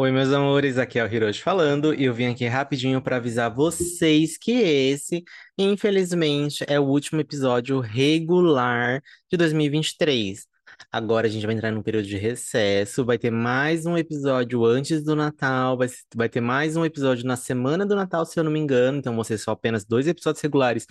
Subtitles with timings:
[0.00, 3.52] Oi, meus amores, aqui é o Hiroshi falando e eu vim aqui rapidinho para avisar
[3.52, 5.24] vocês que esse,
[5.58, 10.46] infelizmente, é o último episódio regular de 2023.
[10.92, 15.02] Agora a gente vai entrar num período de recesso, vai ter mais um episódio antes
[15.02, 18.60] do Natal, vai, ter mais um episódio na semana do Natal, se eu não me
[18.60, 20.86] engano, então vão ser só apenas dois episódios regulares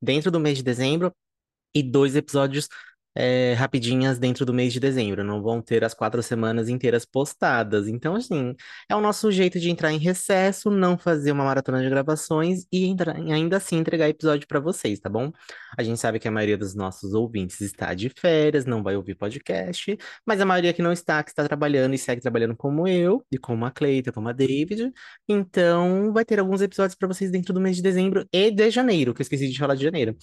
[0.00, 1.12] dentro do mês de dezembro
[1.74, 2.68] e dois episódios
[3.14, 7.88] é, rapidinhas dentro do mês de dezembro, não vão ter as quatro semanas inteiras postadas.
[7.88, 8.54] Então, assim,
[8.88, 12.86] é o nosso jeito de entrar em recesso, não fazer uma maratona de gravações e
[12.86, 15.32] entrar, ainda assim entregar episódio para vocês, tá bom?
[15.76, 19.14] A gente sabe que a maioria dos nossos ouvintes está de férias, não vai ouvir
[19.14, 23.24] podcast, mas a maioria que não está, que está trabalhando e segue trabalhando como eu,
[23.30, 24.92] e como a Cleita, como a David.
[25.28, 29.14] Então, vai ter alguns episódios para vocês dentro do mês de dezembro e de janeiro,
[29.14, 30.16] que eu esqueci de falar de janeiro.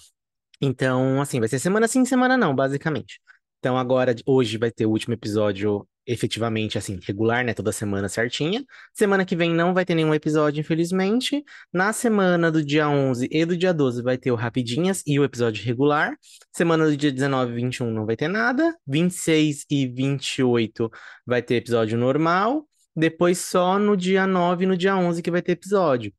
[0.62, 3.20] Então, assim, vai ser semana sim, semana não, basicamente.
[3.60, 7.54] Então, agora, hoje vai ter o último episódio efetivamente, assim, regular, né?
[7.54, 8.66] Toda semana certinha.
[8.94, 11.44] Semana que vem não vai ter nenhum episódio, infelizmente.
[11.72, 15.24] Na semana do dia 11 e do dia 12 vai ter o Rapidinhas e o
[15.24, 16.18] episódio regular.
[16.52, 18.76] Semana do dia 19 e 21 não vai ter nada.
[18.88, 20.90] 26 e 28
[21.26, 22.68] vai ter episódio normal.
[22.96, 26.12] Depois só no dia 9 e no dia 11 que vai ter episódio.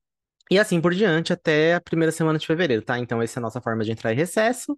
[0.51, 2.99] E assim por diante até a primeira semana de fevereiro, tá?
[2.99, 4.77] Então, essa é a nossa forma de entrar em recesso.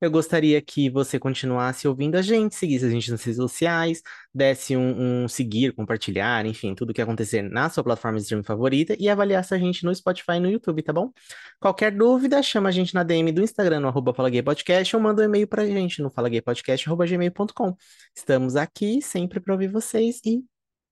[0.00, 4.02] Eu gostaria que você continuasse ouvindo a gente, seguisse a gente nas redes sociais,
[4.34, 8.96] desse um, um seguir, compartilhar, enfim, tudo que acontecer na sua plataforma de streaming favorita
[8.98, 11.12] e avaliasse a gente no Spotify e no YouTube, tá bom?
[11.60, 15.26] Qualquer dúvida, chama a gente na DM do Instagram, no arroba FalaGayPodcast, ou manda um
[15.26, 17.76] e-mail pra gente no falagaypodcast.gmail.com.
[18.16, 20.42] Estamos aqui sempre para ouvir vocês e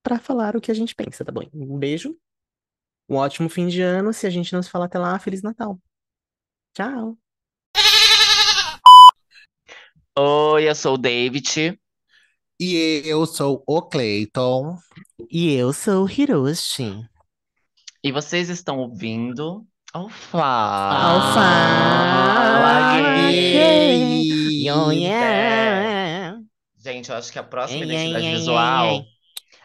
[0.03, 1.49] para falar o que a gente pensa, tá bom?
[1.55, 2.15] Um beijo
[3.09, 4.13] um ótimo fim de ano.
[4.13, 5.81] Se a gente não se falar até lá, Feliz Natal.
[6.75, 7.17] Tchau.
[10.19, 11.79] Oi, eu sou o David.
[12.61, 14.77] E eu sou o Clayton.
[15.31, 17.09] E eu sou o Hiroshi.
[18.03, 19.67] E vocês estão ouvindo
[20.11, 21.33] Fala.
[21.33, 23.01] Fala
[23.31, 24.65] Gay.
[26.77, 29.05] Gente, eu acho que a próxima identidade visual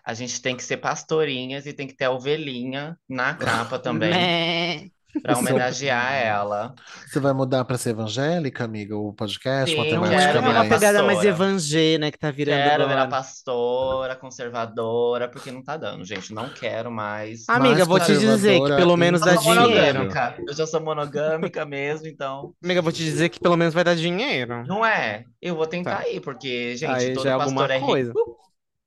[0.05, 4.91] a gente tem que ser pastorinhas e tem que ter a ovelhinha na capa também.
[5.21, 6.73] Pra homenagear ela.
[7.07, 8.97] Você vai mudar pra ser evangélica, amiga?
[8.97, 11.27] O podcast, Sim, quero É virar uma pegada mais pastora.
[11.29, 12.87] evangé, né, que tá virando Quero agora.
[12.89, 16.33] virar pastora, conservadora, porque não tá dando, gente.
[16.33, 17.47] Não quero mais.
[17.47, 20.09] Amiga, Mais vou te dizer que pelo menos dá dinheiro.
[20.47, 22.51] Eu já sou monogâmica mesmo, então.
[22.63, 24.65] Amiga, vou te dizer que pelo menos vai dar dinheiro.
[24.65, 25.25] Não é?
[25.39, 26.09] Eu vou tentar Tá.
[26.09, 28.37] ir, porque, gente, Aí todo já é alguma pastor é rico.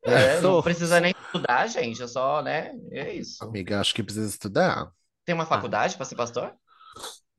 [0.07, 2.03] É, não precisa nem estudar, gente.
[2.03, 2.73] É só, né?
[2.91, 3.45] É isso.
[3.45, 4.91] Amiga, acho que precisa estudar.
[5.25, 6.53] Tem uma faculdade pra ser pastor?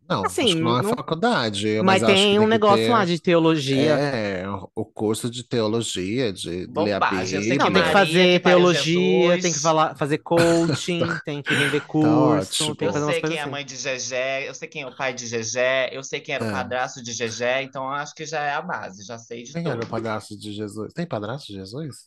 [0.10, 2.86] Não, Assim, acho que não é não- faculdade, Mas acho que tem um que negócio
[2.86, 3.92] ter- lá de teologia.
[4.00, 7.58] É, o curso de teologia, de ler a Bobagem, eu sei Bíblia.
[7.58, 9.42] Não, tem que Maria, fazer que teologia, Jesus.
[9.44, 12.08] tem que falar, fazer coaching, tem que vender curso,
[12.38, 12.76] ótimo.
[12.78, 13.52] tem Eu que fazer umas sei coisas quem é a assim.
[13.52, 16.44] mãe de Gegé, eu sei quem é o pai de Gegé, eu sei quem era
[16.46, 16.52] o É.
[16.54, 19.66] padrasto de Gegé, então eu acho que já é a base, já sei de Quem
[19.68, 19.90] era o tudo.
[19.90, 20.94] padrasto de Jesus?
[20.94, 22.04] Tem padrasto de Jesus?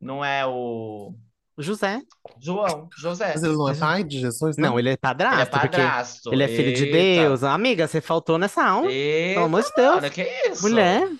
[0.00, 1.14] Não é o
[1.58, 2.00] José.
[2.40, 3.32] João, José.
[3.34, 6.32] Mas ele não é pai de Jesus, Não, ele é Ele é padrasto, porque padrasto.
[6.32, 7.22] ele é filho de Eita.
[7.22, 7.44] Deus.
[7.44, 8.88] Amiga, você faltou nessa aula.
[8.88, 9.94] Pelo amor de Deus.
[9.96, 10.62] mano, que isso?
[10.62, 11.00] Mulher.
[11.08, 11.18] Não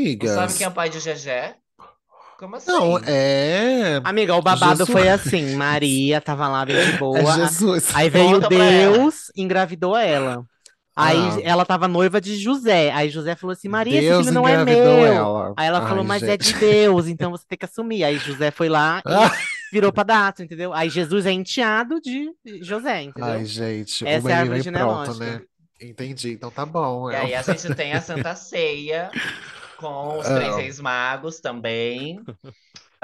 [0.00, 0.30] Amigas.
[0.32, 1.56] sabe quem é o pai de Gegé?
[2.38, 2.70] Como assim?
[2.70, 4.00] Não, é...
[4.04, 4.90] Amiga, o babado Jesus.
[4.90, 7.18] foi assim: Maria tava lá bem de boa.
[7.20, 7.94] É Jesus.
[7.94, 8.48] Aí veio Conta.
[8.48, 10.44] Deus, engravidou ela.
[10.96, 11.40] Aí Ah.
[11.42, 12.92] ela tava noiva de José.
[12.92, 14.84] Aí José falou assim: Maria, esse Deus filho não é meu.
[15.06, 15.54] ela.
[15.56, 16.52] Aí ela Ai, falou, mas é gente.
[16.52, 18.04] de Deus, então você tem que assumir.
[18.04, 19.30] Aí José foi lá e Ah.
[19.72, 20.72] virou padrasto, entendeu?
[20.72, 22.30] Aí Jesus é enteado de
[22.62, 23.32] José, entendeu?
[23.32, 25.24] Ai, gente, Essa é a árvore pronto, genealógica.
[25.24, 25.40] né?
[25.82, 27.10] Entendi, então tá bom.
[27.10, 27.18] E é.
[27.18, 29.10] aí a gente tem a Santa Ceia
[29.78, 30.36] com os Ah.
[30.36, 32.20] três reis magos também.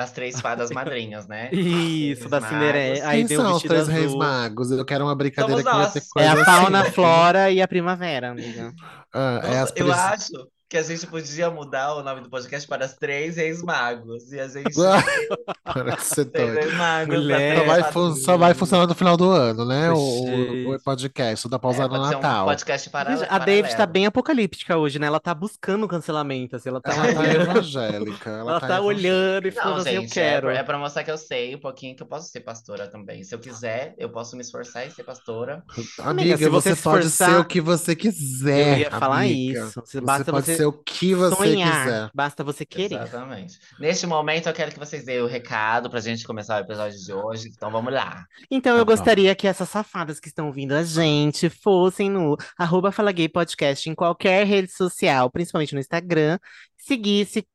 [0.03, 1.50] As três fadas madrinhas, né?
[1.53, 2.41] Isso, Reis da.
[2.41, 3.06] Cinderela.
[3.09, 4.19] Aí Quem o são os três reis azul.
[4.19, 4.71] magos?
[4.71, 6.93] Eu quero uma brincadeira Somos que vai É a fauna, a assim.
[6.93, 8.72] flora e a primavera, amiga.
[9.12, 10.33] Ah, é as eu acho
[10.70, 14.31] que a gente podia mudar o nome do podcast para as três reis magos.
[14.32, 14.70] E a gente
[15.64, 16.64] Parece três doido.
[16.64, 17.16] reis magos.
[17.16, 17.56] Mulher.
[17.56, 19.90] das Só três vai, fun- só vai funcionar no final do ano, né?
[19.90, 22.46] O, o, o podcast, dá pra É, usar no ser um Natal.
[22.46, 23.38] podcast para, a.
[23.38, 25.08] David tá bem apocalíptica hoje, né?
[25.08, 28.31] Ela tá buscando o cancelamento, assim, ela tá, Ela tá evangélica.
[28.31, 28.87] Ela, ela tá tá evangélica.
[29.08, 30.46] olhando e Não, falando assim, eu gente, é quero.
[30.49, 33.25] pra, é pra mostrar que eu sei um pouquinho que eu posso ser pastora também.
[33.25, 35.64] Se eu quiser, eu posso me esforçar e ser pastora.
[35.99, 38.75] Amiga, se você você se pode esforçar- ser o que você quiser.
[38.75, 39.61] Eu ia falar amiga.
[39.61, 39.82] isso.
[39.87, 42.10] Se Você basta pode você ser o que você sonhar, quiser.
[42.14, 43.00] basta você querer.
[43.02, 43.58] Exatamente.
[43.78, 47.12] Neste momento, eu quero que vocês deem o recado pra gente começar o episódio de
[47.12, 47.48] hoje.
[47.48, 48.24] Então, vamos lá.
[48.50, 48.92] Então, Tá eu bom.
[48.92, 53.88] gostaria que essas safadas que estão ouvindo a gente fossem no arroba Fala Gay Podcast
[53.88, 56.38] em qualquer rede social, principalmente no Instagram,
[56.76, 57.46] seguisse,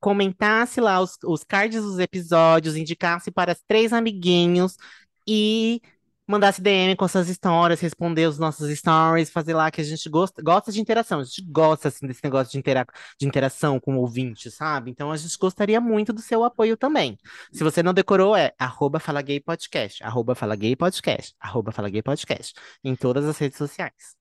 [0.00, 4.76] comentasse lá os, os cards dos episódios, indicasse para os três amiguinhos
[5.26, 5.80] e
[6.26, 10.42] mandasse DM com suas histórias, responder os nossos stories, fazer lá que a gente gosta,
[10.42, 12.86] gosta de interação, a gente gosta assim desse negócio de, intera
[13.18, 14.90] de interação com o ouvinte, sabe?
[14.90, 17.18] Então a gente gostaria muito do seu apoio também.
[17.52, 21.90] Se você não decorou, é arroba Fala Gay Podcast, arroba Fala Gay Podcast, arroba Fala
[21.90, 24.16] Gay Podcast, em todas as redes sociais.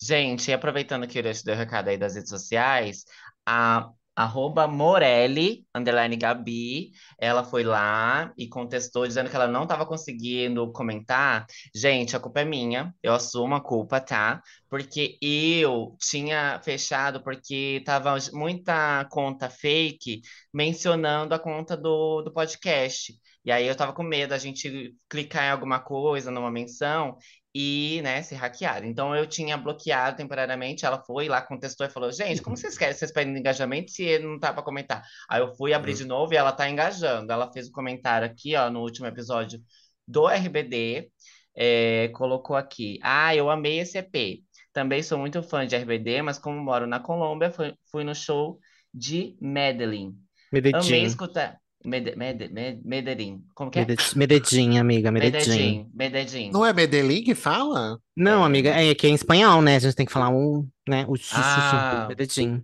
[0.00, 3.04] Gente, aproveitando que o Urias deu recado aí das redes sociais,
[3.44, 9.86] a arroba Morelli, underline Gabi, ela foi lá e contestou, dizendo que ela não estava
[9.86, 11.46] conseguindo comentar.
[11.72, 14.42] Gente, a culpa é minha, eu assumo a culpa, tá?
[14.68, 20.22] Porque eu tinha fechado, porque tava muita conta fake
[20.52, 23.14] mencionando a conta do, do podcast.
[23.44, 27.16] E aí eu tava com medo da gente clicar em alguma coisa, numa menção,
[27.54, 28.86] e, né, ser hackeado.
[28.86, 32.94] Então eu tinha bloqueado temporariamente, ela foi lá, contestou e falou: Gente, como vocês querem?
[32.94, 35.02] Vocês pedem engajamento se ele não tá para comentar?
[35.28, 37.32] Aí eu fui abrir de novo e ela tá engajando.
[37.32, 39.60] Ela fez o um comentário aqui, ó, no último episódio
[40.06, 41.10] do RBD,
[41.56, 44.42] é, colocou aqui: Ah, eu amei esse EP.
[44.72, 48.60] Também sou muito fã de RBD, mas como moro na Colômbia, fui, fui no show
[48.94, 50.14] de Medellín.
[50.52, 50.78] Medellín.
[50.78, 51.58] Amei escutar.
[51.84, 53.44] Mede, Mede, Mede, Medellín.
[53.54, 53.86] Como que é?
[54.16, 55.88] Medellín, amiga, Medellín.
[55.94, 56.50] Medellín.
[56.50, 57.98] Não é Medellín que fala?
[58.16, 58.46] Não, É.
[58.46, 59.76] amiga, é que é em espanhol, né?
[59.76, 61.06] A gente tem que falar um, né?
[61.08, 62.06] O Ah.
[62.08, 62.62] Medellín.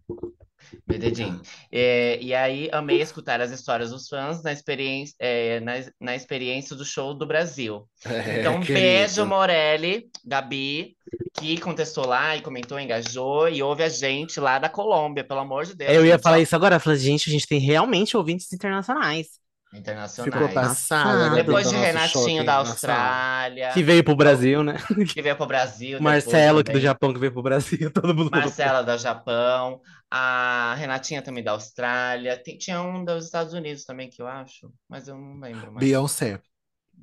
[0.87, 1.41] Medellín.
[1.71, 6.77] É, e aí, amei escutar as histórias dos fãs na experiência, é, na, na experiência
[6.77, 7.89] do show do Brasil.
[8.05, 10.97] É, Então, um beijo, Morelli, Gabi,
[11.35, 15.65] que contestou lá e comentou, engajou e ouve a gente lá da Colômbia, pelo amor
[15.65, 15.93] de Deus.
[15.93, 19.44] Eu ia falar isso agora, falei, gente, a gente tem realmente ouvintes internacionais.
[19.75, 20.33] Internacionais.
[20.33, 21.31] Ficou passada.
[21.31, 22.61] Né, Depois do de Renatinho da internacional.
[22.61, 24.77] Austrália, Que veio pro Brasil, né?
[25.13, 25.99] que veio pro Brasil.
[26.03, 26.81] Marcelo, que do.
[26.81, 28.31] Japão, que veio pro Brasil, todo mundo.
[28.31, 29.81] Marcela da Japão,
[30.11, 34.73] a Renatinha também da Austrália, Tem- tinha um dos Estados Unidos também que eu acho,
[34.89, 35.85] mas eu não lembro mais.
[35.85, 36.41] Beyoncé.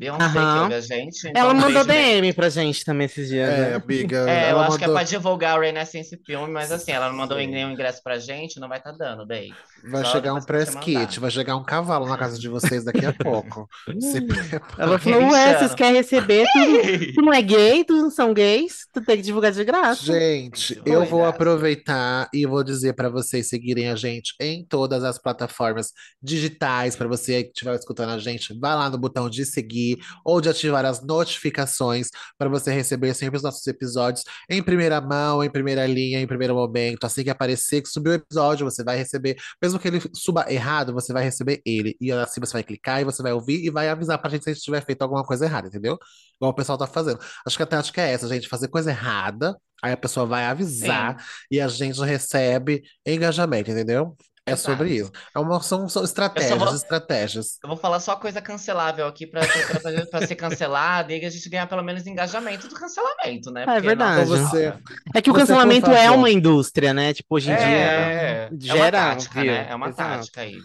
[0.01, 0.55] Beyoncé Aham.
[0.57, 1.27] que ouve a gente.
[1.27, 2.21] então Ela um mandou beijo mesmo.
[2.23, 3.75] DM pra gente também esses dias, É, né?
[3.75, 4.17] amiga.
[4.27, 7.07] É, eu ela acho que é mandou- pra divulgar o Renaissance Filme, mas assim, ela
[7.09, 7.45] não mandou Sim.
[7.47, 9.53] nenhum ingresso pra gente, não vai estar dando daí.
[9.91, 11.07] Vai Só chegar um depois que você press mandar.
[11.07, 13.67] kit, vai chegar um cavalo na casa de vocês daqui a pouco.
[14.01, 14.63] Se prepara.
[14.79, 16.45] Ela falou, ué, vocês querem receber?
[16.51, 17.83] Tu, tu não é gay?
[17.83, 18.87] Tu não são gays?
[18.91, 20.03] Tu tem que divulgar de graça.
[20.03, 21.35] Gente, Foi, eu vou graça.
[21.35, 26.95] aproveitar e vou dizer para vocês seguirem a gente em todas as plataformas digitais.
[26.95, 29.90] Para você que estiver escutando a gente, vai lá no botão de seguir
[30.25, 35.43] ou de ativar as notificações para você receber sempre os nossos episódios em primeira mão,
[35.43, 37.05] em primeira linha, em primeiro momento.
[37.05, 40.93] Assim que aparecer que subiu o episódio, você vai receber, mesmo que ele suba errado,
[40.93, 41.95] você vai receber ele.
[41.99, 44.49] E assim você vai clicar e você vai ouvir e vai avisar pra gente se
[44.49, 45.97] a gente tiver feito alguma coisa errada, entendeu?
[46.35, 47.19] Igual o pessoal tá fazendo.
[47.45, 51.23] Acho que a tática é essa, gente, fazer coisa errada, aí a pessoa vai avisar
[51.49, 54.15] e a gente recebe engajamento, entendeu?
[54.45, 55.11] É sobre isso.
[55.13, 55.19] Exato.
[55.35, 57.57] É uma, são, são estratégias, vou- estratégias.
[57.63, 61.29] Eu vou falar só coisa cancelável aqui pra, pra, pra, pra ser cancelada e a
[61.29, 63.61] gente ganhar pelo menos engajamento do cancelamento, né?
[63.61, 64.29] É Porque, verdade.
[64.29, 64.73] nossa Você-.
[65.13, 67.13] É que o cancelamento é uma indústria, né?
[67.13, 69.51] Tipo, hoje em dia É, é uma gera tática, view.
[69.53, 69.67] né?
[69.69, 70.09] É uma Exato.
[70.17, 70.55] tática aí.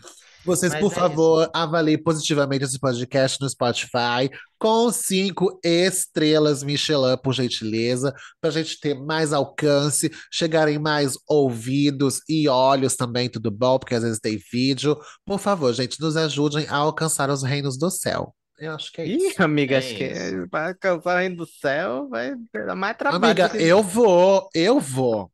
[0.47, 7.17] Vocês, Mas por é favor, avaliem positivamente esse podcast no Spotify com cinco estrelas Michelin,
[7.23, 13.51] por gentileza, para a gente ter mais alcance, chegarem mais ouvidos e olhos também, tudo
[13.51, 13.79] bom?
[13.79, 14.97] Porque às vezes tem vídeo.
[15.25, 18.35] Por favor, gente, nos ajudem a alcançar os reinos do céu.
[18.59, 19.43] Eu acho que é Ih, isso.
[19.43, 20.47] amiga, É acho que isso.
[20.51, 23.23] vai alcançar ainda do céu, vai dar mais trabalho.
[23.25, 25.31] Amiga, eu vou, eu vou.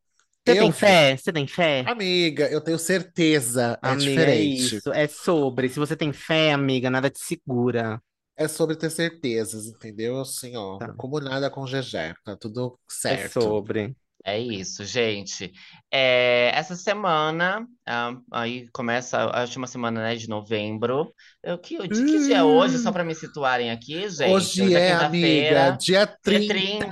[0.47, 1.17] Você tem fé?
[1.17, 1.91] Você tem fé?
[1.91, 4.81] Amiga, eu tenho certeza, é Amiga, é diferente.
[4.81, 4.93] isso.
[4.93, 5.69] É sobre.
[5.69, 8.01] Se você tem fé, amiga, nada te segura.
[8.37, 10.21] É sobre ter certezas, entendeu?
[10.21, 10.97] Assim, ó, Tá.
[10.97, 13.41] como nada com Gegé, tá tudo É certo.
[13.41, 13.97] sobre.
[14.25, 15.53] É isso, gente.
[15.91, 21.15] É, essa semana, ah, aí começa a última semana, né, de novembro.
[21.45, 22.79] Eu, que, de que dia é hoje?
[22.79, 24.31] Só para me situarem aqui, gente.
[24.31, 25.77] Hoje é, amiga, quinta-feira.
[25.81, 26.55] dia 30.
[26.55, 26.89] 30.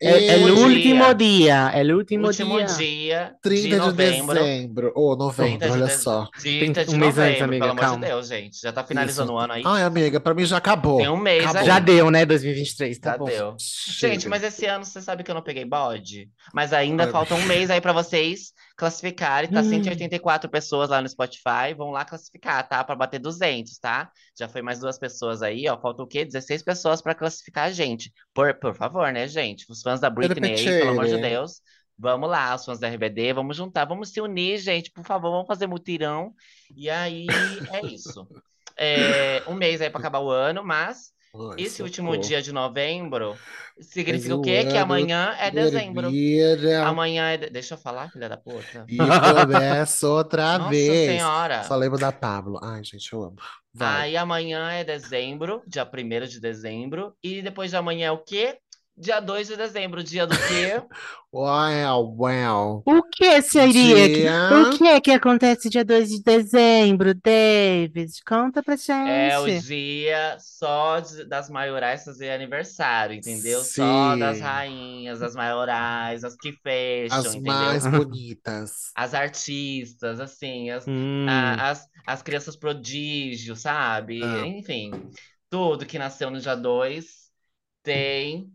[0.00, 1.14] É, é no Último último dia.
[1.14, 1.70] dia.
[1.74, 2.66] É no último, Último dia.
[2.76, 4.34] dia 30 de de novembro.
[4.34, 4.92] dezembro.
[4.96, 6.02] Ou novembro, 30 de olha dezembro.
[6.04, 6.28] só.
[6.40, 7.98] 30 de um mês antes, novembro, amiga, pelo amor calma.
[8.00, 8.60] de Deus, gente.
[8.62, 9.34] Já tá finalizando Isso.
[9.34, 9.62] o ano aí.
[9.66, 10.96] Ai, amiga, pra mim já acabou.
[10.96, 11.64] Tem um mês Acabou.
[11.66, 12.24] Já deu, né?
[12.24, 12.98] 2023.
[12.98, 13.26] Tá Já bom.
[13.26, 13.54] deu.
[13.58, 14.14] Chega.
[14.14, 16.30] Gente, mas esse ano você sabe que eu não peguei bode?
[16.54, 19.50] Mas ainda Ai, falta um mês aí pra vocês classificarem.
[19.50, 19.64] Tá Hum.
[19.70, 21.74] 184 pessoas lá no Spotify.
[21.76, 22.82] Vão lá classificar, tá?
[22.84, 24.10] Pra bater 200, tá?
[24.38, 25.78] Já foi mais duas pessoas aí, ó.
[25.78, 26.24] Falta o quê?
[26.24, 28.12] 16 pessoas pra classificar a gente.
[28.32, 29.64] Por, por favor, né, gente?
[29.70, 31.18] Os fãs da Britney aí, pelo amor de.
[31.18, 31.60] Deus.
[31.96, 35.46] Vamos lá, os fãs da RBD, vamos juntar, vamos se unir, gente, por favor, vamos
[35.46, 36.34] fazer mutirão.
[36.76, 37.26] E aí
[37.72, 38.26] é isso.
[38.76, 42.26] É, um mês aí para acabar o ano, mas Ai, esse último socorro.
[42.28, 43.36] dia de novembro
[43.80, 44.64] significa Mas o quê?
[44.64, 46.02] o Que amanhã é dezembro.
[46.10, 47.36] termina Amanhã é.
[47.36, 48.84] de- Deixa eu falar, filha da puta.
[48.88, 51.10] E começa outra Nossa vez.
[51.10, 51.64] Senhora.
[51.64, 52.60] Só lembro da Pablo.
[52.62, 53.36] Ai, gente, eu amo.
[53.72, 54.02] Vai.
[54.10, 57.12] Aí amanhã é dezembro, dia 1 de dezembro.
[57.22, 58.56] E depois de amanhã é o quê?
[58.96, 60.80] Dia 2 de dezembro, dia do quê?
[61.36, 62.82] Well, well.
[62.86, 64.08] O que seria.
[64.08, 68.12] Dia- O que é que acontece dia 2 de dezembro, David?
[68.24, 68.74] Conta pra
[69.08, 69.66] É o gente.
[69.66, 73.64] dia só de- das maiorais fazer aniversário, entendeu?
[73.64, 74.42] Só das Sim.
[74.44, 77.52] rainhas, as maiorais, as que fecham, As entendeu?
[77.52, 78.92] mais bonitas.
[78.94, 81.26] As artistas, assim, as, Hum.
[81.28, 84.20] a- as, as crianças prodígio, sabe?
[84.22, 84.46] Ah.
[84.46, 84.92] Enfim,
[85.50, 87.24] tudo que nasceu no dia 2
[87.82, 88.53] tem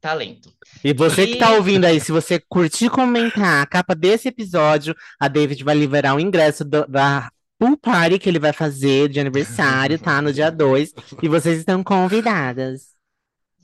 [0.00, 0.52] talento.
[0.82, 4.28] E você que E- tá ouvindo aí, se você curtir e comentar a capa desse
[4.28, 9.08] episódio, a David vai liberar o ingresso do- da pool party que ele vai fazer
[9.08, 10.20] de aniversário, tá?
[10.20, 10.92] No dia 2.
[11.22, 12.90] E vocês estão convidadas.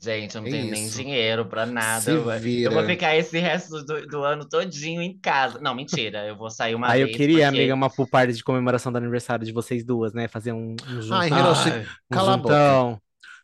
[0.01, 0.95] Gente, eu não É tenho nem isso.
[0.97, 2.09] dinheiro pra nada.
[2.09, 2.71] Eu, vou- eu vira.
[2.71, 5.59] vou ficar esse resto do, do ano todinho em casa.
[5.59, 7.57] Não, mentira, eu vou sair uma Aí eu vez queria, porque...
[7.59, 10.29] amiga, uma pool party de comemoração do aniversário de vocês duas, né?
[10.29, 11.17] Fazer um, um juntão.
[11.17, 13.01] Ai, Hiroshi, um cala a boca.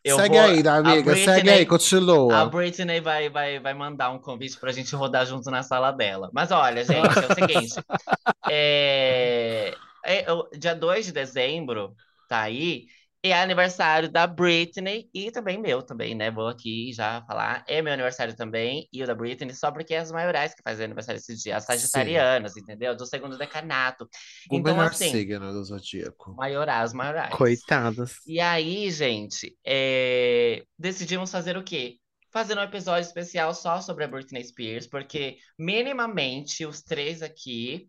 [0.08, 1.14] Eu Segue vou- aí, da a amiga.
[1.14, 2.46] Segue Britney- aí, A continua.
[2.46, 6.30] Britney vai, vai, vai mandar um convite pra gente rodar junto na sala dela.
[6.32, 7.74] Mas olha, gente, é o seguinte.
[8.50, 11.94] é, é, o dia 2 de dezembro,
[12.28, 12.86] tá aí,
[13.30, 16.30] é aniversário da Britney e também meu também, né?
[16.30, 17.64] Vou aqui já falar.
[17.68, 20.84] É meu aniversário também e o da Britney, só porque é as maiorais que fazem
[20.86, 21.66] aniversário esse dia, as Sim.
[21.66, 22.96] sagitarianas, entendeu?
[22.96, 24.08] Do segundo decanato.
[24.48, 26.36] O Então, melhor assim, signo do zodíaco.
[26.36, 27.38] maiorais, maiorais.
[27.38, 28.14] Coitadas.
[28.26, 31.98] E aí, gente, é, decidimos fazer o quê?
[32.32, 37.88] Fazer um episódio especial só sobre a Britney Spears, porque minimamente os três aqui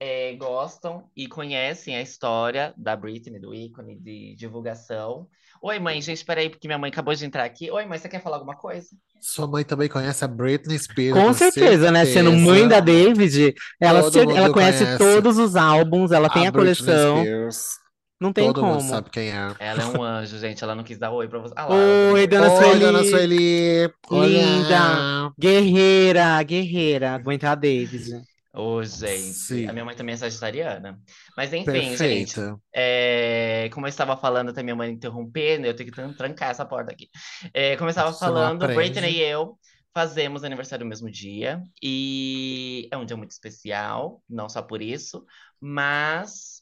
[0.00, 5.26] é, gostam e conhecem a história da Britney, do ícone de divulgação.
[5.60, 7.70] Oi, mãe, gente, peraí, porque minha mãe acabou de entrar aqui.
[7.70, 8.88] Oi, mãe, você quer falar alguma coisa?
[9.20, 11.18] Sua mãe também conhece a Britney Spears.
[11.18, 12.04] Com com certeza, né?
[12.04, 14.98] Sendo mãe da David, ela, Todo mundo ela conhece conhece.
[14.98, 17.18] todos os álbuns, ela tem a, Britney coleção.
[17.22, 17.64] Spears.
[18.20, 18.88] Não tem Todo mundo como.
[18.88, 19.54] sabe quem é.
[19.58, 21.54] Ela é um anjo, gente, ela não quis dar oi pra você.
[21.56, 21.74] Ah lá,
[22.12, 22.80] Oi, dona Oi, Sueli.
[22.80, 23.82] dona Sueli.
[24.10, 24.76] Linda.
[24.76, 25.32] Olá.
[25.38, 27.14] Guerreira, guerreira.
[27.14, 28.22] Aguentar a David.
[28.58, 29.66] Ô, gente, Sim.
[29.68, 31.00] a minha mãe também é sagitariana.
[31.36, 32.60] Mas enfim, gente, Perfeita.
[32.74, 36.66] É, como eu estava falando, até minha mãe interrompendo, eu tenho que tran- trancar essa
[36.66, 37.08] porta aqui.
[37.54, 38.66] É, como eu estava Você falando.
[38.66, 39.56] Britney e eu
[39.94, 45.24] fazemos aniversário no mesmo dia, e é um dia muito especial, não só por isso,
[45.60, 46.57] mas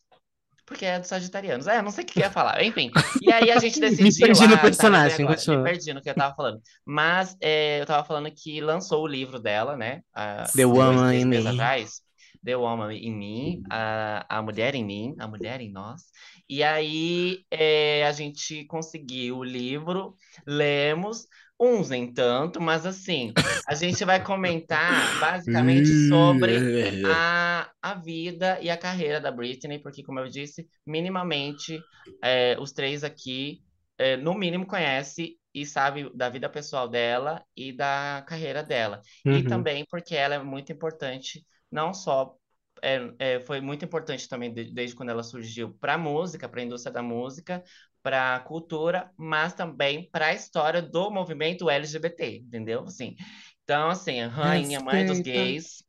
[0.67, 1.69] porque é dos sagitarianos.
[1.69, 2.63] É, não sei o que ia falar.
[2.63, 2.91] Enfim,
[3.23, 4.27] e aí a gente decidiu.
[4.27, 6.61] perdi no ah, tá, personagem, lembrei agora, me perdi no que eu tava falando.
[6.85, 10.03] Mas é, eu tava falando que lançou o livro dela, né?
[10.13, 11.47] há The Woman in Me.
[11.47, 12.05] atrás.
[12.45, 16.03] The Woman em mim, a, a mulher em mim, a mulher em nós.
[16.49, 20.15] E aí é, a gente conseguiu o livro,
[20.47, 21.27] lemos,
[21.61, 26.71] uns nem tanto, mas assim, a gente vai comentar basicamente sobre
[27.03, 31.87] a, a vida e a carreira da Britney, porque, como eu disse, minimamente
[32.23, 33.63] é, os três aqui,
[33.99, 39.01] é, no mínimo, conhece e sabe da vida pessoal dela e da carreira dela.
[39.29, 39.43] E Uhum.
[39.43, 42.37] também porque ela é muito importante, não só.
[42.83, 46.61] é, é, foi muito importante também de- desde quando ela surgiu para a música, para
[46.61, 47.63] a indústria da música,
[48.07, 52.85] para a cultura, mas também para a história do movimento LGBT, entendeu?
[52.85, 53.17] Assim,
[53.65, 55.21] então, assim, a rainha, mãe dos Respeita.
[55.21, 55.83] gays,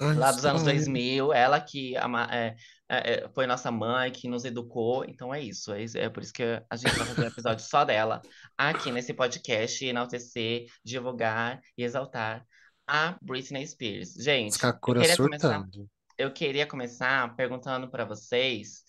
[0.00, 0.74] Ai, lá dos anos ai.
[0.74, 2.56] 2000, ela que ama- é,
[2.88, 6.32] é, é, foi nossa mãe, que nos educou, então é isso, é, é por isso
[6.32, 8.20] que a gente vai fazer um episódio só dela,
[8.58, 12.44] aqui nesse podcast, enaltecer, divulgar e exaltar
[12.86, 14.14] a Britney Spears.
[14.14, 15.88] Gente, eu queria começar, surtando.
[16.18, 18.84] eu queria começar perguntando para vocês,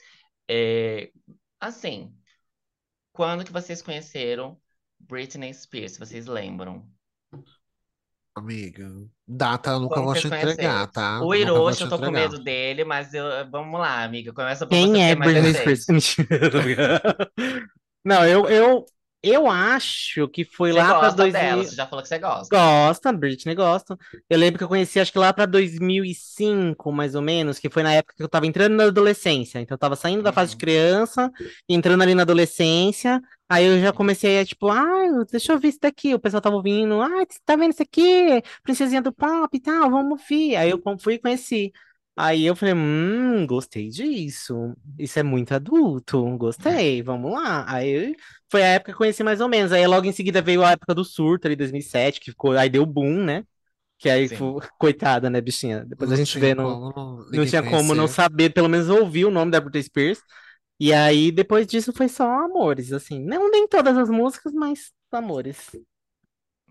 [0.49, 1.11] é,
[1.59, 2.13] assim,
[3.13, 4.59] quando que vocês conheceram
[4.99, 6.89] Britney Spears, vocês lembram?
[8.35, 8.89] Amiga,
[9.27, 10.91] data eu nunca Como vou te entregar, conheceram?
[10.91, 11.21] tá?
[11.21, 14.33] O Hiroshi, eu tô com medo dele, mas eu, vamos lá, amiga.
[14.33, 15.75] Começa por você, Quem porque é mais Britney recente.
[15.75, 15.85] Spears?
[15.89, 16.27] Mentira.
[18.03, 18.85] Não, eu, eu,
[19.23, 21.63] eu acho que foi Você lá dela, 2000.
[21.63, 22.55] você já falou que você gosta.
[22.55, 23.97] Gosta, Britney gosta.
[24.29, 27.83] Eu lembro que eu conheci, acho que lá pra 2005, mais ou menos, que foi
[27.83, 29.59] na época que eu tava entrando na adolescência.
[29.59, 30.59] Então eu tava saindo da fase de Uhum.
[30.59, 31.31] criança,
[31.69, 33.21] entrando ali na adolescência.
[33.49, 36.13] Aí eu já comecei a, tipo, ah, deixa eu ver isso daqui.
[36.13, 38.41] O pessoal tava ouvindo, ah, você tá vendo isso aqui?
[38.63, 40.55] Princesinha do pop e tal, vamos ouvir.
[40.55, 41.71] Aí eu com- fui e conheci.
[42.23, 44.75] Aí eu falei, hum, gostei disso.
[44.99, 47.65] Isso é muito adulto, gostei, vamos lá.
[47.71, 48.15] Aí
[48.49, 49.71] foi a época que eu conheci mais ou menos.
[49.71, 52.85] Aí logo em seguida veio a época do surto ali, 2007, que ficou, aí deu
[52.85, 53.43] boom, né?
[53.99, 54.29] Que aí, Sim.
[54.29, 55.85] fu- coitada, né, bichinha?
[55.85, 56.79] Depois a Não gente tinha vê no.
[56.79, 58.09] como não, Não tinha como não conhecer.
[58.09, 60.21] saber, pelo menos ouvir o nome da Britney Spears.
[60.79, 63.19] E aí, depois disso, foi só amores, assim.
[63.25, 65.57] Não nem todas as músicas, mas amores.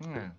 [0.00, 0.33] Hum,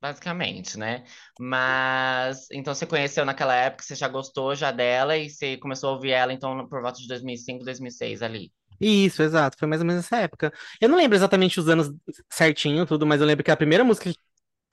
[0.00, 1.04] basicamente, né?
[1.38, 5.92] Mas então você conheceu naquela época, você já gostou já dela e você começou a
[5.94, 8.52] ouvir ela então por volta de 2005, 2006 ali.
[8.80, 9.56] Isso, exato.
[9.58, 10.52] Foi mais ou menos essa época.
[10.80, 11.90] Eu não lembro exatamente os anos
[12.30, 14.10] certinho, tudo, mas eu lembro que a primeira música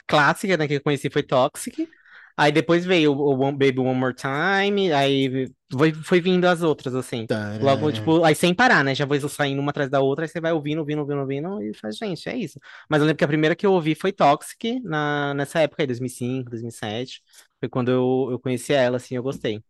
[0.08, 1.90] clássica, né, que eu conheci foi Toxic.
[2.38, 6.94] Aí depois veio o One- Baby One More Time, aí foi, foi vindo as outras,
[6.96, 7.29] assim.
[7.60, 8.94] Logo, tipo, aí sem parar, né?
[8.94, 11.74] Já vou saindo uma atrás da outra, aí você vai ouvindo, ouvindo, ouvindo, ouvindo, e
[11.74, 12.60] faz, gente, é isso.
[12.89, 15.88] Mas eu lembro que a primeira que eu ouvi foi Toxic, na, nessa época aí,
[15.88, 17.22] 2005, 2007.
[17.60, 19.63] Foi quando eu, eu conheci ela, assim, eu gostei.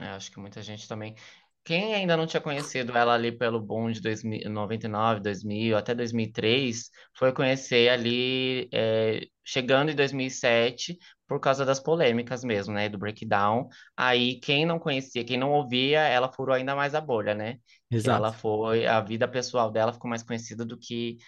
[0.00, 1.14] É, acho que muita gente também.
[1.64, 6.90] Quem ainda não tinha conhecido ela ali pelo boom de 2000, 99, 2000 até 2003,
[7.16, 12.88] foi conhecer ali, é, chegando em 2007, por causa das polêmicas mesmo, né?
[12.88, 13.68] Do breakdown.
[13.96, 17.58] Aí, quem não conhecia, quem não ouvia, ela furou ainda mais a bolha, né?
[17.96, 18.38] Que ela Exato.
[18.38, 21.18] foi, a vida pessoal dela ficou mais conhecida do que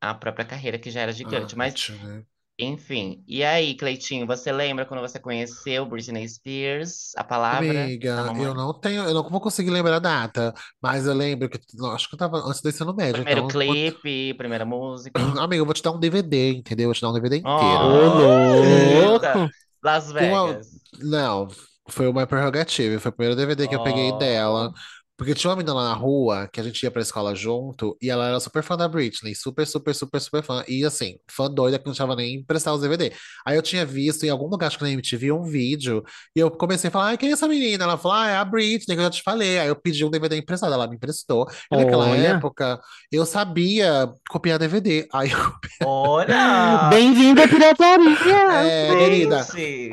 [0.00, 1.56] a própria carreira, que já era gigante.
[1.56, 2.24] Mas, Arte, né?
[2.60, 3.22] Enfim.
[3.26, 8.26] E aí, Cleitinho, você lembra quando você conheceu Britney Spears, a palavra da Amiga, eu
[8.26, 8.54] mamãe?
[8.54, 11.58] não tenho, eu não vou conseguir lembrar a data, mas eu lembro que
[11.94, 15.20] acho que eu tava antes do ensino médio, Primeiro então, eu vou- clipe, primeira música.
[15.40, 16.84] amiga, eu vou te dar um DVD, entendeu?
[16.84, 17.58] Eu vou te dar um DVD inteiro.
[17.58, 19.50] Ô, Eita!
[19.82, 20.68] Las Vegas.
[21.00, 21.48] Não,
[21.88, 23.00] foi uma prerrogativa.
[23.00, 24.72] Foi o primeiro DVD que eu peguei dela.
[25.20, 28.08] Porque tinha uma menina lá na rua que a gente ia pra escola junto e
[28.08, 29.34] ela era super fã da Britney.
[29.34, 30.64] Super, super, super, super fã.
[30.66, 33.12] E assim, fã doida que não deixava nem emprestar os DVD.
[33.44, 36.02] Aí eu tinha visto em algum lugar, acho que na MTV, um vídeo.
[36.34, 37.84] E eu comecei a falar: ai, quem é essa menina?
[37.84, 39.58] Ela falou: ah, é a Britney, que eu já te falei.
[39.58, 40.72] Aí eu pedi um DVD emprestado.
[40.72, 41.46] Ela me emprestou.
[41.70, 42.80] E naquela Olha, época,
[43.12, 45.06] eu sabia copiar DVD.
[45.12, 45.52] Aí eu.
[45.86, 46.88] Olha!
[46.88, 48.52] bem-vindo à pirataria!
[48.64, 49.46] É, querida.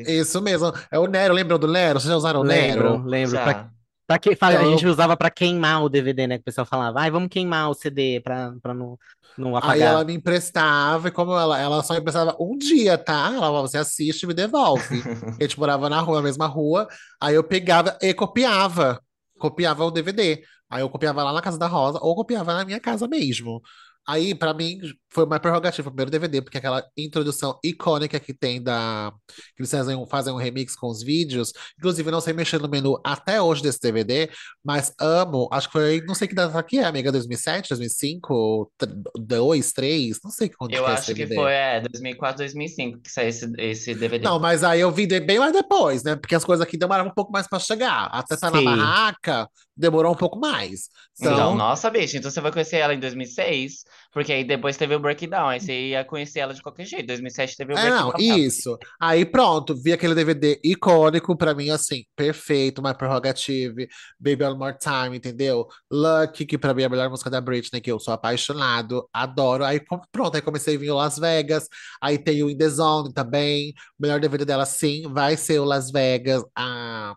[0.07, 0.71] Isso mesmo.
[0.89, 1.99] É o Nero, lembram do Nero?
[1.99, 3.03] Vocês já usaram o Lembro, Nero?
[3.05, 3.39] lembro.
[3.41, 3.76] Pra, Já.
[4.07, 6.37] Pra que, a Então, gente usava pra queimar o DVD, né?
[6.37, 8.97] Que o pessoal falava, ai, vamos queimar o CD pra, pra não,
[9.37, 10.05] não Aí ela apagar.
[10.05, 13.27] me emprestava, e como ela, ela só emprestava um dia, tá?
[13.29, 15.07] Ela falava, você assiste e me devolve.
[15.39, 16.87] A gente morava na rua, na mesma rua,
[17.21, 19.01] aí eu pegava e copiava.
[19.39, 20.43] Copiava o DVD.
[20.69, 23.61] Aí eu copiava lá na casa da Rosa, ou copiava na minha casa mesmo.
[24.07, 28.61] Aí, pra mim, foi uma prerrogativa, o primeiro DVD, porque aquela introdução icônica que tem
[28.61, 29.11] da.
[29.55, 31.51] Que eles fazem, um- fazem um remix com os vídeos.
[31.77, 34.29] Inclusive, eu não sei mexer no menu até hoje desse DVD,
[34.63, 35.49] mas amo.
[35.51, 38.71] Acho que foi, não sei que data que é, amiga, 2007, 2005,
[39.17, 43.29] 2, 3, não sei quando Eu que acho que foi, é, 2004, 2005 que saiu
[43.29, 44.23] esse, esse DVD.
[44.23, 46.15] Não, mas aí eu vi bem mais depois, né?
[46.15, 48.05] Porque as coisas aqui demoraram um pouco mais pra chegar.
[48.11, 48.65] Até tá na Sim.
[48.65, 50.89] barraca, demorou um pouco mais.
[51.19, 54.95] Então, Então, nossa, bicho, então você vai conhecer ela em 2006, porque aí depois teve
[54.95, 57.07] o Breakdown, aí você ia conhecer ela de qualquer jeito.
[57.07, 58.37] 2007 teve o É, não, Breakdown.
[58.37, 58.77] isso.
[58.99, 63.87] Aí pronto, vi aquele DVD icônico pra mim, assim, perfeito, My Prerogative,
[64.19, 65.67] Baby One More Time, entendeu?
[65.91, 69.63] Lucky, que pra mim é a melhor música da Britney, que eu sou apaixonado, adoro.
[69.63, 69.79] Aí
[70.11, 71.67] pronto, aí comecei a vir o Las Vegas,
[72.01, 75.65] aí tem o In The Zone também, o melhor DVD dela, sim, vai ser o
[75.65, 77.15] Las Vegas, a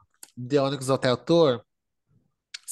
[0.49, 1.61] The Onyx Hotel Tour.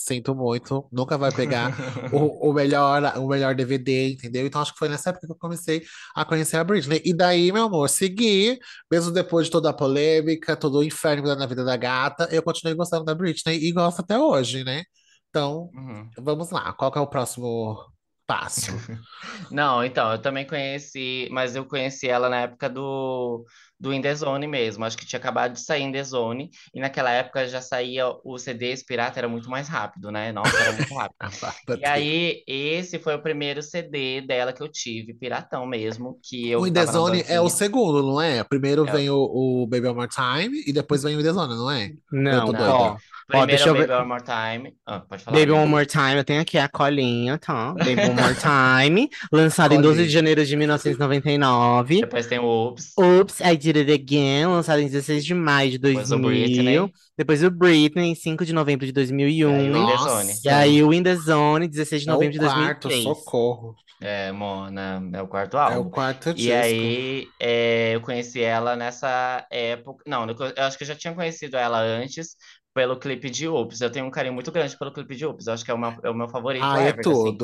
[0.01, 1.75] Sinto muito, nunca vai pegar
[2.11, 4.47] o, o melhor, o melhor DVD, entendeu?
[4.47, 5.83] Então acho que foi nessa época que eu comecei
[6.15, 7.03] a conhecer a Britney.
[7.05, 8.59] E daí, meu amor, segui,
[8.91, 12.77] mesmo depois de toda a polêmica, todo o inferno na vida da gata, eu continuei
[12.77, 14.85] gostando da Britney e gosto até hoje, né?
[15.31, 16.09] Então, Uhum.
[16.19, 17.77] vamos lá, qual que é o próximo
[18.27, 18.73] passo?
[19.51, 23.45] Não, então, eu também conheci, mas eu conheci ela na época do,
[23.81, 24.85] do In The Zone mesmo.
[24.85, 28.39] Acho que tinha acabado de sair In The Zone, e naquela época já saía o
[28.39, 30.33] CD pirata, era muito mais rápido, né?
[30.33, 31.19] Nossa, era muito rápido.
[31.81, 36.67] E aí, esse foi o primeiro CD dela que eu tive, piratão mesmo, que O
[36.67, 38.43] eu In The Zone é o segundo, não é?
[38.45, 41.33] Primeiro É, vem o, o Baby One More Time e depois vem o In The
[41.33, 41.93] Zone, não é?
[42.11, 42.75] Não, doida.
[42.75, 42.97] ó,
[43.33, 43.93] ó, primeiro deixa é eu Baby ver.
[43.93, 44.75] One More Time.
[44.87, 45.63] Ah, pode falar, Baby amiga.
[45.63, 47.75] One More Time, eu tenho aqui a colinha, tá?
[47.75, 52.01] Baby One More Time, lançado em 12 de janeiro de 1999.
[52.01, 55.79] Depois tem o Oops, Oops, I Did It Again, lançado em 16 de maio de
[55.81, 56.19] depois o 2000.
[56.19, 58.93] Britney, Depois o Britney, em 5 de novembro de
[59.43, 59.77] e aí o 2001.
[59.77, 60.35] In The Zone.
[60.45, 62.91] E aí o In The Zone, 16 de é o novembro de quarto, 2003.
[62.91, 63.79] socorro.
[64.01, 65.91] É, Mona, é o quarto É o álbum.
[65.91, 66.53] quarto E disco.
[66.53, 70.05] aí, é, eu conheci ela nessa época.
[70.07, 72.37] Não, eu acho que eu já tinha conhecido ela antes
[72.75, 73.81] pelo clipe de Oops.
[73.81, 75.47] Eu tenho um carinho muito grande pelo clipe de Oops.
[75.47, 77.37] Eu acho que é o meu, é o meu favorito Ai, é ever, assim.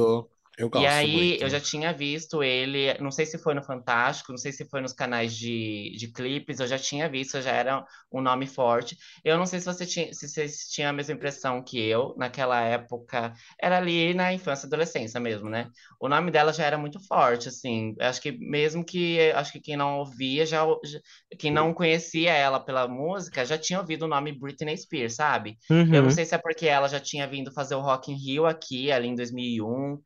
[0.59, 1.49] Eu E gosto aí, eu muito.
[1.49, 4.93] já tinha visto ele, não sei se foi no Fantástico, não sei se foi nos
[4.93, 8.97] canais de, de clipes, eu já tinha visto, já era um nome forte.
[9.25, 12.61] Eu não sei se você tinha, se vocês tinham a mesma impressão que eu, naquela
[12.61, 15.71] época, era ali na infância e adolescência mesmo, né?
[16.01, 17.95] O nome dela já era muito forte, assim.
[17.99, 20.99] Eu Acho que mesmo que, acho que quem não ouvia, já, já-
[21.39, 25.57] quem não conhecia ela pela música, já tinha ouvido o nome Britney Spears, sabe?
[25.91, 26.11] Eu não Uhum.
[26.11, 29.09] sei se é porque ela já tinha vindo fazer o Rock in Rio aqui, ali
[29.09, 29.99] em 2001,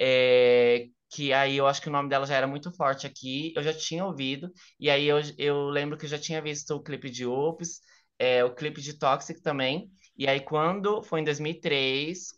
[0.00, 3.62] é, que aí eu acho que o nome dela já era muito forte aqui, eu
[3.62, 7.10] já tinha ouvido, e aí eu, eu lembro que eu já tinha visto o clipe
[7.10, 7.80] de Oops,
[8.18, 12.34] é, o clipe de Toxic também, e aí quando foi em 2003,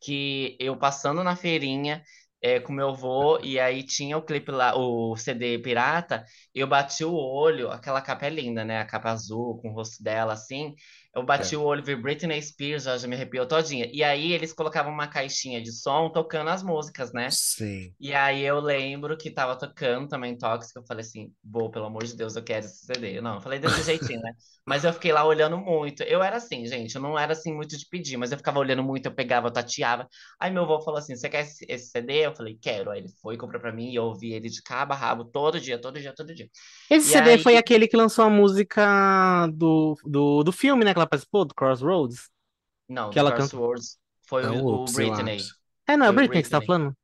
[0.00, 2.02] que eu passando na feirinha
[2.42, 7.04] é, com meu avô, e aí tinha o clipe lá, o CD pirata, eu bati
[7.04, 8.80] o olho, aquela capa é linda, né?
[8.80, 10.74] A capa azul, com o rosto dela, assim.
[11.14, 11.56] Eu bati É.
[11.56, 13.88] o olho, vi Britney Spears, já, já me arrepiou todinha.
[13.92, 17.36] E aí eles colocavam uma caixinha de som tocando as músicas, né?
[17.36, 17.94] Sim.
[17.98, 22.02] E aí eu lembro que tava tocando também Tóxico, eu falei assim, pô, pelo amor
[22.04, 23.20] de Deus, eu quero esse CD.
[23.20, 24.32] Não, eu falei desse jeitinho, né?
[24.66, 26.02] Mas eu fiquei lá olhando muito.
[26.04, 28.82] Eu era assim, gente, eu não era assim muito de pedir, mas eu ficava olhando
[28.84, 30.08] muito, eu pegava, eu tateava.
[30.38, 32.26] Aí meu avô falou assim, você quer esse, esse CD?
[32.26, 32.90] Eu falei, quero.
[32.90, 35.60] Aí ele foi, comprou pra mim e eu ouvi ele de cabo a rabo todo
[35.60, 36.48] dia, todo dia, todo dia.
[36.90, 40.92] Esse E CD aí, foi aquele que lançou a música do, do, do filme, né?
[41.00, 42.30] Que ela participou, do Crossroads,
[42.88, 43.48] não, que ela canta.
[43.48, 45.38] Crosswords foi É o, o Britney.
[45.86, 46.94] É, não, é o Britney que você tá falando?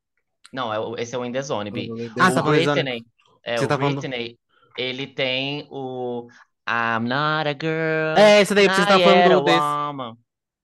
[0.53, 1.89] Não, é o- esse é o In The Zone, Bi.
[2.19, 2.83] Ah, tá O falando de Zone.
[2.83, 3.05] Britney,
[3.43, 3.99] é, Você o tá falando.
[3.99, 4.39] Britney,
[4.77, 6.27] ele tem o
[6.69, 9.59] I'm not a girl, É, esse daí, porque você tá falando desse.
[9.59, 10.17] woman.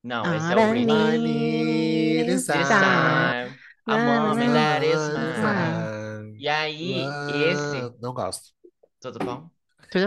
[0.03, 2.25] Não, esse é o I Britney.
[2.25, 2.65] This time.
[2.65, 4.99] time, a na, that is
[5.35, 6.23] time.
[6.23, 6.37] mine.
[6.43, 6.93] E aí,
[7.51, 8.53] esse, Não gosto.
[9.01, 9.49] tudo bom?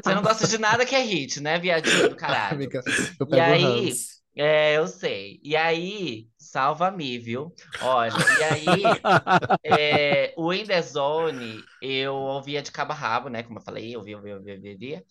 [0.02, 2.60] Você não gosta de nada que é hit, né, viadinho do caralho?
[2.60, 2.82] Amiga,
[3.20, 4.22] eu E pego aí, ranço.
[4.36, 5.40] é, eu sei.
[5.44, 7.54] E aí, salva-me, viu?
[7.78, 9.04] Olha, e aí,
[9.64, 13.42] é, o In The Zone, eu ouvia de cabo a rabo, né?
[13.42, 15.04] Como eu falei, eu ouvia, ouvia, ouvia, ouvia.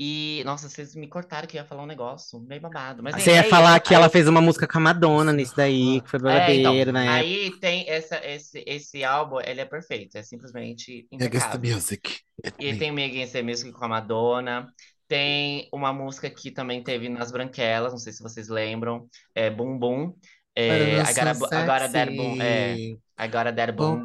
[0.00, 3.02] E, nossa, vocês me cortaram que eu ia falar um negócio meio babado.
[3.02, 3.80] Mas Você é, ia é falar isso.
[3.80, 6.74] que Aí ela fez uma música com a Madonna nisso daí, que foi É, então,
[6.74, 7.48] babadeiro na época.
[7.48, 11.74] aí tem essa, esse, esse álbum, ele é perfeito, é simplesmente Against the impecável.
[11.74, 12.22] music.
[12.44, 12.74] It E me.
[12.74, 14.72] tem Me Against the Music com a Madonna,
[15.08, 19.78] tem uma música que também teve nas Branquelas, não sei se vocês lembram, é Boom
[19.78, 20.14] Boom,
[20.54, 22.82] é, I Gotta That Boom, é,
[23.28, 23.96] Gotta That Bom,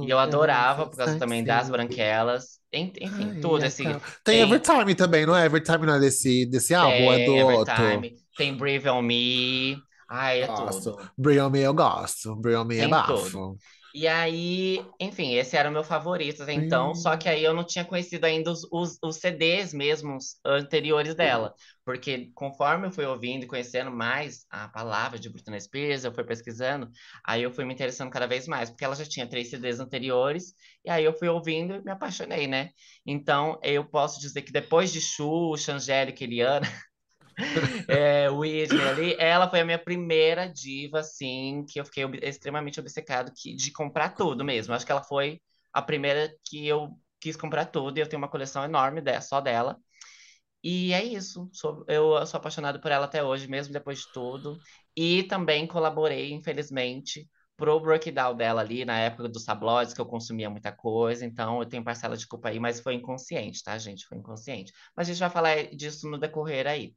[0.00, 1.70] e eu bom, adorava por causa também das.
[1.70, 5.46] Branquelas, En- enfim, Ai, tudo a esse, cal- Tem tem, Evertime também, não é?
[5.46, 7.74] Evertime não é desse, desse álbum, é do tem outro.
[7.74, 9.76] Evertime, tem Breathe On Me,
[10.08, 10.90] ai, é Gosto.
[10.92, 11.10] tudo.
[11.40, 12.36] On Me eu gosto.
[12.36, 13.56] Bring On Me é Tem tudo.
[13.96, 17.64] E aí, enfim, esse era o meu favorito até então, só que aí eu não
[17.64, 21.54] tinha conhecido ainda os, os, os CDs mesmos anteriores dela,
[21.84, 26.24] porque conforme eu fui ouvindo e conhecendo mais a palavra de Britney Spears, eu fui
[26.24, 26.90] pesquisando,
[27.24, 30.54] aí eu fui me interessando cada vez mais, porque ela já tinha três CDs anteriores,
[30.84, 32.70] e aí eu fui ouvindo e me apaixonei, né?
[33.06, 36.66] Então, eu posso dizer que depois de Xuxa, Angélica e Eliana,
[37.88, 42.80] é, Whitney ali, ela foi a minha primeira diva, assim, que eu fiquei ob- extremamente
[42.80, 44.74] obcecado que, de comprar tudo mesmo.
[44.74, 45.40] Acho que ela foi
[45.72, 49.40] a primeira que eu quis comprar tudo e eu tenho uma coleção enorme de, só
[49.40, 49.78] dela.
[50.62, 51.48] E é isso.
[51.52, 54.58] Sou, eu sou apaixonado por ela até hoje, mesmo depois de tudo.
[54.96, 60.50] E também colaborei, infelizmente, pro breakdown dela ali, na época dos tabloides, que eu consumia
[60.50, 61.24] muita coisa.
[61.24, 64.06] Então, eu tenho parcela de culpa aí, mas foi inconsciente, tá, gente?
[64.06, 64.72] Foi inconsciente.
[64.96, 66.94] Mas a gente vai falar disso no decorrer aí.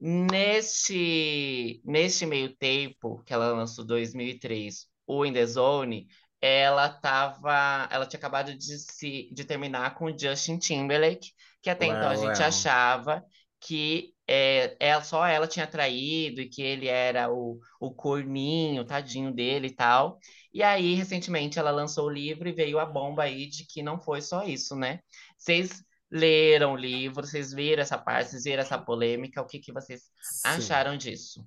[0.00, 6.08] Neste, neste meio tempo que ela lançou 2003, o In The Zone,
[6.40, 11.30] ela tava, ela tinha acabado de se de terminar com o Justin Timberlake,
[11.62, 13.24] que até então a gente achava
[13.60, 19.32] que é, ela, só ela tinha traído e que ele era o, o corninho, tadinho
[19.32, 20.18] dele e tal.
[20.52, 23.98] E aí, recentemente, ela lançou o livro e veio a bomba aí de que não
[23.98, 25.00] foi só isso, né?
[25.36, 29.72] Vocês leram o livro, vocês viram essa parte, vocês viram essa polêmica, o que que
[29.72, 30.48] vocês Sim.
[30.48, 31.44] acharam disso?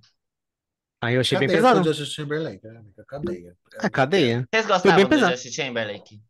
[1.02, 1.94] Aí eu achei bem Cadeia pro pesado.
[1.94, 3.06] Justin Timberlake, né, amiga?
[3.06, 3.58] Cadeia.
[3.80, 4.48] É cadeia.
[4.52, 5.32] Vocês Foi gostavam bem do pesado.
[5.34, 6.22] Justin Timberlake?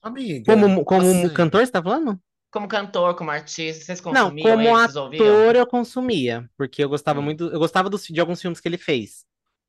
[0.00, 2.20] Amiga, Como, como assim, cantor, você tá falando?
[2.50, 5.42] Como cantor, como artista, vocês Não, consumiam como ele, vocês ouviam?
[5.44, 7.22] ator eu consumia, porque eu gostava Hum.
[7.22, 9.26] muito, eu gostava dos, de alguns filmes que ele fez.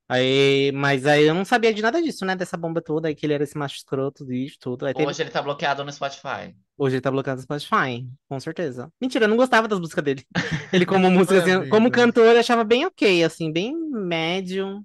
[0.09, 2.35] Aí, mas aí eu não sabia de nada disso, né?
[2.35, 4.85] Dessa bomba toda, aí que ele era esse macho escroto, isso, tudo.
[4.87, 6.55] Aí teve, Hoje ele tá bloqueado no Spotify.
[6.77, 8.91] hoje ele tá bloqueado no Spotify, com certeza.
[9.01, 10.25] Mentira, eu não gostava das músicas dele.
[10.71, 14.83] Ele como música, assim, como cantor, eu achava bem ok, assim, bem médio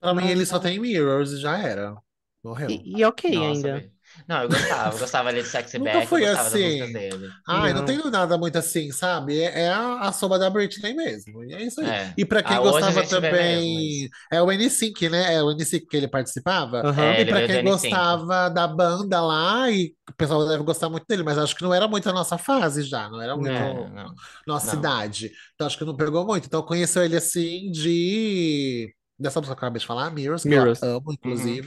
[0.00, 0.60] Pra mim, Não, ele só não.
[0.60, 1.96] tem Mirrors e já era.
[2.42, 2.84] Morreu.
[2.84, 3.70] e, e ok Nossa, ainda.
[3.70, 3.92] velho.
[4.26, 4.94] Não, eu gostava.
[4.94, 6.92] Eu gostava ali de Sexy Nunca Back, eu foi gostava das músicas assim.
[6.92, 7.36] dele.
[7.46, 7.84] Ai, não Não.
[7.84, 9.38] tenho nada muito assim, sabe?
[9.40, 11.44] É, é a, a sombra da Britney mesmo.
[11.44, 11.92] E é isso aí.
[11.92, 12.16] É.
[12.16, 14.10] E pra quem Ah, gostava também.
[14.32, 15.34] É o N5, né?
[15.34, 16.88] É o N5 que ele participava.
[16.88, 17.14] Aham.
[17.14, 17.62] É, E ele pra quem N5.
[17.62, 21.72] gostava da banda lá, e o pessoal deve gostar muito dele, mas acho que não
[21.74, 24.14] era muito a nossa fase já, não era muito É, não,
[24.46, 24.76] nossa não.
[24.76, 25.30] idade.
[25.54, 26.46] Então acho que não pegou muito.
[26.46, 28.94] Então conheceu ele assim de.
[29.18, 30.80] Dessa música que eu acabei de falar, Mirrors, que Mirrors.
[30.82, 31.60] eu amo, Uhum.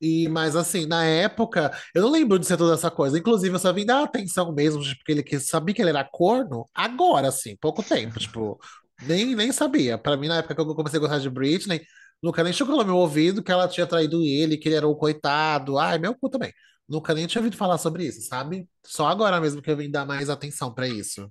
[0.00, 3.18] E, mas assim, na época, eu não lembro de ser toda essa coisa.
[3.18, 6.04] Inclusive, eu só vim dar atenção mesmo, tipo, porque ele que sabia que ele era
[6.04, 8.18] corno agora, assim, pouco tempo.
[8.28, 8.58] Tipo,
[9.06, 9.98] nem, nem sabia.
[9.98, 11.80] Pra mim, na época que eu comecei a gostar de Britney,
[12.22, 14.96] nunca nem chegou no meu ouvido que ela tinha traído ele, que ele era o
[14.96, 15.78] coitado.
[15.78, 16.52] Ai, meu cu também.
[16.88, 18.68] Nunca nem tinha ouvido falar sobre isso, sabe?
[18.84, 21.30] Só agora mesmo que eu vim dar mais atenção pra isso.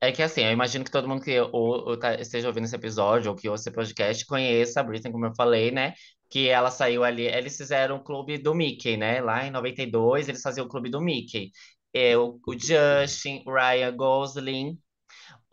[0.00, 2.76] É que assim, eu imagino que todo mundo que ou, ou tá- esteja ouvindo esse
[2.76, 5.94] episódio ou que ouça esse podcast conheça a Britney, como eu falei, né?
[6.34, 9.20] Que ela saiu ali, eles fizeram o clube do Mickey, né?
[9.22, 11.52] Lá em 92, eles faziam o clube do Mickey.
[11.94, 14.78] É, o, o Justin, o Ryan Gosling,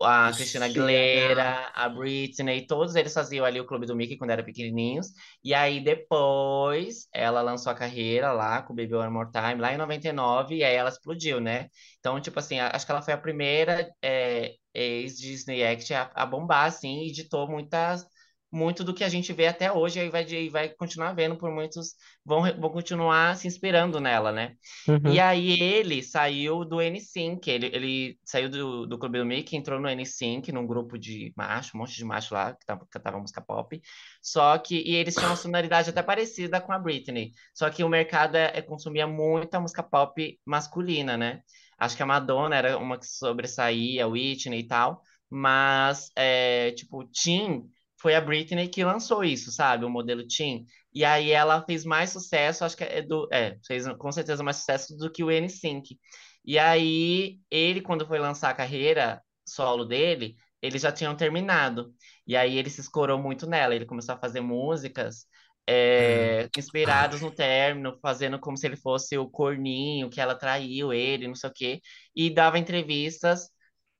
[0.02, 4.44] a Christina Aguilera, a Britney, todos eles faziam ali o clube do Mickey quando eram
[4.44, 5.08] pequenininhos.
[5.44, 9.72] E aí depois ela lançou a carreira lá com o Baby One More Time, lá
[9.72, 11.68] em 99, e aí ela explodiu, né?
[12.00, 16.66] Então, tipo assim, acho que ela foi a primeira é, ex-Disney Act a, a bombar,
[16.66, 18.04] assim, e ditou muitas,
[18.52, 21.50] muito do que a gente vê até hoje, e vai, e vai continuar vendo por
[21.50, 24.54] muitos, vão, vão continuar se inspirando nela, né?
[24.86, 25.14] Uhum.
[25.14, 29.80] E aí ele saiu do N5, ele, ele saiu do, do Clube do Mickey, entrou
[29.80, 33.40] no N5, num grupo de macho, um monte de macho lá, que tava, cantava música
[33.40, 33.80] pop,
[34.20, 37.88] só que, e eles tinham uma sonoridade até parecida com a Britney, só que o
[37.88, 41.42] mercado é, é- consumia muita música pop masculina, né?
[41.78, 47.04] Acho que a Madonna era uma que sobressaía, a Whitney e tal, mas, é, tipo,
[47.06, 47.68] Teen
[48.02, 49.84] foi a Britney que lançou isso, sabe?
[49.84, 50.66] O modelo Teen.
[50.92, 54.56] E aí ela fez mais sucesso, acho que é do, é, fez com certeza mais
[54.56, 55.96] sucesso do que o N5.
[56.44, 61.94] E aí ele, quando foi lançar a carreira solo dele, eles já tinham terminado.
[62.26, 63.74] E aí ele se escorou muito nela.
[63.74, 65.26] Ele começou a fazer músicas
[65.68, 71.28] é, inspiradas no término, fazendo como se ele fosse o corninho, que ela traiu ele,
[71.28, 71.80] não sei o quê.
[72.16, 73.48] E dava entrevistas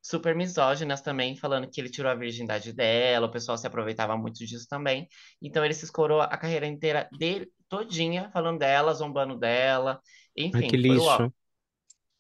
[0.03, 4.45] super misóginas também, falando que ele tirou a virgindade dela, o pessoal se aproveitava muito
[4.45, 5.09] disso também.
[5.41, 10.01] Então ele se escorou a carreira inteira dele, todinha, falando dela, zombando dela.
[10.53, 11.33] Ai, Enfim, que foi ó, lixo.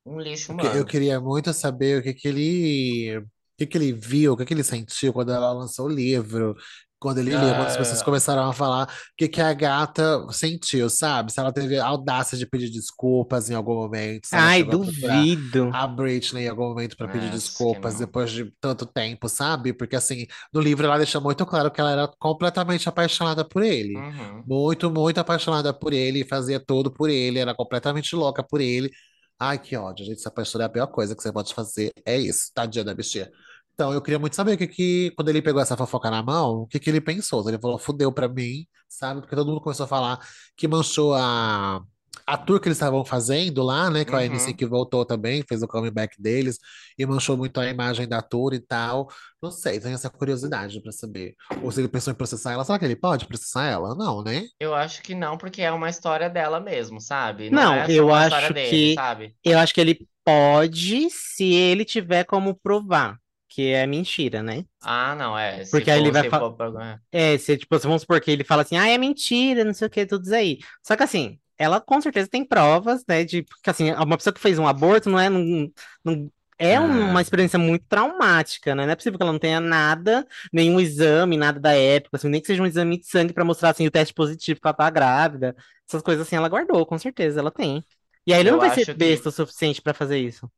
[0.06, 0.86] um lixo Eu que- Eu humano.
[0.86, 3.26] queria muito saber o que que ele, o
[3.58, 6.54] que que ele viu, o que que ele sentiu quando ela lançou o livro,
[7.02, 10.26] quando ele leu, quando as pessoas Ah, começaram a falar, o que que a gata
[10.32, 11.32] sentiu, sabe?
[11.32, 15.70] Se ela teve audácia de pedir desculpas em algum momento, Ai, duvido.
[15.70, 19.72] a Britney em algum momento para pedir acho desculpas depois de tanto tempo, sabe?
[19.72, 23.94] Porque assim, no livro ela deixa muito claro que ela era completamente apaixonada por ele.
[23.96, 24.44] Uhum.
[24.44, 28.90] Muito, muito apaixonada por ele, fazia tudo por ele, era completamente louca por ele.
[29.38, 31.92] Ai, que ódio, a gente se apaixonar é a pior coisa que você pode fazer,
[32.06, 33.30] é isso, tadinha da bichinha.
[33.74, 36.62] Então, eu queria muito saber o que que, quando ele pegou essa fofoca na mão,
[36.62, 37.46] o que que ele pensou.
[37.48, 39.20] Ele falou, fudeu pra mim, sabe?
[39.20, 40.20] Porque todo mundo começou a falar
[40.56, 41.80] que manchou a,
[42.26, 44.04] a tour que eles estavam fazendo lá, né?
[44.04, 44.54] Que o ANC Uhum.
[44.54, 46.58] que voltou também, fez o comeback deles,
[46.98, 49.08] e manchou muito a imagem da tour e tal.
[49.42, 51.34] Não sei, tenho essa curiosidade pra saber.
[51.62, 53.94] Ou se ele pensou em processar ela, será que ele pode processar ela?
[53.94, 54.44] Não, né?
[54.58, 57.50] Eu acho que não, porque é uma história dela mesmo, sabe?
[57.50, 59.36] Não Não, é só eu uma história acho dele, que sabe?
[59.44, 63.18] eu acho que ele pode se ele tiver como provar
[63.54, 64.64] que é mentira, né?
[64.80, 65.64] Ah, não, é.
[65.64, 68.20] Se Porque aí ele for, vai se fa- for pra- É, se tipo, vamos supor
[68.20, 70.58] que ele fala assim, ah, é mentira, não sei o que, tudo isso aí.
[70.82, 74.40] Só que assim, ela com certeza tem provas, né, de porque assim, uma pessoa que
[74.40, 75.70] fez um aborto não é, não,
[76.04, 77.22] não- é uma Ah.
[77.22, 78.84] experiência muito traumática, né?
[78.86, 82.40] Não é possível que ela não tenha nada, nenhum exame, nada da época, assim, nem
[82.40, 84.88] que seja um exame de sangue pra mostrar assim o teste positivo que ela tá
[84.90, 85.56] grávida.
[85.88, 87.84] Essas coisas assim ela guardou, com certeza, ela tem.
[88.26, 90.48] E aí ele não Eu vai ser acho que besta o suficiente pra fazer isso.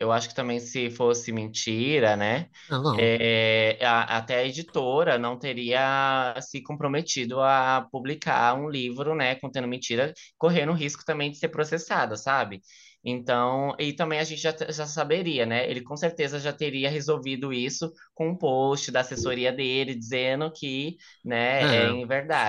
[0.00, 2.48] Eu acho que também se fosse mentira, né?
[2.68, 3.12] Não, não.
[3.18, 9.68] é, a- até a editora não teria se comprometido a publicar um livro, né, contendo
[9.68, 12.60] mentira, correndo o risco também de ser processada, sabe?
[13.04, 15.68] Então, e também a gente já, já saberia, né?
[15.70, 20.96] Ele com certeza já teria resolvido isso com um post da assessoria dele dizendo que,
[21.24, 21.88] né, é É.
[21.88, 22.06] em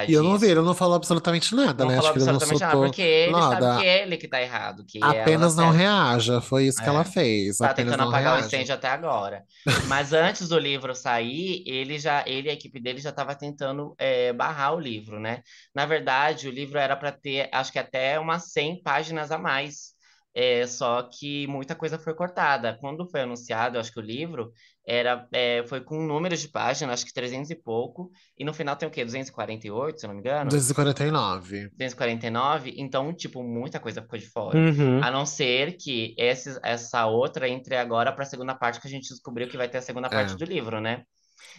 [0.08, 1.98] E verdade eu não vi, ele não falou absolutamente nada, Não né?
[1.98, 3.72] falou Acho absolutamente nada, porque ele sabe nada.
[3.72, 5.72] que é ele que tá errado, que ela Apenas tá não certa.
[5.72, 7.06] reaja, foi isso que ela É.
[7.06, 7.60] fez.
[7.60, 8.40] Tá Apenas tentando apagar o reaja.
[8.40, 9.46] incêndio até agora.
[9.82, 13.96] Mas antes do livro sair, ele já, ele e a equipe dele já estava tentando
[14.00, 15.44] é, barrar o livro, né?
[15.76, 19.94] Na verdade, o livro era para ter, acho que até umas 100 páginas a mais.
[20.34, 22.78] É, só que muita coisa foi cortada.
[22.80, 24.52] Quando foi anunciado, acho que o livro
[24.88, 28.76] era, é, foi com números de página, acho que 300 e pouco, e no final
[28.76, 29.04] tem o quê?
[29.04, 30.50] 248, se eu não me engano?
[30.50, 31.70] 249.
[31.78, 34.58] 249, então, tipo, muita coisa ficou de fora.
[34.58, 35.04] Uhum.
[35.04, 38.92] A não ser que esse, essa outra entre agora para a segunda parte, que a
[38.92, 40.36] gente descobriu que vai ter a segunda parte É.
[40.38, 41.04] do livro, né?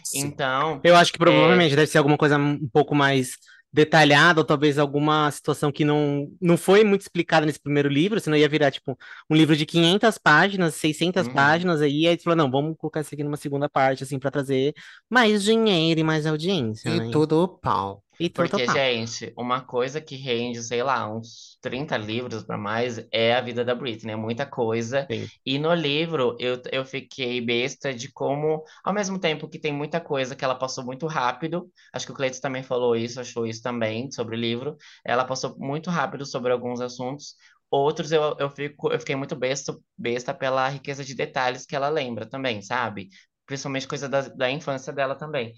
[0.03, 0.19] Sim.
[0.21, 3.37] Então, Eu acho que provavelmente deve ser alguma coisa um pouco mais
[3.73, 8.37] detalhada, ou talvez alguma situação que não, não foi muito explicada nesse primeiro livro, senão
[8.37, 8.97] ia virar, tipo,
[9.29, 11.33] um livro de 500 páginas, 600 Uhum.
[11.33, 14.73] páginas, aí, aí falou, não, vamos colocar isso aqui numa segunda parte, assim, pra trazer
[15.09, 17.07] mais dinheiro e mais audiência, né?
[17.07, 18.03] E tudo pau.
[18.19, 23.33] E Porque, gente, uma coisa que rende, sei lá, uns 30 livros para mais é
[23.33, 25.07] a vida da Britney, é muita coisa.
[25.09, 25.27] Sim.
[25.45, 29.99] E no livro eu, eu fiquei besta de como, ao mesmo tempo que tem muita
[29.99, 33.61] coisa que ela passou muito rápido, acho que o Cleiton também falou isso, achou isso
[33.61, 37.35] também sobre o livro, ela passou muito rápido sobre alguns assuntos.
[37.69, 41.89] Outros eu, eu, fico, eu fiquei muito besta, besta pela riqueza de detalhes que ela
[41.89, 43.09] lembra também, sabe?
[43.45, 45.53] Principalmente coisa da, da infância dela também.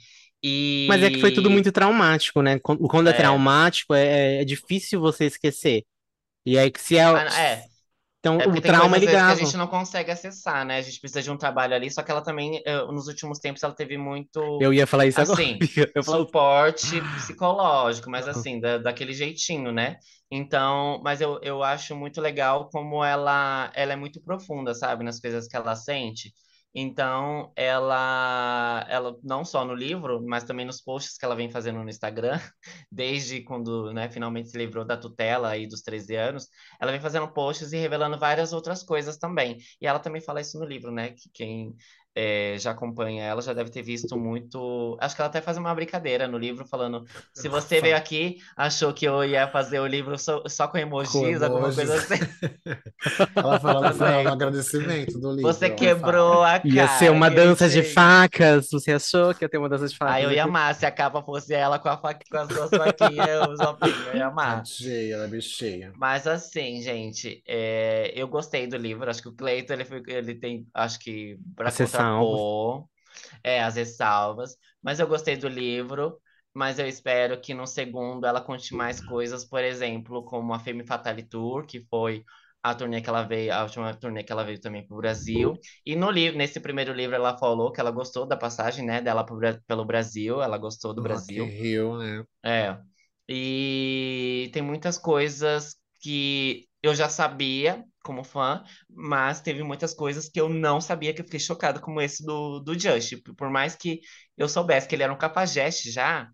[0.48, 0.52] E...
[0.88, 2.60] Mas é que foi tudo muito traumático, né?
[2.60, 3.14] Quando é, É.
[3.14, 5.84] traumático, é, é difícil você esquecer.
[6.46, 7.06] E aí que se é...
[7.14, 7.66] Ah, é.
[8.20, 9.36] Então, É o trauma ele vezes, que a grava.
[9.36, 10.78] gente não consegue acessar, né?
[10.78, 13.64] A gente precisa de um trabalho ali, só que ela também, eh, nos últimos tempos,
[13.64, 15.42] ela teve muito, Eu ia falar isso agora.
[15.42, 15.60] assim,
[15.96, 19.98] Eu falo, suporte psicológico, mas assim, da, daquele jeitinho, né?
[20.32, 25.04] Então, mas eu, eu acho muito legal como ela, ela é muito profunda, sabe?
[25.04, 26.34] Nas coisas que ela sente.
[26.78, 31.82] Então, ela, ela não só no livro, mas também nos posts que ela vem fazendo
[31.82, 32.38] no Instagram,
[32.92, 37.32] desde quando, né, finalmente se livrou da tutela aí dos 13 anos, ela vem fazendo
[37.32, 39.58] posts e revelando várias outras coisas também.
[39.80, 41.12] E ela também fala isso no livro, né?
[41.12, 41.76] Que quem
[42.16, 44.98] eh, já acompanha ela já deve ter visto muito.
[45.02, 48.94] Acho que ela até faz uma brincadeira no livro, falando: se você veio aqui, achou
[48.94, 51.76] que eu ia fazer o livro só, só com emojis, Com alguma emojis.
[51.76, 52.16] coisa assim.
[53.36, 53.82] Ela falou
[54.24, 55.54] no agradecimento do livro.
[55.54, 56.56] Você quebrou fala.
[56.56, 56.70] a cara.
[56.74, 58.70] Ia ser uma dança de facas.
[58.72, 60.16] Você achou que ia ter uma dança de facas?
[60.16, 62.70] Aí eu ia amar se a capa fosse ela com, a faca, com as duas
[62.70, 64.58] faquinhas, os opinhos, eu ia amar.
[64.58, 65.94] Tadinha, ela é bichinha.
[65.98, 69.10] Mas assim, gente, é, eu gostei do livro.
[69.10, 71.76] Acho que o Cleiton ele, foi- ele tem, acho que para As
[72.14, 72.50] ressalvas.
[72.56, 72.88] contrapor,
[73.44, 74.58] é, as ressalvas.
[74.82, 76.20] Mas eu gostei do livro.
[76.54, 80.86] Mas eu espero que no segundo ela conte mais coisas, por exemplo, como a Femme
[80.86, 82.24] Fatale Tour, que foi
[82.64, 85.54] a turnê que ela veio, a última turnê que ela veio também para o Brasil.
[85.86, 89.26] E no livro, nesse primeiro livro, ela falou que ela gostou da passagem, né, dela
[89.26, 89.38] pro
[89.68, 91.46] pelo Brasil, ela gostou do Rock Brasil.
[91.46, 92.24] Rio, né?
[92.44, 92.78] É.
[93.28, 100.40] E tem muitas coisas que eu já sabia como fã, mas teve muitas coisas que
[100.40, 103.16] eu não sabia que eu fiquei chocado, como esse do, do Just.
[103.38, 104.02] Por mais que
[104.38, 106.30] eu soubesse que ele era um cafajeste já,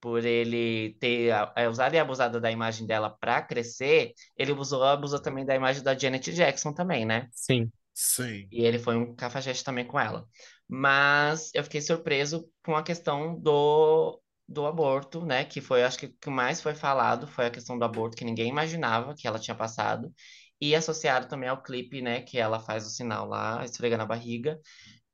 [0.00, 5.20] por ele ter é, usado e abusado da imagem dela para crescer, ele usou, abusou
[5.20, 7.28] também da imagem da Janet Jackson também, né?
[7.32, 7.70] Sim.
[7.92, 8.46] Sim.
[8.52, 10.26] E ele foi um cafajeste também com ela.
[10.68, 15.44] Mas eu fiquei surpreso com a questão do, do aborto, né?
[15.44, 18.24] Que foi, acho que o que mais foi falado foi a questão do aborto que
[18.24, 20.12] ninguém imaginava que ela tinha passado.
[20.60, 22.22] E associado também ao clipe, né?
[22.22, 24.58] Que ela faz o sinal lá, esfrega na barriga.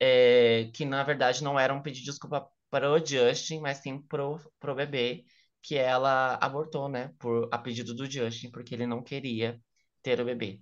[0.00, 4.00] é, que na verdade não era um pedido de desculpa para o Justin, mas sim
[4.02, 5.24] pro, pro bebê,
[5.62, 7.12] que ela abortou, né?
[7.18, 9.60] Por, a pedido do Justin, porque ele não queria
[10.02, 10.60] ter o bebê.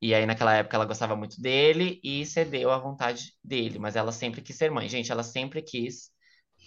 [0.00, 4.12] E aí, naquela época, ela gostava muito dele e cedeu à vontade dele, mas ela
[4.12, 4.88] sempre quis ser mãe.
[4.88, 6.10] Gente, ela sempre quis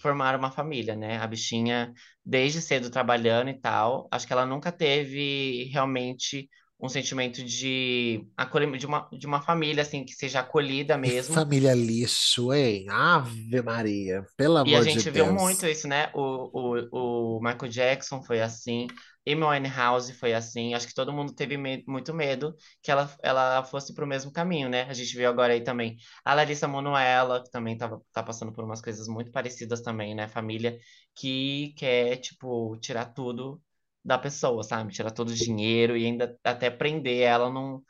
[0.00, 1.18] formar uma família, né?
[1.18, 1.92] A bichinha,
[2.24, 6.48] desde cedo trabalhando e tal, acho que ela nunca teve realmente
[6.82, 11.48] um sentimento de acolhimento, de uma, de uma família, assim, que seja acolhida mesmo.
[11.48, 12.86] família lixo, hein?
[12.90, 15.26] Ave Maria, pelo E a amor de gente viu Deus.
[15.26, 16.10] muito isso, né?
[16.14, 16.50] O,
[16.92, 18.86] o, o Michael Jackson foi assim,
[19.26, 20.74] Amy Winehouse foi assim.
[20.74, 24.68] Acho que todo mundo teve me- muito medo que ela, ela fosse pro mesmo caminho,
[24.68, 24.82] né?
[24.82, 28.62] A gente viu agora aí também a Larissa Manoela, que também tava, tá passando por
[28.64, 30.28] umas coisas muito parecidas também, né?
[30.28, 30.78] Família
[31.14, 33.62] que quer, tipo, tirar tudo
[34.04, 34.92] da pessoa, sabe?
[34.92, 37.82] Tirar todo o dinheiro e ainda até prender ela num,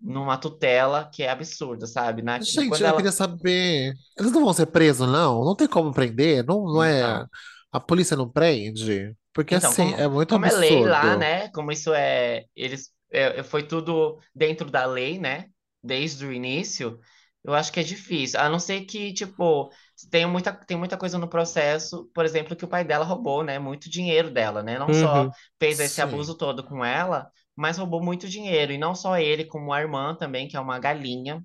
[0.00, 2.22] numa tutela que é absurda, sabe?
[2.22, 2.96] Na, Gente, eu ela...
[2.96, 3.94] queria saber.
[4.18, 5.44] Eles não vão ser presos, não?
[5.44, 6.44] Não tem como prender?
[6.44, 7.00] Não, não é.
[7.00, 7.28] Então.
[7.72, 9.14] A polícia não prende?
[9.32, 11.18] Porque Então, assim, como, é muito como é lei lá, absurdo.
[11.18, 11.48] né?
[11.50, 15.46] Como isso é, eles, é, foi tudo dentro da lei, né?
[15.82, 16.98] Desde o início,
[17.46, 18.40] eu acho que é difícil.
[18.40, 19.70] A não ser que, tipo,
[20.10, 23.58] tem muita, tem muita coisa no processo, por exemplo, que o pai dela roubou, né?
[23.58, 24.78] Muito dinheiro dela, né?
[24.78, 25.32] Não só Uhum.
[25.58, 26.02] fez esse Sim.
[26.02, 28.72] abuso todo com ela, mas roubou muito dinheiro.
[28.72, 31.42] E não só ele, como a irmã também, que é uma galinha.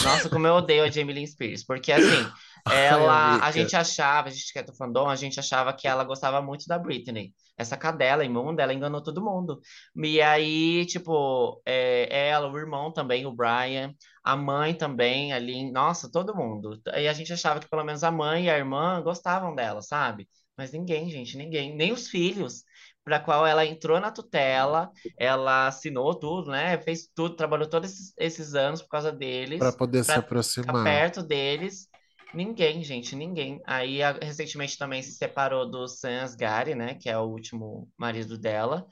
[0.00, 2.32] Nossa, como eu odeio a Jamie Lynn Spears, porque assim,
[2.66, 3.52] Ai, ela, a amiga.
[3.52, 6.66] gente achava, a gente que é do fandom, a gente achava que ela gostava muito
[6.66, 7.34] da Britney.
[7.56, 9.60] Essa cadela imunda, ela enganou todo mundo.
[9.96, 16.10] E aí, tipo, é, ela, o irmão também, o Brian, a mãe também, ali, nossa,
[16.10, 16.80] todo mundo.
[16.96, 20.28] E a gente achava que pelo menos a mãe e a irmã gostavam dela, sabe?
[20.56, 22.64] Mas ninguém, gente, ninguém, nem os filhos,
[23.04, 26.78] para qual ela entrou na tutela, ela assinou tudo, né?
[26.78, 30.84] Fez tudo, trabalhou todos esses, esses anos por causa deles, poder se para aproximar.
[30.84, 31.88] perto deles.
[32.34, 33.60] Ninguém, gente, ninguém.
[33.64, 36.94] Aí, a- recentemente também se separou do Sam Asghari, né?
[36.96, 38.86] Que é o último marido dela.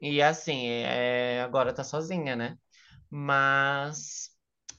[0.00, 2.58] E assim, é, agora tá sozinha, né?
[3.10, 4.30] Mas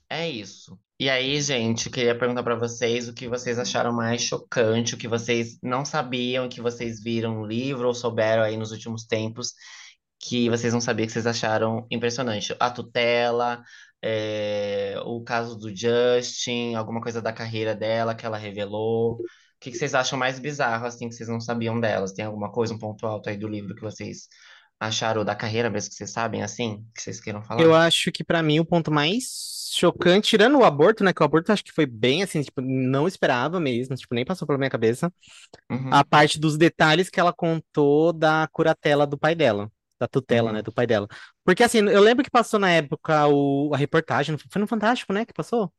[0.10, 0.80] é isso.
[1.00, 5.08] E aí, gente, queria perguntar pra vocês o que vocês acharam mais chocante, o que
[5.08, 9.54] vocês não sabiam, o que vocês viram no livro ou souberam aí nos últimos tempos,
[10.20, 12.56] que vocês não sabiam que vocês acharam impressionante.
[12.60, 13.64] A tutela,
[14.02, 19.16] é, o caso do Justin, alguma coisa da carreira dela que ela revelou.
[19.18, 19.22] O
[19.60, 22.14] que que vocês acham mais bizarro, assim, que vocês não sabiam delas?
[22.14, 24.28] Tem alguma coisa, um ponto alto aí do livro que vocês
[24.80, 27.76] acharam, da carreira mesmo que vocês sabem, assim, que vocês queiram Eu falar?
[27.76, 31.14] acho que pra mim o ponto mais chocante, tirando o aborto, né?
[31.14, 34.26] Que o aborto eu acho que foi bem assim, tipo, não esperava mesmo, tipo, nem
[34.26, 35.12] passou pela minha cabeça.
[35.90, 40.52] A Uhum, parte dos detalhes que ela contou da curatela do pai dela, da tutela,
[40.52, 40.64] né, uhum.
[40.64, 41.08] do pai dela.
[41.44, 45.26] Porque assim, eu lembro que passou na época o, a reportagem, foi no Fantástico, né,
[45.26, 45.72] que passou?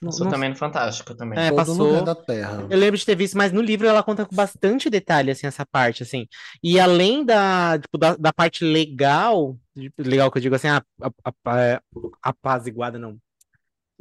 [0.00, 1.38] Passou não- também no Fantástico também.
[1.38, 2.04] é, todo passou.
[2.04, 2.66] da Terra.
[2.68, 5.64] Eu lembro de ter visto, mas no livro ela conta com bastante detalhe, assim, essa
[5.64, 6.26] parte, assim.
[6.62, 9.56] E além da, tipo, da, da parte legal,
[9.98, 11.80] legal que eu digo assim, a, a, a,
[12.22, 13.18] apaziguada, não.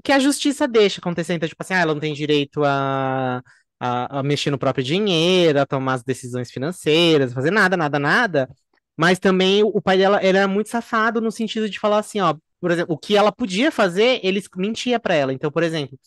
[0.03, 3.41] Que a justiça deixa acontecer, então, tipo assim, ah, ela não tem direito a,
[3.79, 7.99] a, a mexer no próprio dinheiro, a tomar as decisões financeiras, a fazer nada, nada,
[7.99, 8.49] nada.
[8.97, 12.71] Mas também o pai dela era muito safado no sentido de falar assim, ó, por
[12.71, 15.33] exemplo, o que ela podia fazer, ele mentia pra ela.
[15.33, 15.97] Então, por exemplo,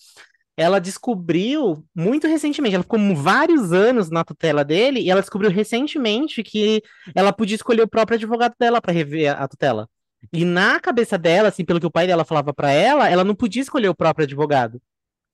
[0.56, 6.42] ela descobriu muito recentemente, ela ficou vários anos na tutela dele e ela descobriu recentemente
[6.42, 6.82] que
[7.14, 9.88] ela podia escolher o próprio advogado dela para rever a, tutela.
[10.32, 13.34] E na cabeça dela, assim, pelo que o pai dela falava para ela, ela não
[13.34, 14.80] podia escolher o próprio advogado.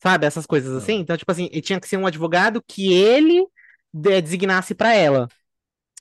[0.03, 0.27] Sabe?
[0.27, 0.99] Essas coisas assim.
[0.99, 3.47] Então, tipo assim, tinha que ser um advogado que ele
[3.95, 5.29] de- designasse para ela.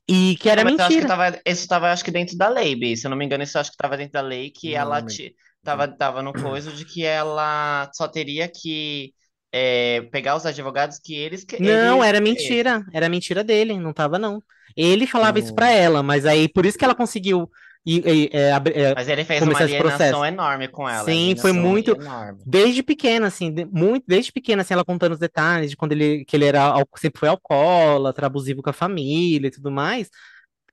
[0.10, 1.06] E que era mas eu acho que mentira.
[1.06, 2.96] tava, isso tava, acho que dentro da lei, Bi.
[2.98, 4.76] Se eu não me engano, isso eu acho que tava dentro da lei, que Não,
[4.76, 9.14] ela te, tava, tava no coisa de que ela só teria que
[9.52, 12.22] é, pegar os advogados que eles, que Não, era escolhesse.
[12.22, 12.84] mentira.
[12.94, 14.42] Era mentira dele, não tava, não.
[14.76, 17.50] Ele falava isso pra ela, mas aí por isso que ela conseguiu
[17.86, 21.96] ir- ir- é, é, Mas ele fez uma alienação enorme com ela, Sim, foi muito.
[21.96, 22.44] enorme.
[22.46, 26.26] Desde pequena, assim, de- muito, desde pequena, assim, ela contando os detalhes de quando ele,
[26.26, 30.10] que ele era, sempre foi alcoólatra, abusivo com a família e tudo mais.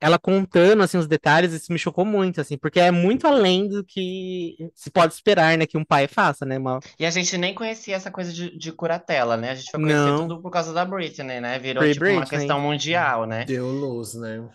[0.01, 3.83] Ela contando, assim, os detalhes, isso me chocou muito, assim, porque é muito além do
[3.83, 6.79] que se pode esperar, né, que um pai faça, né, uma...
[6.99, 9.51] E a gente nem conhecia essa coisa de, de curatela, né?
[9.51, 11.57] A gente foi conhecer Não, tudo por causa da Britney, né?
[11.59, 12.27] Virou Free tipo uma Britney.
[12.27, 13.45] questão mundial, né?
[13.47, 14.49] Deu luz, né?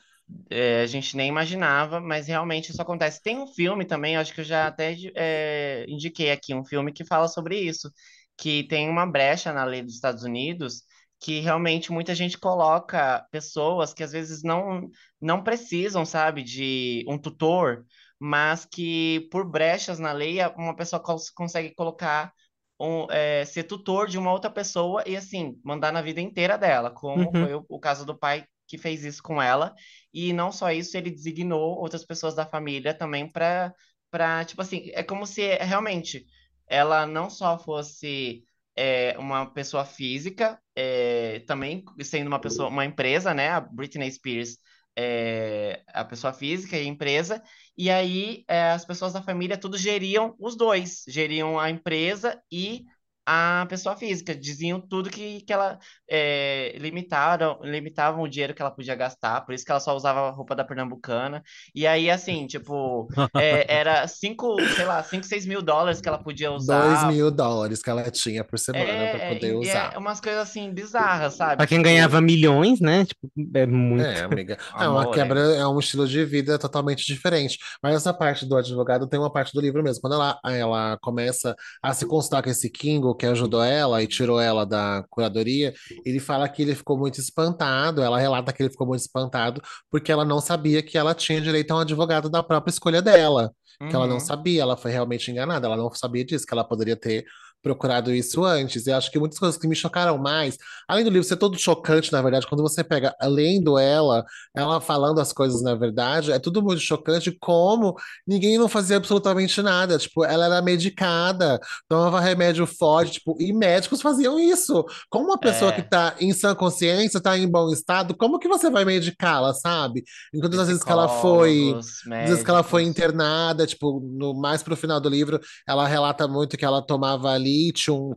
[0.51, 3.23] É, a gente nem imaginava, mas realmente isso acontece.
[3.23, 7.05] Tem um filme também, acho que eu já até é, indiquei aqui, um filme que
[7.05, 7.91] fala sobre isso,
[8.37, 10.83] que tem uma brecha na lei dos Estados Unidos,
[11.21, 14.89] que realmente muita gente coloca pessoas que às vezes não,
[15.21, 17.85] não precisam, sabe, de um tutor,
[18.19, 22.33] mas que por brechas na lei uma pessoa cons- consegue colocar
[22.81, 26.91] um, é, ser tutor de uma outra pessoa e assim mandar na vida inteira dela,
[26.91, 29.75] como Uhum, foi o, o caso do pai que fez isso com ela.
[30.13, 33.75] E não só isso, ele designou outras pessoas da família também para
[34.11, 36.25] para tipo assim, é como se realmente
[36.69, 38.45] ela não só fosse
[38.77, 43.51] é, uma pessoa física, é, também sendo uma pessoa, uma empresa, né?
[43.51, 44.59] A Britney Spears
[44.97, 47.43] é a pessoa física e a empresa,
[47.77, 52.85] e aí é, as pessoas da família tudo geriam os dois, geriam a empresa e
[53.27, 58.71] a pessoa física, diziam tudo que, que ela é, limitaram, limitavam o dinheiro que ela
[58.71, 61.43] podia gastar, por isso que ela só usava a roupa da Pernambucana.
[61.75, 66.23] E aí, assim, tipo, é, era cinco, sei lá, cinco, seis mil dólares que ela
[66.23, 67.05] podia Dois usar.
[67.05, 69.95] mil dólares que ela tinha por semana para É, poder é, usar.
[69.95, 71.57] é umas coisas assim bizarras, sabe?
[71.57, 74.03] Pra quem Tipo, ganhava milhões, né, tipo, é muito...
[74.03, 74.59] É, amiga.
[74.79, 75.59] É uma amor, quebra, é.
[75.59, 77.59] é um estilo de vida totalmente diferente.
[77.81, 80.01] Mas essa parte do advogado tem uma parte do livro mesmo.
[80.01, 84.41] Quando ela, ela começa a se consultar com esse Kingo, que ajudou ela e tirou
[84.41, 85.73] ela da curadoria,
[86.05, 88.03] ele fala que ele ficou muito espantado.
[88.03, 91.71] Ela relata que ele ficou muito espantado porque ela não sabia que ela tinha direito
[91.71, 93.53] a um advogado da própria escolha dela.
[93.89, 94.21] Que ela não Uhum.
[94.21, 97.25] sabia, ela foi realmente enganada, ela não sabia disso, que ela poderia ter
[97.63, 98.87] procurado isso antes.
[98.87, 102.13] E acho que muitas coisas que me chocaram mais, além do livro ser todo chocante,
[102.13, 104.23] na verdade, quando você pega lendo ela,
[104.55, 107.95] ela falando as coisas na verdade, é tudo muito chocante como
[108.27, 109.97] ninguém não fazia absolutamente nada.
[109.99, 111.59] Tipo, ela era medicada,
[111.89, 114.85] tomava remédio forte, tipo, e médicos faziam isso.
[115.09, 118.49] Como uma pessoa que É, tá em sã consciência, tá em bom estado, como que
[118.49, 120.05] você vai medicá-la, sabe?
[120.35, 121.79] Enquanto as vezes que ela foi,
[122.23, 123.64] às vezes que ela foi médicos.
[123.67, 128.17] Tipo, no mais pro final do livro, ela relata muito que ela tomava lítio,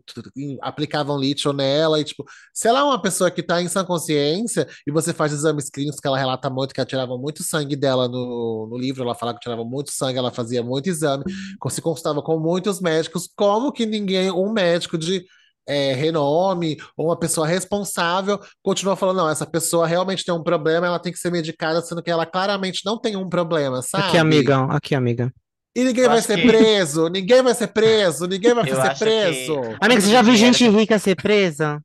[0.62, 4.68] aplicavam lítio nela, e tipo, se ela é uma pessoa que tá em sã consciência,
[4.86, 8.08] e você faz exames clínicos que ela relata muito, que ela tirava muito sangue dela
[8.08, 11.24] no, no livro, ela fala que tirava muito sangue, ela fazia muito exame,
[11.70, 15.26] se consultava com muitos médicos, como que ninguém, um médico de
[15.68, 20.88] é, renome ou uma pessoa responsável continua falando, não, essa pessoa realmente tem um problema,
[20.88, 24.18] ela tem que ser medicada, sendo que ela claramente não tem um problema, Aqui, sabe?
[24.18, 25.34] amiga, aqui, amiga.
[25.76, 28.98] E ninguém Eu vai ser que preso, ninguém vai ser preso, ninguém vai eu ser
[28.98, 29.62] preso.
[29.62, 31.82] que Amiga, você já viu gente rica ser presa?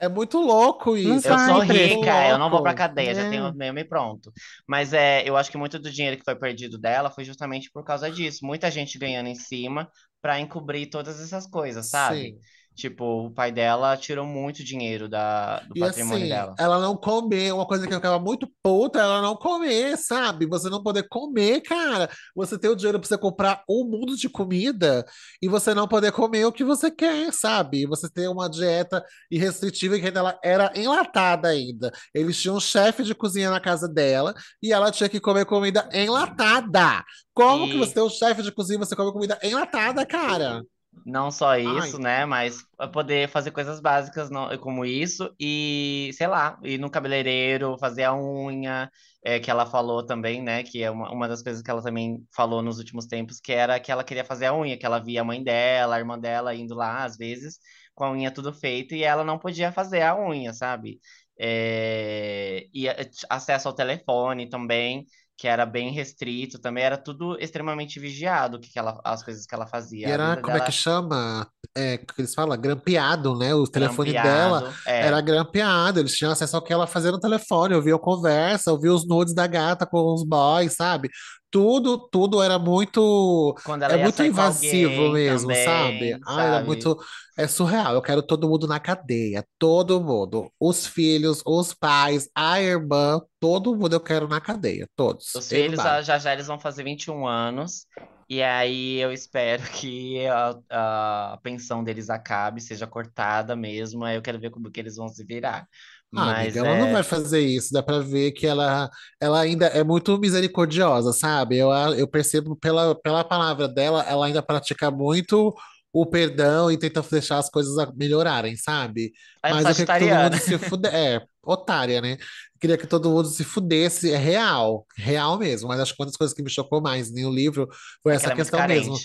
[0.00, 3.28] É muito louco isso, eu é vai sou rica, eu não vou pra cadeia, já
[3.28, 3.50] tenho É.
[3.50, 4.32] o meu e pronto.
[4.66, 7.82] Mas é, eu acho que muito do dinheiro que foi perdido dela foi justamente por
[7.84, 8.46] causa disso.
[8.46, 9.90] Muita gente ganhando em cima
[10.22, 12.30] pra encobrir todas essas coisas, sabe?
[12.32, 12.38] Sim.
[12.78, 16.58] Tipo, o pai dela tirou muito dinheiro da, do E patrimônio assim, dela.
[16.58, 20.46] ela não comer, uma coisa que eu ficava muito puta, ela não comer, sabe?
[20.46, 22.10] Você não poder comer, cara.
[22.34, 25.04] Você ter o dinheiro pra você comprar um mundo de comida
[25.40, 27.86] e você não poder comer o que você quer, sabe?
[27.86, 31.92] Você ter uma dieta irrestritiva que ainda ela era enlatada ainda.
[32.14, 35.88] Eles tinham um chefe de cozinha na casa dela e ela tinha que comer comida
[35.92, 37.04] enlatada.
[37.34, 40.62] Como que você E tem um chefe de cozinha e você come comida enlatada, cara?
[41.04, 42.24] Não só Ai, isso, né?
[42.26, 48.04] Mas poder fazer coisas básicas não- como isso e, sei lá, ir no cabeleireiro, fazer
[48.04, 48.90] a unha,
[49.24, 50.62] é, que ela falou também, né?
[50.62, 53.80] Que é uma, uma das coisas que ela também falou nos últimos tempos, que era
[53.80, 56.54] que ela queria fazer a unha, que ela via a mãe dela, a irmã dela
[56.54, 57.58] indo lá, às vezes,
[57.94, 61.00] com a unha tudo feito, e ela não podia fazer a unha, sabe?
[61.40, 62.96] É, e a-
[63.30, 65.06] acesso ao telefone também.
[65.38, 69.54] Que era bem restrito, também era tudo extremamente vigiado, que que ela, as coisas que
[69.54, 70.08] ela E fazia.
[70.08, 71.48] A era, como é que dela chama?
[71.76, 72.60] É, que eles falam?
[72.60, 73.54] Grampeado, né?
[73.54, 75.22] O telefone dela Grampeado, era é.
[75.22, 76.00] grampeado.
[76.00, 77.72] Eles tinham acesso ao que ela fazia no telefone.
[77.72, 81.08] Eu via conversa, eu via os nudes da gata com os boys, sabe?
[81.50, 86.14] Tudo, tudo era muito, Quando é ela ia muito invasivo mesmo, sabe?
[86.14, 86.60] também, Ah, era sabe?
[86.60, 86.98] muito,
[87.38, 87.94] é surreal.
[87.94, 93.74] Eu quero todo mundo na cadeia, todo mundo, os filhos, os pais, a irmã, todo
[93.74, 97.86] mundo eu quero na cadeia, todos, Os filhos, já já eles vão fazer 21 anos,
[98.28, 100.26] e aí eu espero que
[100.70, 104.96] a, a pensão deles acabe, seja cortada mesmo, aí eu quero ver como que eles
[104.96, 105.66] vão se virar.
[106.14, 107.72] Ah, amiga, Mas ela não vai é, fazer isso.
[107.72, 108.90] Dá pra ver que ela,
[109.20, 111.58] ela ainda é muito misericordiosa, sabe?
[111.58, 115.54] Eu, eu percebo pela, pela palavra dela, ela ainda pratica muito
[115.92, 119.12] o perdão e tenta deixar as coisas melhorarem, sabe?
[119.42, 120.88] a Mas queria que todo mundo se fude...
[120.88, 122.16] É, otária, né?
[122.60, 124.12] Queria que todo mundo se fudesse.
[124.12, 125.68] É real, real mesmo.
[125.68, 127.68] Mas acho que uma das coisas que me chocou mais no livro
[128.02, 128.96] foi É essa é questão mesmo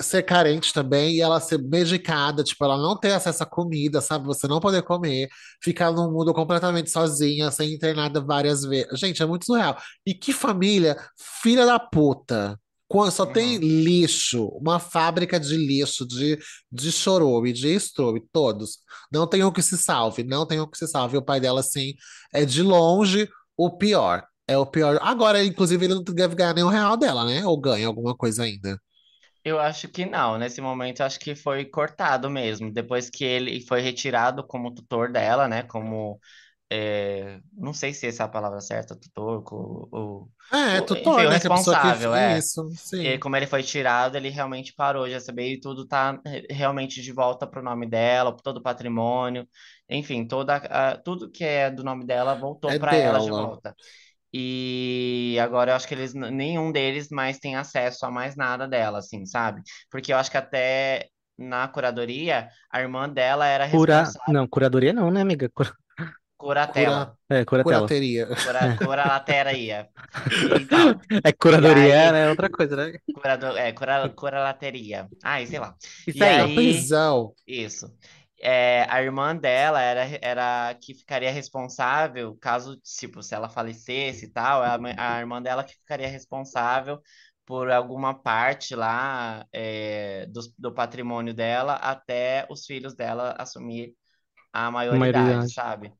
[0.00, 4.26] ser carente também e ela ser medicada, tipo, ela não ter acesso à comida, sabe?
[4.26, 5.28] Você não poder comer
[5.62, 8.98] ficar num mundo completamente sozinha, ser internada várias vezes.
[8.98, 9.76] Gente, é muito surreal.
[10.06, 10.96] E que família,
[11.42, 12.58] filha da puta.
[13.10, 13.58] Só tem Uhum.
[13.58, 16.38] lixo, uma fábrica de lixo, de,
[16.70, 18.78] de chorume, de estrume, todos.
[19.12, 21.16] Não tem um que se salve, não tem um que se salve.
[21.16, 21.94] O pai dela, assim,
[22.32, 24.24] é de longe o pior.
[24.46, 24.98] É o pior.
[25.02, 27.46] Agora, inclusive, ele não deve ganhar nenhum real dela, né?
[27.46, 28.78] Ou ganha alguma coisa ainda.
[29.44, 33.80] Eu acho que não, nesse momento acho que foi cortado mesmo, depois que ele foi
[33.80, 36.20] retirado como tutor dela, né, como,
[36.72, 41.26] é, não sei se essa é a palavra certa, tutor, co- o, É, enfim, tutor,
[41.26, 41.40] o né?
[41.40, 41.88] Pessoa que.
[41.88, 42.62] responsável, é, Isso,
[43.00, 43.18] E sim.
[43.18, 47.12] como ele foi tirado, ele realmente parou de receber e tudo tá re- realmente de
[47.12, 49.48] volta pro nome dela, todo o patrimônio,
[49.88, 53.74] enfim, toda, a- tudo que é do nome dela voltou É para ela de volta.
[54.34, 58.98] E agora eu acho que eles, nenhum deles mais tem acesso a mais nada dela,
[58.98, 59.62] assim, sabe?
[59.90, 61.08] Porque eu acho que até
[61.38, 64.00] na curadoria, a irmã dela era Cura...
[64.06, 65.48] responsável, Não, curadoria não, né, amiga?
[65.50, 65.72] Cura...
[66.42, 67.90] curatela, Cura, É, curatela.
[67.90, 68.28] curateria.
[68.42, 69.90] cura, curalateria.
[70.54, 72.28] Então, É e curadoria, aí, né?
[72.28, 72.98] Outra coisa, né?
[73.12, 75.10] curador, é, cura, curalateria.
[75.22, 75.76] Ai, sei lá.
[76.06, 76.48] Isso E aí.
[76.48, 77.34] aí, prisão.
[77.46, 77.86] isso.
[78.40, 84.30] É, a irmã dela era, era que ficaria responsável, caso, tipo, se ela falecesse e
[84.32, 87.00] tal, a, mãe- a irmã dela que ficaria responsável
[87.46, 93.94] por alguma parte lá é, do, do patrimônio dela até os filhos dela assumir
[94.52, 95.52] a maioridade, Maioridade.
[95.52, 95.92] sabe?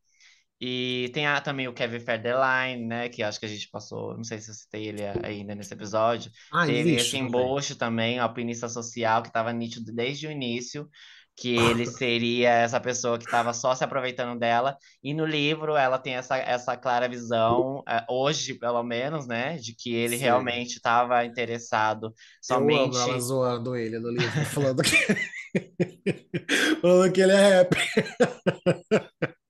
[0.65, 3.09] E tem a, também o Kevin Federline, né?
[3.09, 6.31] Que acho que a gente passou, não sei se eu citei ele ainda nesse episódio.
[6.53, 10.89] Ai, Teve esse embuste também, alpinista social, que estava nítido desde o início,
[11.37, 14.77] que ele seria essa pessoa que estava só se aproveitando dela.
[15.03, 19.57] E no livro ela tem essa, essa clara visão, eh, hoje pelo menos, né?
[19.57, 20.23] De que ele Sim.
[20.23, 22.15] realmente estava interessado
[22.49, 23.21] Eu amo ela somente.
[23.21, 24.97] zoando ele no livro, falando que,
[26.81, 27.77] falando que ele é rap.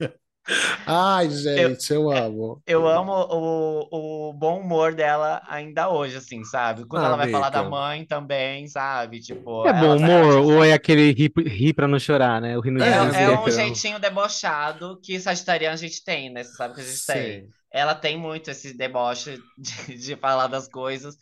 [0.86, 2.60] Ai, gente, eu amo.
[2.66, 6.84] Eu amo o, o bom humor dela ainda hoje, assim, sabe?
[6.86, 7.70] Quando Ah, ela vai falar da amiga.
[7.70, 9.20] mãe também, sabe?
[9.20, 12.56] Tipo, É bom humor ou é aquele rir, rir pra não chorar, né?
[12.56, 13.20] O rir no É.
[13.20, 16.42] É, é um jeitinho debochado que sagitariano a gente tem, né?
[16.42, 17.42] Você sabe que a gente tem.
[17.42, 17.48] Sim.
[17.70, 21.16] Ela tem muito esse deboche de, de falar das coisas,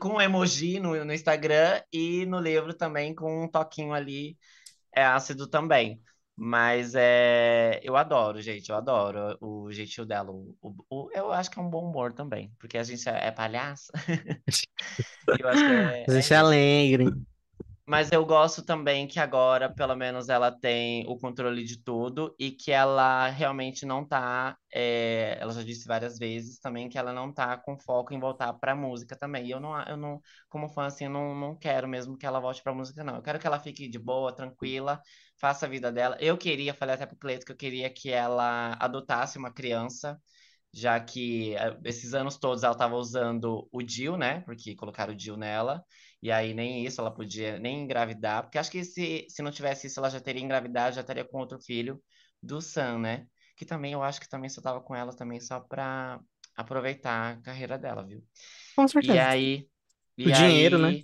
[0.00, 4.36] com emoji no, no Instagram e no livro também, com um toquinho ali
[4.94, 6.00] é ácido também.
[6.36, 10.30] Mas é, eu adoro, gente, eu adoro o jeitinho dela.
[10.32, 13.28] O, o- o- eu acho que é um bom humor também, porque a gente é,
[13.28, 13.92] é palhaça.
[15.38, 16.36] Eu acho é, A é gente é isso.
[16.36, 17.12] alegre.
[17.86, 22.50] Mas eu gosto também que agora, pelo menos, ela tem o controle de tudo e
[22.50, 24.56] que ela realmente não tá.
[24.72, 28.54] é, ela já disse várias vezes também que ela não tá com foco em voltar
[28.54, 29.46] pra música também.
[29.46, 30.18] E eu não, eu não,
[30.48, 33.16] como fã, assim, eu não, não quero mesmo que ela volte pra música, não.
[33.16, 34.98] Eu quero que ela fique de boa, tranquila,
[35.38, 36.16] faça a vida dela.
[36.20, 40.20] Eu queria, falei até pro Cleito que eu queria que ela adotasse uma criança.
[40.72, 44.40] Já que eh, esses anos todos ela estava usando o DIU, né?
[44.40, 45.84] Porque colocaram o DIU nela.
[46.22, 49.86] E aí nem isso ela podia nem engravidar, porque acho que se, se não tivesse
[49.86, 52.02] isso ela já teria engravidado, já estaria com outro filho
[52.42, 53.26] do Sam, né?
[53.56, 56.18] Que também eu acho que também só tava com ela também só pra
[56.56, 58.22] aproveitar a carreira dela, viu?
[58.76, 59.18] Com E certeza.
[59.18, 59.68] aí
[60.24, 60.98] O e dinheiro, né?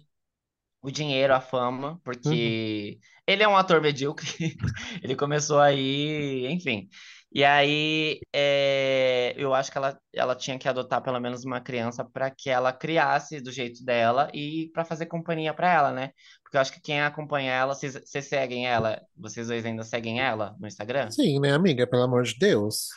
[0.83, 4.27] O dinheiro, a fama, porque ele é um ator medíocre.
[5.03, 6.89] Ele começou aí, enfim.
[7.33, 12.05] E aí, é, eu acho que ela, ela tinha que adotar pelo menos uma criança
[12.05, 16.11] para que ela criasse do jeito dela e para fazer companhia para ela, né?
[16.43, 20.21] Porque eu acho que quem acompanha ela, vocês, vocês seguem ela, vocês dois ainda seguem
[20.21, 21.09] ela no Instagram?
[21.13, 21.87] Sim, né, amiga?
[21.87, 22.89] Pelo amor de Deus.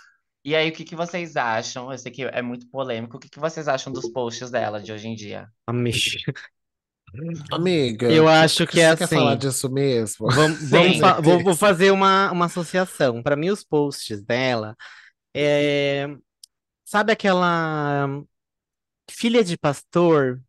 [0.43, 1.91] E aí, o que que vocês acham?
[1.91, 3.17] Eu sei que é muito polêmico.
[3.17, 5.47] O que que vocês acham dos posts dela de hoje em dia?
[5.67, 5.93] Amei.
[7.51, 9.07] Amiga, Eu acho que é você quer assim.
[9.07, 10.27] falar disso mesmo?
[10.33, 13.21] Vamos, vamos fa- vou, vou fazer uma, uma associação.
[13.23, 14.75] Para mim, os posts dela
[15.35, 16.07] é.
[16.85, 18.07] Sabe aquela
[19.11, 20.41] filha de pastor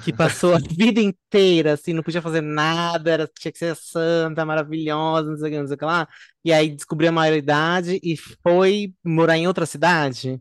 [0.00, 4.44] que passou a vida inteira assim, não podia fazer nada, era, tinha que ser santa,
[4.46, 6.08] maravilhosa, não sei o que, não sei o que lá,
[6.44, 10.40] e aí descobriu a maioridade e foi morar em outra cidade?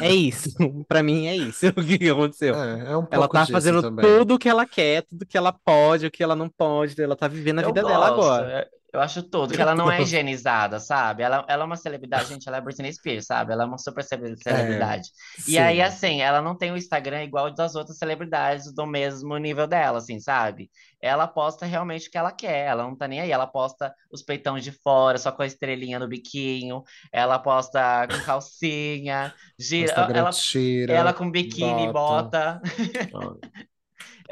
[0.00, 0.50] É isso.
[0.86, 1.66] Para mim, é isso.
[1.76, 2.54] O que aconteceu?
[2.54, 4.04] É, é um Ela tá disso fazendo também.
[4.04, 7.16] tudo o que ela quer, tudo que ela pode, o que ela não pode, ela
[7.16, 8.70] tá vivendo a Eu vida dela gosto, agora.
[8.94, 11.22] Eu- acho tudo, que ela não é higienizada, sabe?
[11.22, 13.52] Ela, ela é uma celebridade, gente, ela é Britney Spears, sabe?
[13.52, 15.10] Ela é uma super cele- celebridade.
[15.46, 15.82] E aí, Sim.
[15.82, 20.18] assim, ela não tem o Instagram igual das outras celebridades do mesmo nível dela, assim,
[20.20, 20.70] sabe?
[21.00, 23.30] Ela posta realmente o que ela quer, ela não tá nem aí.
[23.30, 26.82] Ela posta os peitão de fora, só com a estrelinha no biquinho.
[27.12, 29.92] Ela posta com calcinha, gira.
[29.92, 32.60] Ela, tira, ela com biquíni, bota.
[33.12, 33.64] bota.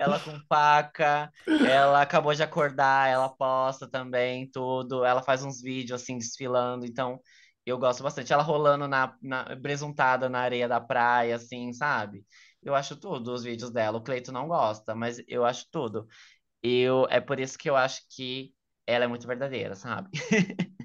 [0.03, 1.31] Ela com faca,
[1.67, 7.21] ela acabou de acordar, ela posta também tudo, ela faz uns vídeos assim desfilando, então
[7.65, 8.33] eu gosto bastante.
[8.33, 12.25] Ela rolando na, na bresuntada na areia da praia, assim, sabe?
[12.63, 13.99] Eu acho tudo os vídeos dela.
[13.99, 16.07] O Cleito não gosta, mas eu acho tudo.
[16.63, 18.53] Eu, é por isso que eu acho que
[18.87, 20.11] ela é muito verdadeira, sabe?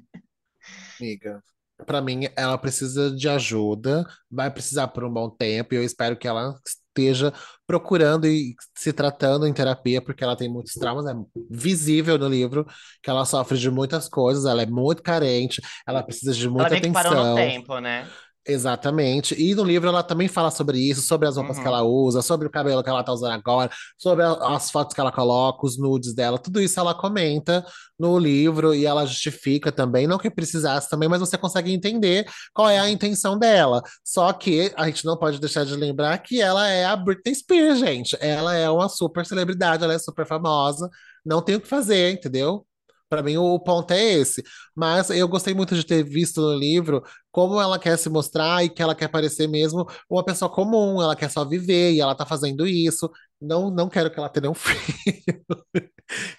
[1.00, 1.44] Amiga,
[1.86, 6.18] pra mim, ela precisa de ajuda, vai precisar por um bom tempo, e eu espero
[6.18, 6.56] que ela
[7.02, 7.34] esteja
[7.66, 11.14] procurando e se tratando em terapia, porque ela tem muitos traumas, é
[11.50, 12.66] visível no livro
[13.04, 16.70] que ela sofre de muitas coisas, ela é muito carente, ela precisa de Ela muita
[16.70, 17.36] meio que no atenção.
[17.36, 18.12] tempo, né?
[18.50, 19.36] Exatamente.
[19.38, 21.68] E no livro ela também fala sobre isso, sobre as roupas que Uhum.
[21.68, 25.02] ela usa, sobre o cabelo que ela tá usando agora, sobre a- as fotos que
[25.02, 27.66] ela coloca, os nudes dela, tudo isso ela comenta
[28.00, 32.70] no livro e ela justifica também, não que precisasse também, mas você consegue entender qual
[32.70, 33.82] é a intenção dela.
[34.04, 37.80] Só que a gente não pode deixar de lembrar que ela é a Britney Spears,
[37.80, 38.16] gente.
[38.22, 40.90] Ela é uma super celebridade, ela é super famosa,
[41.26, 42.67] não tem o que fazer, entendeu?
[43.10, 44.44] Pra mim, o ponto é esse.
[44.76, 48.70] Mas eu gostei muito de ter visto no livro como ela quer se mostrar e
[48.70, 52.26] que ela quer parecer mesmo uma pessoa comum, ela quer só viver e ela tá
[52.26, 53.10] fazendo isso.
[53.40, 55.46] Não, não quero que ela tenha nenhum filho.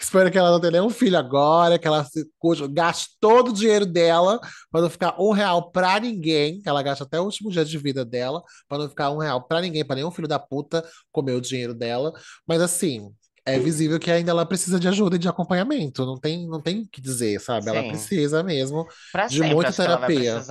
[0.01, 2.27] Espero que ela não tenha nenhum filho agora, que ela se,
[2.71, 4.41] gaste todo o dinheiro dela
[4.71, 8.05] para não ficar um real pra ninguém, ela gaste até o último dia de vida
[8.05, 11.41] dela, para não ficar um real pra ninguém, para nenhum filho da puta comer o
[11.41, 12.13] dinheiro dela.
[12.47, 13.13] Mas assim,
[13.55, 16.05] é visível que ainda ela precisa de ajuda e de acompanhamento.
[16.07, 17.69] Não tem, não tem o que dizer, sabe?
[17.69, 17.89] Ela Sim.
[17.89, 20.43] precisa mesmo Pra de sempre, muita ela terapia.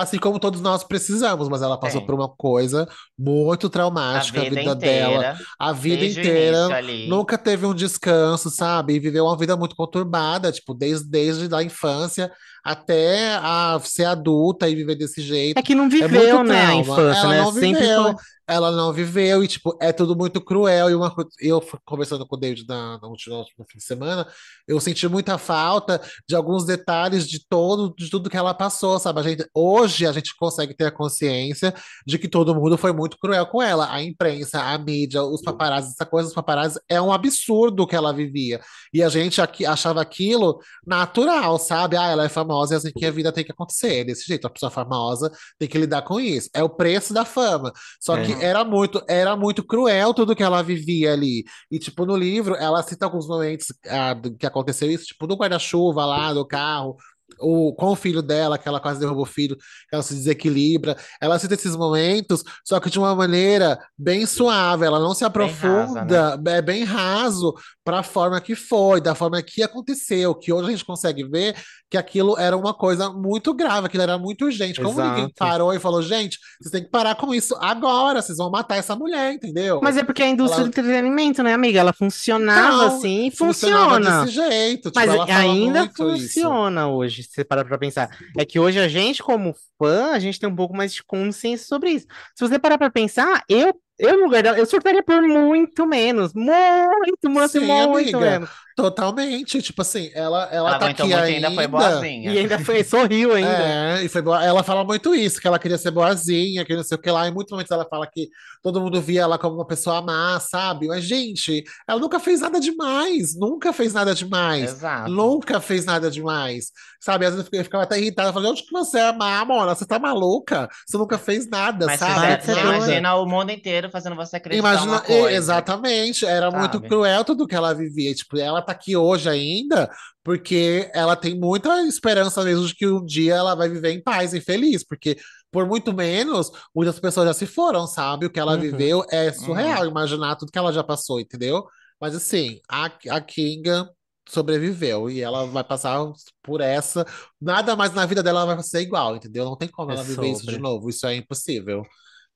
[0.00, 2.06] Assim como todos nós precisamos, mas ela passou Tem.
[2.06, 6.68] por uma coisa muito A traumática, a vida vida dela, inteira, a vida inteira,
[7.08, 8.94] nunca teve um descanso, sabe?
[8.94, 12.30] E viveu uma vida muito conturbada, tipo, desde, desde a infância
[12.64, 15.62] até a ser adulta e viver desse É jeito.
[15.62, 17.42] que não É viveu, né, a infância, Ela né?
[17.42, 18.02] não Sempre viveu.
[18.04, 18.14] foi.
[18.48, 20.88] Ela não viveu e, tipo, é tudo muito cruel.
[20.90, 24.26] E uma, eu conversando com o David na, na última, no fim de semana,
[24.66, 29.20] eu senti muita falta de alguns detalhes de todo, de tudo que ela passou, sabe?
[29.20, 31.74] A gente, hoje a gente consegue ter a consciência
[32.06, 33.92] de que todo mundo foi muito cruel com ela.
[33.92, 38.12] A imprensa, a mídia, os paparazzi, essa coisa dos paparazzi é um absurdo que ela
[38.12, 38.60] vivia.
[38.94, 41.96] E a gente aqui achava aquilo natural, sabe?
[41.96, 44.04] Ah, ela é famosa e assim que a vida tem que acontecer.
[44.04, 46.48] Desse jeito, a pessoa famosa tem que lidar com isso.
[46.54, 47.72] É o preço da fama.
[48.00, 48.24] Só É.
[48.24, 51.44] que era muito, era muito cruel tudo que ela vivia ali.
[51.70, 56.04] E, tipo, no livro, ela cita alguns momentos ah, que aconteceu isso, tipo, do guarda-chuva
[56.06, 56.96] lá, do carro,
[57.40, 60.96] o, com o filho dela, que ela quase derrubou o filho, que ela se desequilibra.
[61.20, 65.46] Ela cita esses momentos, só que de uma maneira bem suave, ela não se Bem
[65.48, 67.54] rasa, aprofunda, é bem raso
[67.84, 71.56] para a forma que foi, da forma que aconteceu, que hoje a gente consegue ver
[71.90, 74.78] que aquilo era uma coisa muito grave, aquilo era muito urgente.
[74.80, 75.34] Como ninguém Exato.
[75.38, 78.94] parou e falou, gente, vocês têm que parar com isso agora, vocês vão matar essa
[78.94, 79.80] mulher, entendeu?
[79.82, 81.80] Mas é porque a indústria Ela- do entretenimento, né, amiga?
[81.80, 84.20] Ela funcionava Então, assim e funcionava funciona.
[84.24, 84.90] desse jeito.
[84.90, 86.24] Tipo, Mas ainda muito isso.
[86.34, 86.86] funciona
[87.18, 88.08] hoje, se você parar pra pensar.
[88.36, 91.66] É que hoje a gente, como fã, a gente tem um pouco mais de consciência
[91.66, 92.06] sobre isso.
[92.34, 96.32] Se você parar pra pensar, eu, eu no lugar dela, eu surtaria por muito menos.
[96.32, 98.18] Muito, muito, Sim, muito amiga.
[98.18, 98.50] menos.
[98.78, 99.60] Totalmente.
[99.60, 102.32] Tipo assim, ela, ela Ela tá aqui muito e ainda foi boazinha.
[102.32, 103.50] E ainda foi, sorriu ainda.
[103.50, 104.44] É, e foi boa.
[104.44, 107.26] Ela fala muito isso, que ela queria ser boazinha, que não sei o que lá.
[107.26, 108.28] Em muitos momentos ela fala que
[108.62, 110.86] todo mundo via ela como uma pessoa má, sabe?
[110.86, 113.36] Mas, gente, ela nunca fez nada demais.
[113.36, 114.70] Nunca fez nada demais.
[114.70, 115.10] Exato.
[115.10, 116.70] Nunca fez nada demais.
[117.00, 117.26] Sabe?
[117.26, 118.28] Às vezes eu ficava até irritada.
[118.28, 119.74] Eu falei, onde que você é má, Mona?
[119.74, 120.68] Você tá maluca?
[120.86, 122.42] Você nunca fez nada, Mas sabe?
[122.42, 125.02] Você, ser você imagina o mundo inteiro fazendo você acreditar Imagina,
[125.32, 126.88] exatamente, era muito sabe?
[126.88, 128.14] cruel tudo que ela vivia.
[128.14, 129.90] Tipo, ela tá aqui hoje ainda
[130.24, 134.34] porque ela tem muita esperança mesmo de que um dia ela vai viver em paz
[134.34, 135.16] e feliz, porque
[135.50, 138.26] por muito menos, muitas pessoas já se foram, sabe?
[138.26, 138.60] O que ela Uhum.
[138.60, 141.64] viveu é surreal imaginar tudo que ela já passou, entendeu?
[142.00, 143.88] Mas assim, a, a Kinga
[144.28, 146.04] sobreviveu e ela vai passar
[146.42, 147.06] por essa.
[147.40, 149.44] Nada mais na vida dela vai ser igual, entendeu?
[149.44, 150.58] Não tem como É ela viver isso de sobre.
[150.58, 150.88] novo.
[150.90, 151.82] Isso é impossível.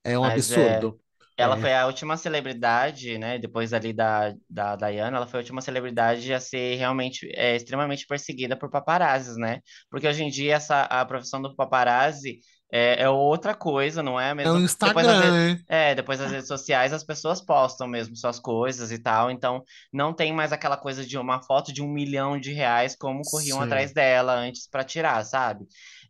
[0.05, 1.01] É um Mas é- absurdo.
[1.37, 1.61] Ela É.
[1.61, 3.39] foi a última celebridade, né?
[3.39, 8.07] Depois ali da, da Diana, ela foi a última celebridade a ser realmente é, extremamente
[8.07, 9.61] perseguida por paparazzis, né?
[9.91, 14.31] Porque hoje em dia essa, a profissão do paparazzi é, é outra coisa, não é
[14.33, 15.65] a É o Depois Instagram, redes, né?
[15.69, 19.63] é, depois das redes sociais as pessoas postam mesmo suas coisas e tal, então
[19.93, 23.59] não tem mais aquela coisa de uma foto de um milhão de reais como corriam
[23.59, 23.65] Sim.
[23.65, 25.67] atrás dela antes para tirar, sabe?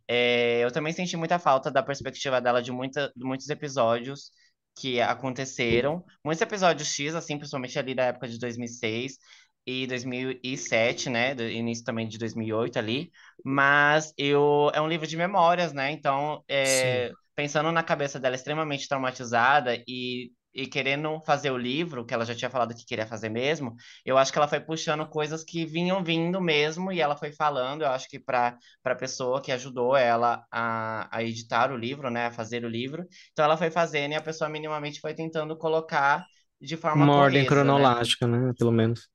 [0.07, 4.31] É, eu também senti muita falta da perspectiva dela de, muita, de muitos episódios
[4.75, 6.03] que aconteceram.
[6.23, 9.17] Muitos episódios X, assim, principalmente ali da época de 2006
[9.65, 11.33] e 2007, né?
[11.35, 13.11] Do início também de 2008 ali.
[13.43, 15.91] Mas eu é um livro de memórias, né?
[15.91, 22.13] Então, é, pensando na cabeça dela extremamente traumatizada e, e querendo fazer o livro, que
[22.13, 23.75] ela já tinha falado que queria fazer mesmo,
[24.05, 27.81] eu acho que ela foi puxando coisas que vinham vindo mesmo e ela foi falando.
[27.83, 32.09] Eu acho que para para a pessoa que ajudou ela a, a editar o livro,
[32.09, 32.27] né?
[32.27, 33.07] A fazer o livro.
[33.31, 36.25] Então ela foi fazendo e a pessoa minimamente foi tentando colocar
[36.61, 37.93] de forma Uma ordem coesa, né?
[37.93, 38.51] cronológica, né?
[38.57, 39.07] Pelo menos.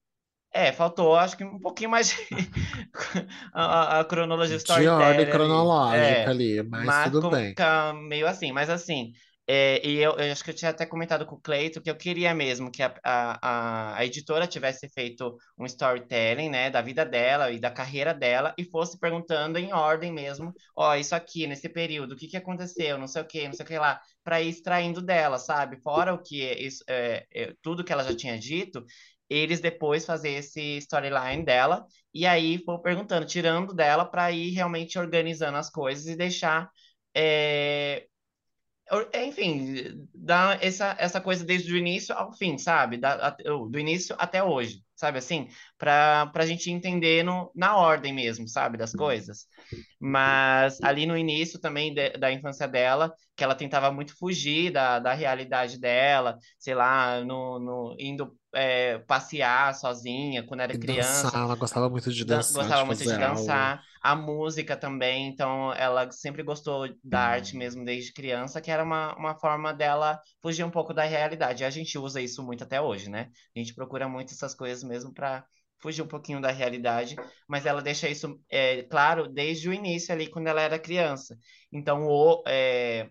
[0.52, 2.16] É, faltou, acho que um pouquinho mais de
[3.52, 7.56] a, a- cronologia De ordem cronológica É, ali, mas mas tudo bem.
[7.56, 9.12] fica meio assim, mas assim,
[9.50, 11.96] é, e eu, eu acho que eu tinha até comentado com o Cleito que eu
[11.96, 17.50] queria mesmo que a, a, a, editora tivesse feito um storytelling, né, da vida dela
[17.50, 22.12] e da carreira dela e fosse perguntando em ordem mesmo, ó, isso aqui, nesse período,
[22.12, 24.50] o que que aconteceu, não sei o que, não sei o que lá, para ir
[24.50, 25.80] extraindo dela, sabe?
[25.80, 28.84] Fora o que isso, é, é, tudo que ela já tinha dito,
[29.30, 34.98] eles depois fazer esse storyline dela e aí for perguntando, tirando dela para ir realmente
[34.98, 36.70] organizando as coisas e deixar
[37.14, 38.06] é,
[39.14, 42.96] enfim, dar essa, essa coisa desde o início ao fim, sabe?
[42.96, 43.30] Da,
[43.70, 45.48] do início até hoje, sabe assim?
[45.76, 48.78] Para a gente entender no, na ordem mesmo, sabe?
[48.78, 49.46] Das coisas.
[50.00, 54.98] Mas ali no início também de- da infância dela, que ela tentava muito fugir da,
[55.00, 61.38] da realidade dela, sei lá, no, no, indo é, passear sozinha quando era E criança.
[61.38, 63.74] dançar, ela gostava muito de Dan- dançar, gostava de muito de fazer algo.
[64.00, 69.14] A música também, então ela sempre gostou da arte mesmo desde criança, que era uma,
[69.16, 71.62] uma forma dela fugir um pouco da realidade.
[71.62, 73.30] E a gente usa isso muito até hoje, né?
[73.54, 75.44] A gente procura muito essas coisas mesmo para
[75.80, 80.28] fugir um pouquinho da realidade, mas ela deixa isso é, claro desde o início ali,
[80.28, 81.36] quando ela era criança.
[81.72, 83.08] Então, o, é,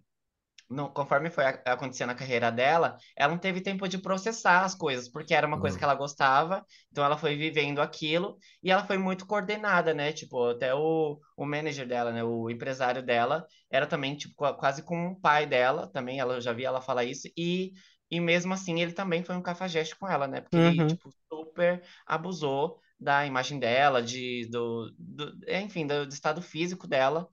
[0.93, 5.33] conforme foi acontecendo a carreira dela, ela não teve tempo de processar as coisas, porque
[5.33, 5.77] era uma coisa Uhum.
[5.77, 10.11] que ela gostava, então ela foi vivendo aquilo e ela foi muito coordenada, né?
[10.11, 12.23] Tipo, até o, o manager dela, né?
[12.23, 16.41] O empresário dela era também, tipo, qua- quase como um pai dela, também, ela eu
[16.41, 17.73] já vi ela falar isso, e,
[18.09, 20.41] e mesmo assim ele também foi um cafajeste com ela, né?
[20.41, 20.85] Porque ele, Uhum.
[20.85, 27.27] tipo, super abusou da imagem dela, de, do, do, enfim, do, do estado físico dela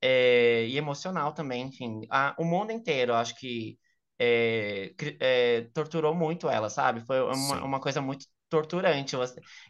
[0.00, 2.02] é, e emocional também, enfim.
[2.10, 3.78] A, o mundo inteiro, acho que
[4.18, 7.00] é, é, torturou muito ela, sabe?
[7.06, 9.16] Foi uma, uma coisa muito torturante.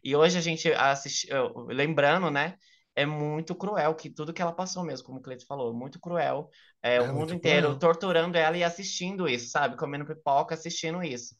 [0.03, 1.29] E hoje a gente assiste,
[1.69, 2.57] lembrando, né?
[2.95, 6.51] É muito cruel que tudo que ela passou mesmo, como o Cleiton falou, muito cruel.
[6.83, 7.79] É, É o mundo inteiro cruel.
[7.79, 9.77] torturando ela e assistindo isso, sabe?
[9.77, 11.35] Comendo pipoca, assistindo isso.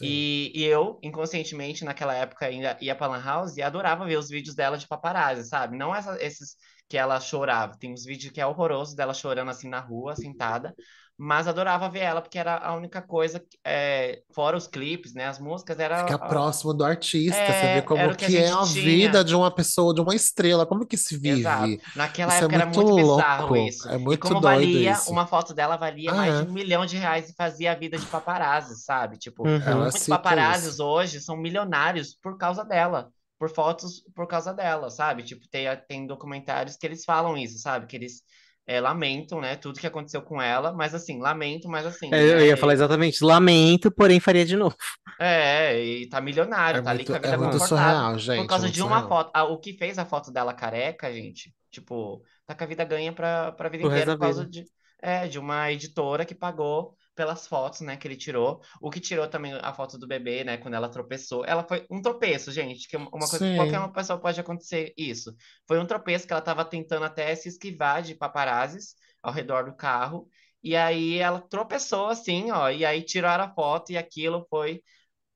[0.00, 4.28] E, e eu, inconscientemente, naquela época, ainda ia pra Lan House e adorava ver os
[4.28, 5.76] vídeos dela de paparazzi, sabe?
[5.76, 6.56] Não essa- esses
[6.88, 7.76] que ela chorava.
[7.78, 10.74] Tem uns vídeos que é horroroso dela chorando assim na rua, sentada.
[11.16, 15.26] Mas adorava ver ela, porque era a única coisa, que- é, fora os clipes, né?
[15.26, 18.38] As músicas, era, Ficar próximo do artista, você é, vê como o que a que
[18.38, 19.22] é a tinha.
[19.22, 21.76] vida de uma pessoa, de uma estrela, como que se Exato.
[21.76, 21.80] vive.
[21.94, 23.88] Naquela Isso é época era muito muito bizarro louco, isso.
[23.88, 25.06] é E muito como doido valia, isso.
[25.06, 26.46] uma foto dela valia Ah, mais de é.
[26.46, 29.16] um milhão de reais e fazia a vida de paparazzi, sabe?
[29.18, 29.90] Tipo, Uhum.
[29.90, 33.12] Muitos paparazzis hoje são milionários por causa dela,
[33.42, 35.24] por fotos por causa dela, sabe?
[35.24, 37.86] Tipo, tem, tem documentários que eles falam isso, sabe?
[37.86, 38.22] Que eles
[38.66, 39.56] é, lamentam, né?
[39.56, 42.56] Tudo que aconteceu com ela, mas assim, lamento, mas assim, É, Eu ia né?
[42.56, 44.76] falar exatamente, lamento, porém faria de novo.
[45.20, 48.04] É, e tá milionário, É tá ali muito, com a é vida muito confortável.
[48.08, 49.08] surreal, Por gente, é causa muito de uma surreal.
[49.08, 49.30] foto.
[49.34, 53.12] Ah, o que fez a foto dela careca, gente, tipo, tá com a vida ganha
[53.12, 54.48] pra, pra vida resto inteira por causa vida.
[54.48, 54.64] de,
[55.00, 58.60] é, de uma editora que pagou pelas fotos, né, que ele tirou.
[58.80, 61.44] O que tirou também a foto do bebê, né, quando ela tropeçou.
[61.44, 64.40] Ela foi um tropeço, gente, que é uma coisa que qualquer Sim, uma pessoa pode
[64.40, 65.34] acontecer isso.
[65.66, 69.74] Foi um tropeço que ela tava tentando até se esquivar de paparazzis ao redor do
[69.76, 70.28] carro.
[70.62, 74.82] E aí ela tropeçou assim, ó, e aí tiraram a foto e aquilo foi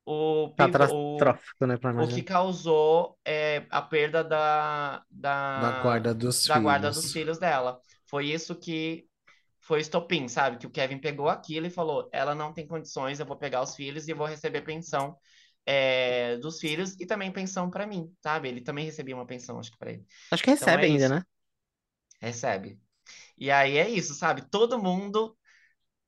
[0.04, 5.04] o, pivo- o, Catastrófico, né, o que causou é, a perda da,
[5.54, 7.80] da da, guarda dos da guarda dos filhos dela.
[8.08, 9.08] Foi isso que
[9.66, 10.58] foi o estopim, sabe?
[10.58, 13.74] Que o Kevin pegou aquilo e falou: ela não tem condições, eu vou pegar os
[13.76, 15.16] filhos e vou receber pensão
[15.66, 18.48] é, dos filhos e também pensão pra mim, sabe?
[18.48, 20.06] Ele também recebia uma pensão, acho que pra ele.
[20.30, 21.22] Acho que Então é recebe ainda, isso, né?
[22.20, 22.78] recebe.
[23.38, 24.42] E aí é isso, sabe?
[24.50, 25.36] Todo mundo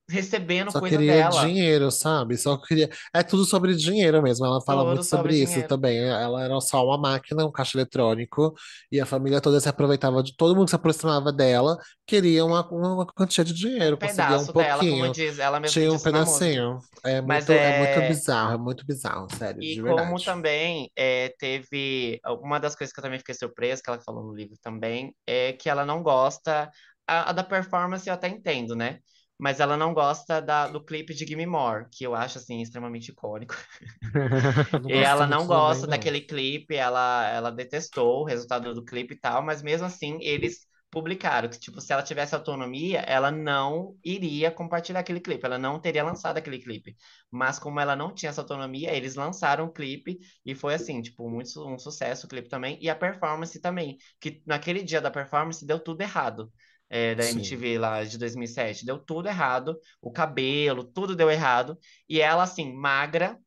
[0.08, 1.46] recebendo Só coisa queria dela.
[1.46, 2.36] dinheiro, sabe?
[2.36, 2.88] Só queria.
[3.14, 4.46] É tudo sobre dinheiro mesmo.
[4.46, 5.68] Ela fala Tudo muito sobre sobre isso dinheiro.
[5.68, 5.98] também.
[5.98, 8.54] Ela era só uma máquina, um caixa eletrônico,
[8.90, 12.66] e a família toda se aproveitava de todo mundo que se aproximava dela, queria uma,
[12.70, 15.92] uma quantia de Um dinheiro, conseguia um pedaço dela, como pouquinho, diz, ela mesma tinha
[15.92, 16.78] um pedacinho.
[17.04, 18.08] É muito, é muito é.
[18.08, 22.20] bizarro, é muito bizarro, sério, E como também é, teve.
[22.42, 25.52] Uma das coisas que eu também fiquei surpresa, que ela falou no livro também, é
[25.52, 26.70] que ela não gosta.
[27.06, 28.98] A, a da performance eu até entendo, né?
[29.38, 33.10] Mas ela não gosta da, do clipe de Gimme More, que eu acho, assim, extremamente
[33.10, 33.54] icônico.
[34.82, 35.86] Não E ela não gosta não.
[35.86, 40.66] daquele clipe, ela, ela detestou o resultado do clipe e tal, mas mesmo assim eles
[40.90, 45.78] publicaram que, tipo, se ela tivesse autonomia, ela não iria compartilhar aquele clipe, ela não
[45.78, 46.96] teria lançado aquele clipe.
[47.30, 51.28] Mas como ela não tinha essa autonomia, eles lançaram o clipe e foi assim, tipo,
[51.28, 55.66] muito um sucesso o clipe também, e a performance também, que naquele dia da performance
[55.66, 56.50] deu tudo errado.
[56.90, 57.28] É, da Sim.
[57.28, 61.78] MTV lá de 2007, deu tudo errado, o cabelo, tudo deu errado,
[62.08, 63.38] e ela assim, magra,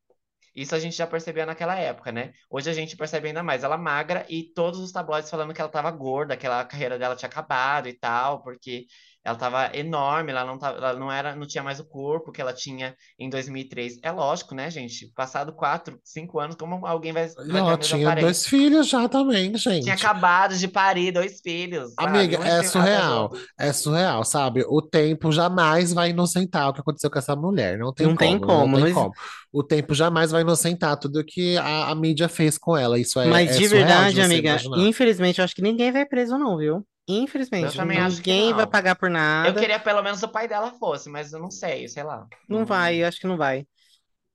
[0.56, 2.34] isso a gente já percebia naquela época, né?
[2.50, 3.64] Hoje a gente percebe ainda mais.
[3.64, 7.00] Ela magra e todos os tabloides falando que ela tava gorda, que ela- a carreira
[7.00, 8.86] dela tinha acabado e tal, porque
[9.24, 12.42] ela tava enorme, ela não, tava, ela não era, não tinha mais o corpo que
[12.42, 14.00] ela tinha em 2003.
[14.04, 15.12] É lógico, né, gente?
[15.16, 19.96] Passado quatro, cinco anos, como alguém vai, vai mesma tinha dois filhos já também, Tinha
[19.96, 19.96] gente.
[19.96, 22.28] acabado de parir dois filhos, sabe?
[22.28, 23.32] Amiga, em é surreal.
[23.60, 24.64] É surreal, sabe?
[24.68, 27.78] O tempo jamais vai inocentar o que aconteceu com essa mulher.
[27.78, 28.72] Não tem Não tem como, não como.
[28.72, 29.14] tem não exi- como.
[29.52, 32.98] O tempo jamais vai inocentar tudo que a, a mídia fez com ela.
[32.98, 34.78] Isso é, Mas é de de verdade, você amiga, imaginar.
[34.88, 36.86] infelizmente, eu acho que ninguém vai preso, não, viu?
[37.08, 39.54] Eu Infelizmente, ninguém vai pagar por Eu nada.
[39.54, 42.28] queria pelo menos o pai dela fosse, mas eu não sei, sei lá.
[42.48, 43.02] Não vai, Não.
[43.02, 43.66] eu acho que não vai.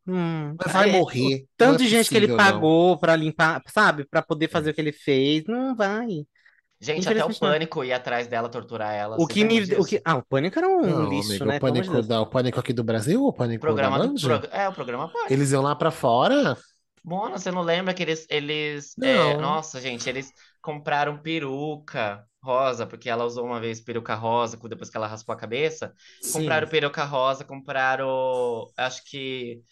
[0.07, 1.47] Hum, Mas vai é, o morrer.
[1.61, 4.05] Não tanto é de gente que ele pagou pra limpar, sabe?
[4.07, 6.27] Pra poder fazer o que ele fez, não vai.
[6.79, 9.17] Gente, até o pânico ir atrás dela, torturar ela.
[9.19, 11.57] O que me, o que, ah, o Pânico era um Não, lixo, amigo, né?
[11.57, 12.07] o pânico, Deus.
[12.07, 14.09] da, o pânico aqui do Brasil ou o pânico da Programa do.
[14.09, 14.15] Band?
[14.21, 15.33] prog- É, o programa Pânico.
[15.33, 16.57] Eles iam lá pra fora?
[17.05, 18.27] Mona, você não lembra que eles.
[18.29, 19.41] eles é, Não.
[19.41, 20.33] Nossa, gente, eles
[20.67, 25.39] compraram peruca rosa, porque ela usou uma vez peruca rosa depois que ela raspou a
[25.39, 25.95] cabeça.
[26.21, 26.41] Sim.
[26.41, 28.67] Compraram peruca rosa, compraram.
[28.77, 29.63] Acho que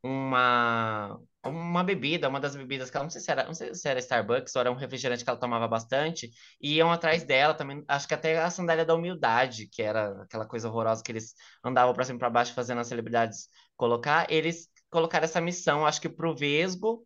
[0.00, 1.18] uma.
[1.44, 3.98] uma bebida, uma das bebidas que ela não sei se era, não sei se era
[3.98, 6.30] Starbucks ou era um refrigerante que ela tomava bastante,
[6.60, 10.46] e iam atrás dela também, acho que até a sandália da humildade, que era aquela
[10.46, 11.34] coisa horrorosa que eles
[11.64, 16.00] andavam para cima e para baixo fazendo as celebridades colocar, eles colocaram essa missão, acho
[16.00, 17.04] que pro Vesgo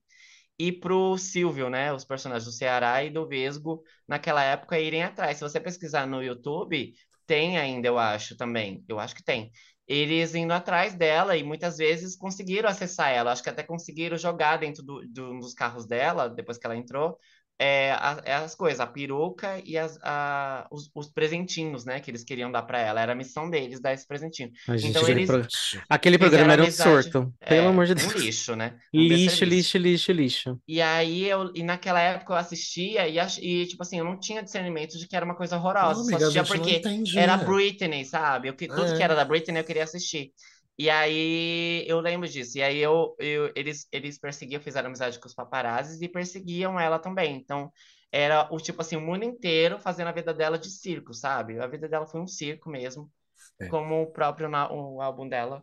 [0.61, 5.38] e pro Silvio, né, os personagens do Ceará e do Vesgo naquela época irem atrás.
[5.38, 6.92] Se você pesquisar no YouTube,
[7.26, 8.84] tem ainda, eu acho também.
[8.86, 9.50] Eu acho que tem
[9.88, 13.32] eles indo atrás dela e muitas vezes conseguiram acessar ela.
[13.32, 17.18] Acho que até conseguiram jogar dentro do, do, dos carros dela, depois que ela entrou,
[17.61, 22.11] é, as, é as coisas, a peruca e as, a, os, os, presentinhos, né, que
[22.11, 23.02] eles queriam dar para ela.
[23.02, 24.50] Era a missão deles dar esse presentinho.
[24.66, 25.46] Gente, então eles pro...
[25.86, 28.11] aquele programa era um surto, é, pelo amor de Deus.
[28.11, 28.76] Um lixo, né?
[28.94, 30.61] Um lixo, lixo, lixo, lixo.
[30.66, 34.42] E aí eu e naquela época eu assistia e, e tipo assim, eu não tinha
[34.42, 36.82] discernimento de que era uma coisa horrorosa, não, amiga, só assistia porque
[37.14, 38.48] era Britney, sabe?
[38.48, 38.96] Eu, tudo é.
[38.96, 40.32] que era da Britney eu queria assistir.
[40.80, 42.56] E aí eu lembro disso.
[42.56, 46.98] E aí eu, eu, eles, eles perseguiam, fizeram amizade com os paparazzis e perseguiam ela
[46.98, 47.36] também.
[47.36, 47.70] Então
[48.10, 51.60] era o tipo assim, o mundo inteiro fazendo a vida dela de circo, sabe?
[51.60, 53.12] A vida dela foi um circo mesmo.
[53.60, 53.68] É.
[53.68, 55.62] Como o próprio o álbum dela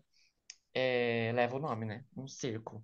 [0.71, 2.03] é, leva o nome, né?
[2.15, 2.83] Um circo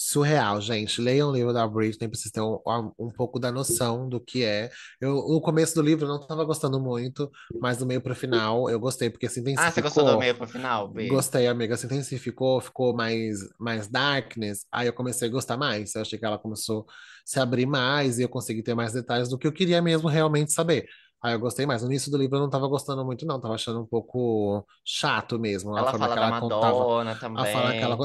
[0.00, 0.98] surreal, gente.
[0.98, 4.42] Leiam o livro da Britney para vocês terem um, um, pouco da noção do que
[4.42, 4.70] é.
[4.98, 7.30] Eu, no começo do livro eu não estava gostando muito,
[7.60, 9.68] mas do meio para o final eu gostei, porque se intensificou.
[9.68, 10.88] Ah, você gostou do meio para o final?
[10.88, 11.06] Bê?
[11.06, 11.76] Gostei, amiga.
[11.76, 14.64] Se intensificou, ficou mais, mais darkness.
[14.72, 15.94] Aí eu comecei a gostar mais.
[15.94, 16.92] Eu achei que ela começou a
[17.26, 20.50] se abrir mais e eu consegui ter mais detalhes do que eu queria mesmo realmente
[20.50, 20.86] saber.
[21.22, 21.82] Ah, eu gostei mais.
[21.82, 23.38] No início do livro eu não tava gostando muito, não.
[23.38, 25.76] Tava achando um pouco chato mesmo.
[25.76, 27.52] Ela fala da Madonna também.
[27.52, 27.98] Fala, aquela...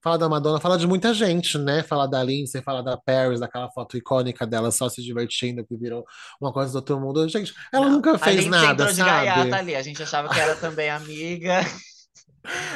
[0.00, 1.82] fala da Madonna, fala de muita gente, né?
[1.82, 6.04] Fala da Lindsay, fala da Paris, daquela foto icônica dela só se divertindo, que virou
[6.40, 7.28] uma coisa do outro mundo.
[7.28, 8.98] Gente, ela não, nunca fez a nada, entrou sabe?
[8.98, 9.74] de gaiata ali.
[9.74, 11.60] A gente achava que era também amiga.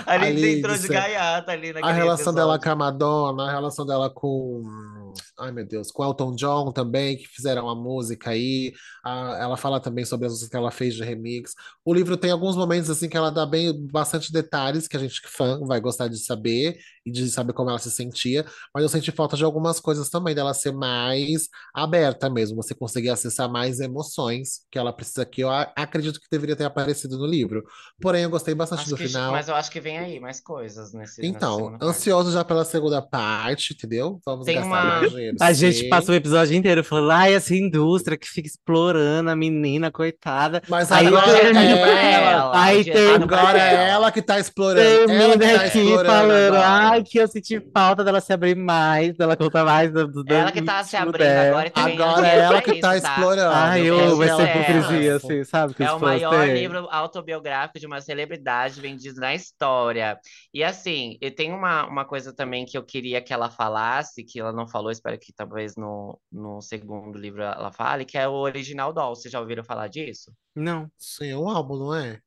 [0.07, 2.35] A Lindsay entrou de gaiata ali naquele A relação episódio.
[2.35, 5.04] dela com a Madonna, a relação dela com
[5.39, 8.73] ai meu Deus, com Elton John também, que fizeram a música aí.
[9.05, 11.55] A, ela fala também sobre as músicas que ela fez de remix.
[11.85, 15.21] O livro tem alguns momentos assim que ela dá bem bastante detalhes que a gente
[15.27, 19.13] fã vai gostar de saber e de saber como ela se sentia, mas eu senti
[19.13, 24.61] falta de algumas coisas também dela ser mais aberta mesmo, você conseguir acessar mais emoções
[24.71, 27.63] que ela precisa que eu acredito que deveria ter aparecido no livro.
[28.01, 29.33] Porém, eu gostei bastante acho do que, final.
[29.33, 33.75] Mas eu acho que vem aí mais coisas nesse Então, ansioso já pela segunda parte,
[33.75, 34.21] entendeu?
[34.25, 35.04] Vamos tem gastar uma...
[35.41, 39.91] A gente passou o episódio inteiro falando, ai, essa indústria que fica explorando a menina,
[39.91, 40.63] coitada.
[40.69, 42.65] Mas aí agora é ela.
[42.65, 45.07] Aí tem agora é ela que tá explorando.
[45.07, 46.69] Termina tá aqui explorando falando, agora.
[46.69, 50.53] ai, que eu senti falta dela se abrir mais, dela contar mais do, do Ela
[50.53, 51.73] que tá se abrindo agora.
[51.75, 53.55] Agora é ela que tá explorando.
[53.55, 55.75] Ai, eu amo essa hipocrisia, assim, sabe?
[55.79, 60.19] é o maior livro autobiográfico de uma celebridade vendido na história.
[60.53, 64.41] E assim, e tem uma, uma coisa também que eu queria que ela falasse, que
[64.41, 68.33] ela não falou, espero que talvez no, no segundo livro ela fale, que é o
[68.33, 69.15] Original Doll.
[69.15, 70.33] Vocês já ouviram falar disso?
[70.55, 70.91] Não.
[70.97, 72.21] Sim, é um álbum, não é?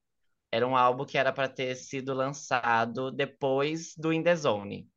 [0.52, 4.88] Era um álbum que era para ter sido lançado depois do In The Zone,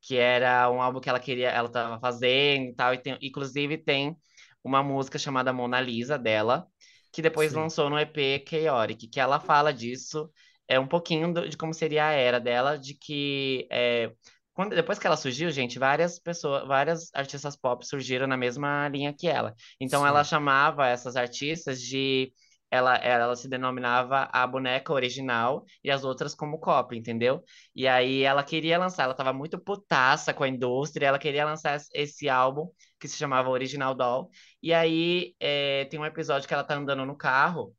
[0.00, 3.78] que era um álbum que ela queria, ela estava fazendo e tal, e tem, inclusive
[3.78, 4.16] tem
[4.62, 6.66] uma música chamada Mona Lisa dela,
[7.12, 7.58] que depois Sim.
[7.58, 10.30] lançou no EP Chaotic, que ela fala disso,
[10.68, 14.12] é um pouquinho do, de como seria a era dela, de que é,
[14.60, 19.10] quando, depois que ela surgiu, gente, várias pessoas, várias artistas pop surgiram na mesma linha
[19.10, 19.54] que ela.
[19.80, 20.08] Então Sim.
[20.08, 22.30] ela chamava essas artistas de
[22.70, 27.42] ela, ela se denominava a boneca original e as outras como cópia, entendeu?
[27.74, 31.80] E aí ela queria lançar, ela estava muito putaça com a indústria, ela queria lançar
[31.94, 32.68] esse álbum
[33.00, 34.28] que se chamava Original Doll.
[34.62, 37.74] E aí é, tem um episódio que ela tá andando no carro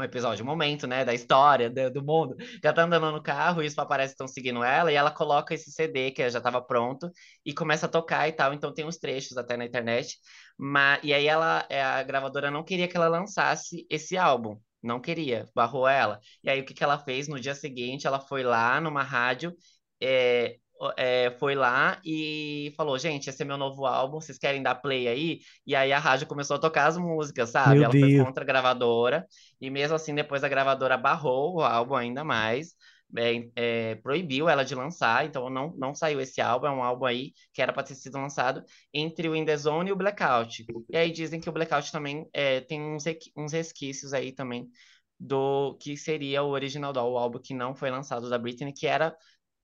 [0.00, 2.36] um episódio, um momento, né, da história, do, do mundo.
[2.62, 5.70] Já tá andando no carro e os paparazzi estão seguindo ela e ela coloca esse
[5.70, 7.10] CD que já estava pronto
[7.44, 8.52] e começa a tocar e tal.
[8.54, 10.18] Então tem uns trechos até na internet.
[10.58, 14.58] Mas, e aí ela, é, a gravadora não queria que ela lançasse esse álbum.
[14.82, 16.20] Não queria, barrou ela.
[16.42, 17.28] E aí o que, que ela fez?
[17.28, 19.54] No dia seguinte, ela foi lá numa rádio
[20.00, 20.56] é,
[20.96, 25.08] é, foi lá e falou: gente, esse é meu novo álbum, vocês querem dar play
[25.08, 25.40] aí?
[25.66, 27.80] E aí a rádio começou a tocar as músicas, sabe?
[27.80, 28.12] Meu Ela Deus.
[28.16, 29.26] foi contra a gravadora,
[29.60, 32.74] e mesmo assim, depois a gravadora barrou o álbum ainda mais.
[33.16, 37.06] É, é, proibiu ela de lançar, então não, não saiu esse álbum, é um álbum
[37.06, 38.62] aí que era para ter sido lançado
[38.94, 40.64] entre o In The Zone e o Blackout.
[40.88, 43.02] E aí dizem que o Blackout também é, tem uns,
[43.36, 44.70] uns resquícios aí também
[45.18, 49.14] do que seria o original do álbum que não foi lançado da Britney, que era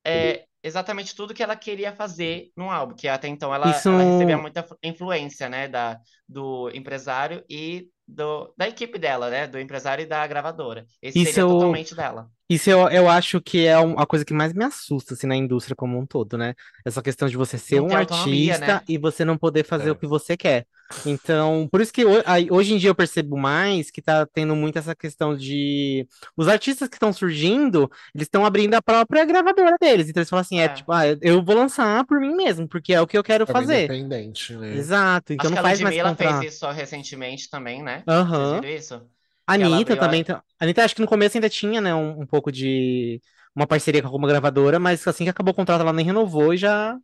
[0.07, 3.89] é, exatamente tudo que ela queria fazer no álbum, que até então ela, Isso...
[3.89, 9.47] ela recebia muita influência, né, da, do empresário e do, da equipe dela, né?
[9.47, 10.85] Do empresário e da gravadora.
[11.01, 12.29] Esse Isso seria totalmente dela.
[12.49, 15.35] Isso eu, eu acho que é um- a coisa que mais me assusta, assim, na
[15.35, 16.53] indústria como um todo, né?
[16.85, 18.81] Essa questão de você ser Não um ter autonomia, artista né?
[18.87, 19.91] e você não poder fazer É.
[19.91, 20.65] o que você quer.
[21.05, 24.55] Então, por isso que ho- aí, hoje em dia eu percebo mais que tá tendo
[24.55, 26.07] muito essa questão de...
[26.37, 30.07] Os artistas que estão surgindo, eles estão abrindo a própria gravadora deles.
[30.09, 30.69] Então eles falam assim, é, É.
[30.69, 33.61] tipo, ah, eu vou lançar por mim mesmo, porque é o que eu quero Forma
[33.61, 33.83] fazer.
[33.85, 34.75] independente, né?
[34.77, 36.45] Exato, então Acho que não a faz mais Ludmilla fez contrato.
[36.45, 38.03] isso só recentemente também, né?
[38.07, 38.61] Aham.
[38.61, 39.09] Viram isso?
[39.47, 40.23] A Anitta a- também.
[40.23, 43.21] tá- A Anitta, acho que no começo ainda tinha, né, um, um pouco de
[43.55, 46.57] uma parceria com alguma gravadora, mas assim que acabou o contrato, ela nem renovou e
[46.57, 46.97] já,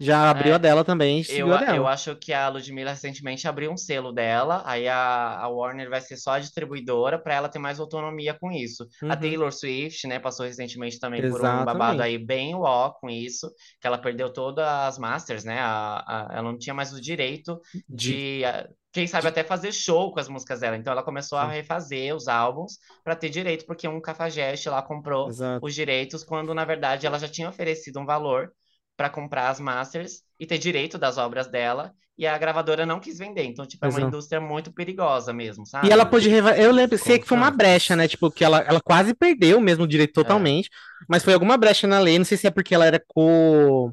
[0.00, 1.88] já abriu É, a dela também Eu, a a- eu dela.
[1.88, 6.16] acho que a Ludmilla recentemente abriu um selo dela, aí a, a Warner vai ser
[6.18, 8.86] só a distribuidora para ela ter mais autonomia com isso.
[9.08, 9.16] A Uhum.
[9.16, 12.02] Taylor Swift, né, passou recentemente também por um babado Exatamente.
[12.02, 13.50] aí bem uó com isso,
[13.80, 15.60] que ela perdeu todas as masters, né?
[15.60, 19.72] A, a- ela não tinha mais o direito De, de, a- quem sabe até fazer
[19.72, 20.76] show com as músicas dela.
[20.76, 25.28] Então ela começou a refazer os álbuns para ter direito, porque um cafajeste lá comprou
[25.28, 25.64] exato.
[25.64, 28.52] os direitos, quando na verdade ela já tinha oferecido um valor
[28.96, 33.16] para comprar as masters e ter direito das obras dela, e a gravadora não quis
[33.16, 33.44] vender.
[33.44, 34.08] Então, tipo, é uma Exato.
[34.08, 35.90] indústria muito perigosa mesmo, E sabe?
[35.90, 36.54] ela pôde reva...
[36.54, 38.06] Eu lembro, sei que foi uma brecha, né?
[38.06, 40.68] Tipo, que ela, ela quase perdeu mesmo o direito totalmente,
[41.08, 42.18] mas foi alguma brecha na lei.
[42.18, 43.90] Não sei se é porque ela era co.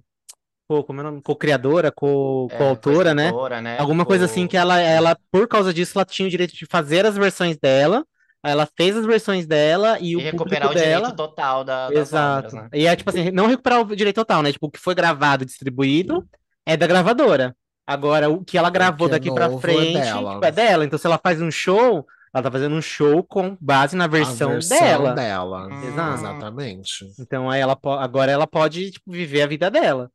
[0.67, 1.21] co como é nome?
[1.21, 3.31] Co-criadora, co- É, co-autora, né?
[3.61, 3.77] né?
[3.79, 6.65] Alguma coisa assim Co- que ela, ela, por causa disso, ela tinha o direito de
[6.65, 8.05] fazer as versões dela.
[8.43, 11.11] Aí ela fez as versões dela e E o recuperar o direito dela.
[11.11, 12.55] total da- das obras, Exato.
[12.55, 12.69] né?
[12.73, 14.51] E é tipo assim, não recuperar o direito total, né?
[14.51, 16.25] Tipo, o que foi gravado e distribuído
[16.65, 17.55] é da gravadora.
[17.85, 20.33] Agora, o que ela gravou que é daqui pra novo é frente, dela.
[20.33, 20.85] tipo, é dela.
[20.85, 24.49] Então, se ela faz um show, ela tá fazendo um show com base na versão
[24.51, 25.13] versão dela.
[25.13, 25.69] dela.
[25.85, 26.13] Exato.
[26.19, 27.05] Exatamente.
[27.19, 30.11] Então, aí ela agora ela pode, tipo, viver a vida dela.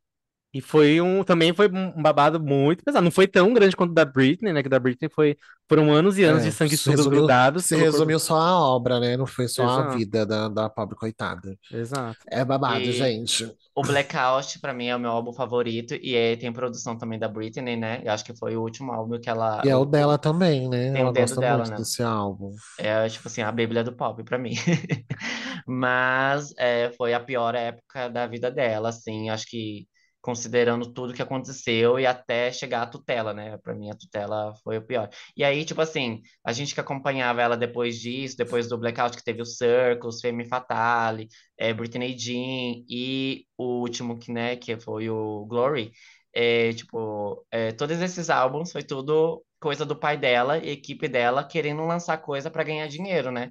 [0.55, 3.05] E foi um, também foi um babado muito pesado.
[3.05, 4.62] Não foi tão grande quanto o da Britney, né?
[4.62, 5.36] Que da Britney foi,
[5.68, 6.76] foram anos e anos É, de sangue
[7.09, 9.16] grudados Se resumiu só a obra, né?
[9.16, 9.96] Não foi só a Exato.
[9.96, 11.59] vida da, da pobre coitada.
[11.70, 12.26] Exato.
[12.30, 13.50] É babado, E- gente.
[13.74, 15.94] O Blackout, pra mim, é o meu álbum favorito.
[15.94, 18.03] E é, tem produção também da Britney, né?
[18.05, 19.64] Eu acho que foi o último álbum que ela.
[19.64, 20.92] E é o dela também, né?
[20.92, 21.82] Tem Ela o dedo gosta dela, muito né?
[21.82, 22.55] desse álbum.
[22.78, 24.55] É, tipo assim, a bíblia do pop pra mim.
[25.66, 29.86] Mas é, foi a pior época da vida dela, assim, acho que
[30.22, 33.58] considerando tudo que aconteceu e até chegar à tutela, né?
[33.58, 35.10] Pra mim, a tutela foi o pior.
[35.36, 39.24] E aí, tipo assim, a gente que acompanhava ela depois disso, depois do Blackout, que
[39.24, 45.10] teve o Circles, Femme Fatale, é, Britney Jean e o último que, né, que foi
[45.10, 45.92] o Glory,
[46.34, 51.44] é, tipo, é, todos esses álbuns foi tudo coisa do pai dela e equipe dela
[51.46, 53.50] querendo lançar coisa pra ganhar dinheiro, né?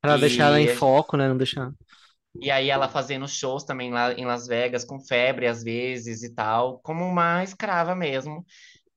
[0.00, 1.28] Pra deixar ela em E- foco, né?
[1.28, 1.72] Não deixar.
[2.40, 6.34] E aí ela fazendo shows também lá em Las Vegas, com febre às vezes e
[6.34, 8.44] tal, como uma escrava mesmo,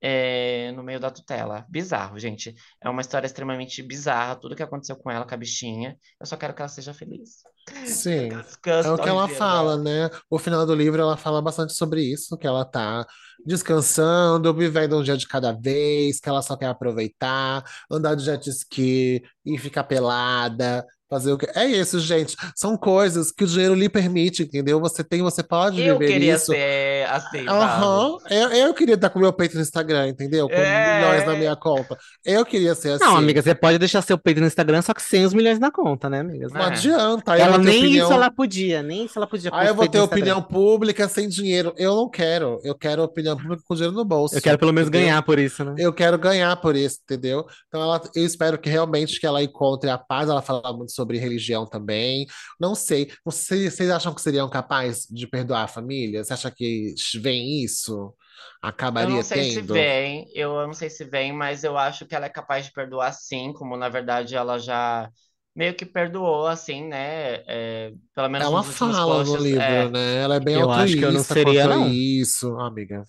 [0.00, 1.66] é, no meio da tutela.
[1.68, 2.54] Bizarro, gente.
[2.82, 5.96] É uma história extremamente bizarra, tudo que aconteceu com ela, com a bichinha.
[6.18, 7.42] Eu só quero que ela seja feliz.
[7.84, 8.30] Sim.
[8.66, 10.10] É o que ela fala, né?
[10.28, 13.06] O final do livro ela fala bastante sobre isso, que ela tá
[13.44, 18.48] descansando, vivendo um dia de cada vez, que ela só quer aproveitar, andar de jet
[18.48, 21.46] ski e ficar pelada, fazer o que.
[21.58, 22.36] É isso, gente.
[22.54, 24.78] São coisas que o dinheiro lhe permite, entendeu?
[24.80, 26.46] Você tem, você pode Eu viver isso.
[26.46, 27.48] ser assim, sabe?
[27.48, 30.48] Aham, eu, eu queria estar com meu peito no Instagram, entendeu?
[30.48, 31.00] Com É.
[31.00, 31.96] milhões na minha conta.
[32.24, 33.04] Eu queria ser assim.
[33.04, 35.70] Não, amiga, você pode deixar seu peito no Instagram, só que sem os milhões na
[35.70, 36.48] conta, né, amiga?
[36.52, 36.64] Não É.
[36.66, 37.32] adianta.
[37.32, 38.06] Aí Ela nem opinião.
[38.06, 41.72] isso ela podia, nem isso ela podia Aí eu vou ter opinião pública sem dinheiro.
[41.76, 42.58] Eu não quero.
[42.62, 44.34] Eu quero opinião pública com dinheiro no bolso.
[44.36, 45.06] Eu quero pelo menos entendeu?
[45.08, 45.74] ganhar por isso, né?
[45.78, 47.44] Eu quero ganhar por isso, entendeu?
[47.68, 50.28] Então ela, eu espero que realmente que ela encontre a paz.
[50.28, 52.26] Ela fala muito sobre religião também.
[52.58, 53.10] Não sei.
[53.24, 56.22] Vocês, vocês acham que seriam capazes de perdoar a família?
[56.24, 56.89] Você acha que
[57.20, 58.14] vem isso?
[58.96, 59.62] Eu Acabaria não sei se tendo?
[59.62, 63.12] vem, eu não sei se vem, mas eu acho que ela é capaz de perdoar
[63.12, 65.10] sim, como na verdade ela já
[65.54, 67.36] meio que perdoou, assim, né?
[67.46, 69.36] É, pelo menos Ela fala no posts.
[69.36, 70.16] livro, é, né?
[70.22, 72.00] Ela é bem Eu acho que eu não seria, não.
[72.20, 73.04] isso, amiga.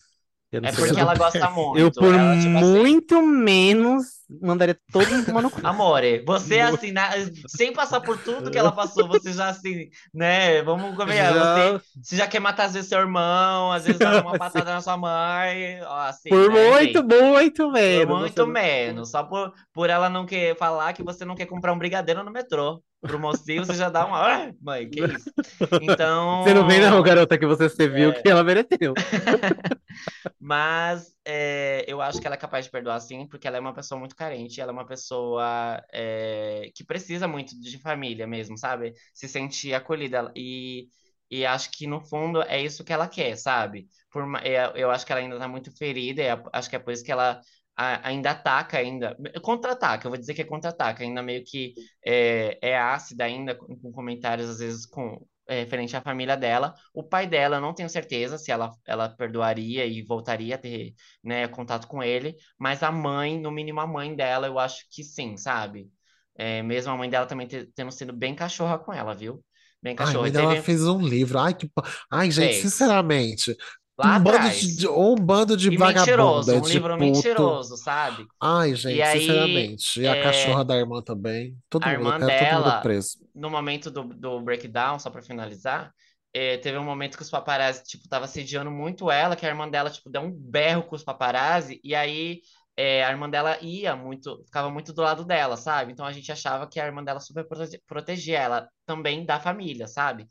[0.52, 1.92] Eu não é porque se- ela gosta muito.
[1.92, 5.60] Eu, por ela, tipo assim, muito menos, mandaria todo mundo tomar no cu.
[5.64, 7.10] Amore, você assim, na-
[7.48, 10.62] sem passar por tudo que ela passou, você já assim, né?
[10.64, 11.34] Vamos conversar.
[11.34, 14.74] Já- Você, você já quer matar às vezes seu irmão, às vezes dar uma patada
[14.74, 17.04] na sua mãe, ó, assim, por né, muito, gente?
[17.04, 18.20] muito Por menos.
[18.20, 19.12] muito você não- menos.
[19.12, 22.32] Só por, por ela não querer falar que você não quer comprar um brigadeiro no
[22.32, 22.82] metrô.
[23.02, 24.20] Pro mocinho, você já dá uma.
[24.22, 25.32] Ah, mãe, que isso?
[25.82, 26.44] Então.
[26.44, 28.14] Você não vem, não, garota, que você serviu, É.
[28.22, 28.94] que ela mereceu.
[30.40, 33.74] Mas é, eu acho que ela é capaz de perdoar sim, porque ela é uma
[33.74, 38.94] pessoa muito carente, ela é uma pessoa é, que precisa muito de família mesmo, sabe?
[39.14, 40.32] Se sentir acolhida.
[40.36, 40.88] E,
[41.30, 43.88] e acho que no fundo é isso que ela quer, sabe?
[44.12, 46.76] Por, ma- é, eu acho que ela ainda tá muito ferida, e é- acho que
[46.76, 47.42] é por isso que ela
[47.76, 51.74] a- ainda ataca ainda, contra-ataca, eu vou dizer que é contra-ataca, ainda meio que
[52.06, 55.26] é, é ácida ainda, com, com comentários às vezes com
[55.60, 56.74] referente à família dela.
[56.94, 60.94] O pai dela, eu não tenho certeza se ela, ela perdoaria e voltaria a ter,
[61.24, 65.04] né, contato com ele, mas a mãe, no mínimo a mãe dela, eu acho que
[65.04, 65.92] sim, sabe?
[66.36, 69.44] É, mesmo a mãe dela também te- tendo sido bem cachorra com ela, viu?
[69.82, 70.18] Bem Ai, cachorra.
[70.18, 71.38] mãe E dela teve, fez um livro.
[71.40, 71.70] Ai, que.
[72.12, 73.56] Ai, gente, fez, sinceramente,
[74.02, 74.68] lá um bando atrás.
[74.68, 77.64] de, de- um bando de E mentiroso, vagabunda, um de livro puto.
[77.78, 78.32] mentiroso, sabe?
[78.42, 80.02] Ai, E gente, aí, sinceramente.
[80.02, 81.58] E a é, cachorra da irmã também.
[81.70, 83.18] Todo a mundo, irmã quero todo mundo dela, preso.
[83.34, 85.94] no momento do, do breakdown, só pra finalizar,
[86.34, 89.70] eh, teve um momento que os paparazzi, tipo, tava assediando muito ela, que a irmã
[89.70, 92.42] dela, tipo, deu um berro com os paparazzi, e aí
[92.78, 95.92] eh, a irmã dela ia muito, ficava muito do lado dela, sabe?
[95.92, 99.88] Então a gente achava que a irmã dela super prote- protegia ela também da família,
[99.88, 100.28] sabe?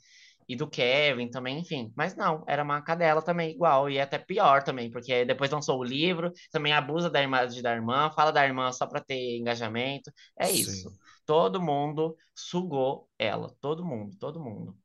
[0.52, 1.92] E do Kevin também, enfim.
[1.96, 5.84] Mas não, era uma cadela também igual, e até pior também, porque depois lançou o
[5.84, 10.10] livro, também abusa da irmã, da irmã, fala da irmã só pra ter engajamento.
[10.38, 10.90] É isso.
[10.90, 10.98] Sim.
[11.26, 13.54] Todo mundo sugou ela.
[13.60, 14.76] Todo mundo, todo mundo.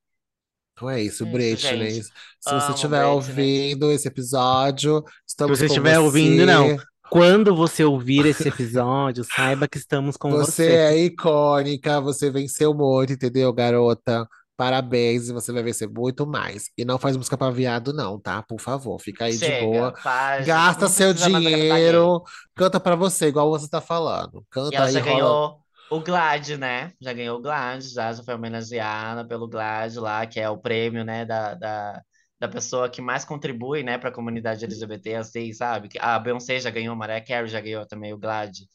[0.74, 1.92] Então é isso, É isso, Britney.
[1.92, 2.08] gente.
[2.40, 3.06] Se você Amo estiver Britney.
[3.06, 5.04] ouvindo esse episódio,
[5.36, 6.76] Se estamos você com estiver ouvindo, não.
[6.76, 6.86] você.
[7.10, 10.72] Quando você ouvir esse episódio, saiba que estamos com Você você.
[10.72, 14.28] é icônica, você venceu muito, entendeu, garota?
[14.58, 16.70] Parabéns, e você vai vencer muito mais.
[16.78, 18.42] E não faz música pra viado, não, tá?
[18.44, 19.92] Por favor, fica aí de boa.
[19.92, 20.48] Chega, faz.
[20.48, 22.24] Gasta seu dinheiro,
[22.56, 24.46] canta pra você, igual você tá falando.
[24.70, 25.42] E Canta ela aí, já rola.
[25.42, 25.60] ganhou
[25.90, 26.92] o GLAD, né?
[27.00, 31.04] Já ganhou o GLAD, já, já foi homenageada pelo GLAD lá, que é o prêmio,
[31.04, 32.02] né, da, da,
[32.40, 35.90] da pessoa que mais contribui, né, pra comunidade LGBT, assim, sabe?
[36.00, 38.68] A Beyoncé já ganhou, a Mariah Carey já ganhou também o GLAD.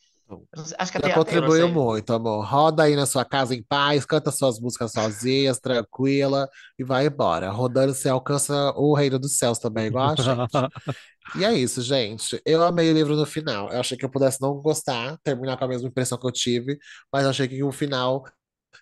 [0.78, 1.74] Acho que Já até a Taylor contribuiu Swift.
[1.74, 2.44] muito, amor.
[2.44, 6.48] Roda aí na sua casa em paz, canta suas músicas sozinhas, tranquila,
[6.78, 7.50] e vai embora.
[7.50, 10.50] Rodando, você alcança o reino dos céus também, igual a gente.
[11.36, 12.40] E é isso, gente.
[12.44, 13.70] Eu amei o livro no final.
[13.70, 16.76] Eu achei que eu pudesse não gostar, terminar com a mesma impressão que eu tive,
[17.12, 18.24] mas achei que o final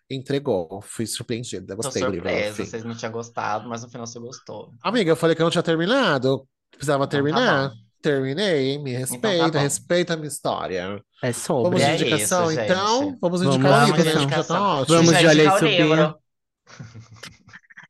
[0.09, 0.81] entregou.
[0.83, 1.77] Fui surpreendida.
[1.77, 4.73] Tô Gostei do livro, surpresa, vocês não tinham gostado, mas no final você gostou.
[4.83, 6.49] Amiga, eu falei que eu não tinha terminado.
[6.71, 7.73] Precisava Então tá terminar.
[8.09, 8.79] Terminei.
[8.79, 11.03] Me Então tá respeita, respeita a minha história.
[11.23, 11.33] É
[11.63, 11.83] Vamos sobre.
[11.83, 12.87] de É indicação, isso, então?
[13.01, 13.19] gente.
[13.21, 14.13] Vamos Vamos indicar o lá, livro, né?
[14.15, 14.29] indicação.
[14.29, 15.03] Já tá ótimo.
[15.03, 16.15] Vamos Já de Olha indicar Isso o livro.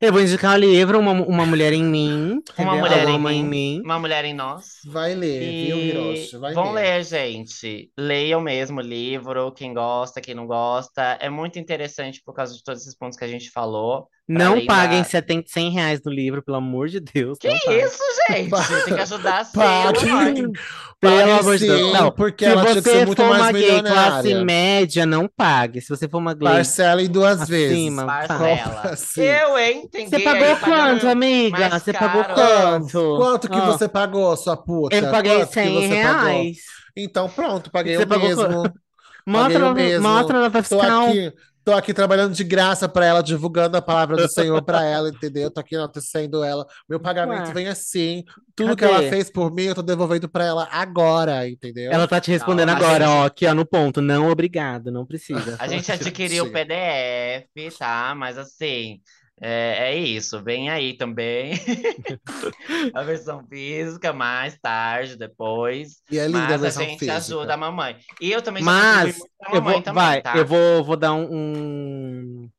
[0.01, 2.41] Eu vou indicar o livro Uma, Uma Mulher em Mim.
[2.57, 3.81] Uma mulher em Uma em mim, mim.
[3.81, 4.65] uma mulher em nós.
[4.83, 6.37] Vai ler, viu, E Hiroshi?
[6.37, 6.73] Vai vão ler.
[6.73, 7.91] ler, gente.
[7.97, 11.17] Leiam mesmo o livro, quem gosta, quem não gosta.
[11.21, 14.09] É muito interessante por causa de todos esses pontos que a gente falou.
[14.29, 15.03] Não além paguem da.
[15.03, 17.37] 70, 100 reais no livro, pelo amor de Deus.
[17.39, 17.83] Que Não paguem.
[17.85, 17.97] isso,
[18.29, 18.85] gente?
[18.85, 20.51] Tem que ajudar a ser, Pague, mano.
[21.01, 21.93] Pelo pague amor de Deus.
[21.93, 25.05] Não, porque se ela tinha que ser você muito for mais uma gay classe média,
[25.05, 25.81] não pague.
[25.81, 27.71] Se você for uma gay Parcela em duas vezes.
[27.77, 28.27] acima, pague.
[28.27, 28.81] Parcela.
[28.93, 29.21] Assim.
[29.21, 29.89] Eu, hein?
[29.91, 31.69] Tem Você pagou aí quanto, amiga?
[31.79, 33.17] Você pagou quanto?
[33.17, 34.95] Quanto que Ah, você pagou, sua puta?
[34.95, 36.21] Eu paguei Quanto que 100 você pagou?
[36.29, 36.57] reais.
[36.95, 38.63] Então, pronto, paguei Você o pagou mesmo.
[39.31, 40.07] Paguei Mostra, o mesmo.
[40.09, 41.07] mostra na nota Tô fiscal.
[41.07, 41.33] aqui,
[41.69, 45.51] tô aqui trabalhando de graça pra ela, divulgando a palavra do Senhor pra ela, entendeu?
[45.51, 46.65] Tô aqui enaltecendo ela.
[46.89, 48.23] Meu pagamento Ué, vem assim.
[48.55, 49.09] Tudo que ela cadê?
[49.09, 51.91] fez por mim, eu tô devolvendo pra ela agora, entendeu?
[51.91, 54.01] Ela tá te respondendo Não, agora, gente- ó, aqui ó, no ponto.
[54.01, 55.55] Não, obrigado, não precisa.
[55.59, 56.51] A gente adquiriu o.
[56.51, 58.13] PDF, tá?
[58.15, 58.99] Mas assim,
[59.41, 60.41] é, é isso.
[60.43, 61.53] Vem aí também
[62.93, 66.01] a versão física mais tarde, depois.
[66.11, 67.17] E é linda a Mas a versão gente física.
[67.17, 67.97] ajuda a mamãe.
[68.21, 70.37] E eu também Mas pra eu mamãe vou, também, vai, tá?
[70.37, 72.49] eu vou, vou dar um, um-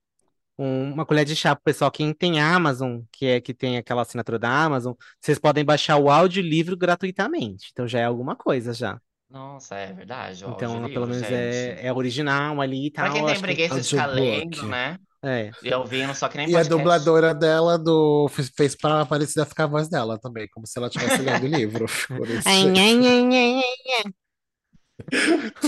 [0.59, 1.91] um- uma colher de chá pro pessoal.
[1.91, 6.11] Quem tem Amazon, que é que tem aquela assinatura da Amazon, vocês podem baixar o
[6.11, 7.69] audiolivro gratuitamente.
[7.73, 9.01] Então já é alguma coisa já.
[9.29, 10.45] Nossa, é verdade.
[10.45, 11.87] o Então, pelo menos é, gente.
[11.87, 13.13] é original ali e Pra tal.
[13.13, 14.99] quem eu tem que- preguiça de ficar lendo, né?
[15.25, 15.51] É.
[15.63, 16.71] E ouvindo, só que nem E a podcast.
[16.77, 20.89] dubladora dela do fez, fez pra parecida ficar a voz dela também, como se ela
[20.89, 21.87] estivesse lendo o livro.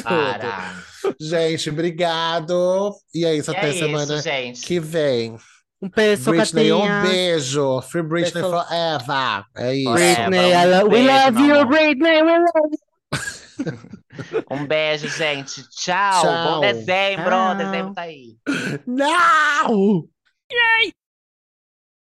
[0.03, 0.75] Para.
[1.21, 2.93] Gente, obrigado.
[3.15, 4.63] E é isso, E até é semana isso, gente.
[4.63, 5.37] que vem.
[5.81, 7.03] Um beijo, Britney, um Catinha.
[7.03, 7.83] beijo.
[7.83, 9.45] Free Britney Pessoal- forever.
[9.57, 9.93] É isso.
[9.93, 11.67] Britney, um I we beijo, love you.
[11.67, 13.99] Britney, we love you.
[14.51, 15.69] Um beijo, gente.
[15.71, 16.23] Tchau.
[16.23, 16.55] Tchau.
[16.55, 17.31] Bom dezembro.
[17.31, 17.55] Tchau.
[17.57, 18.37] Dezembro tá aí.
[18.87, 20.09] Não!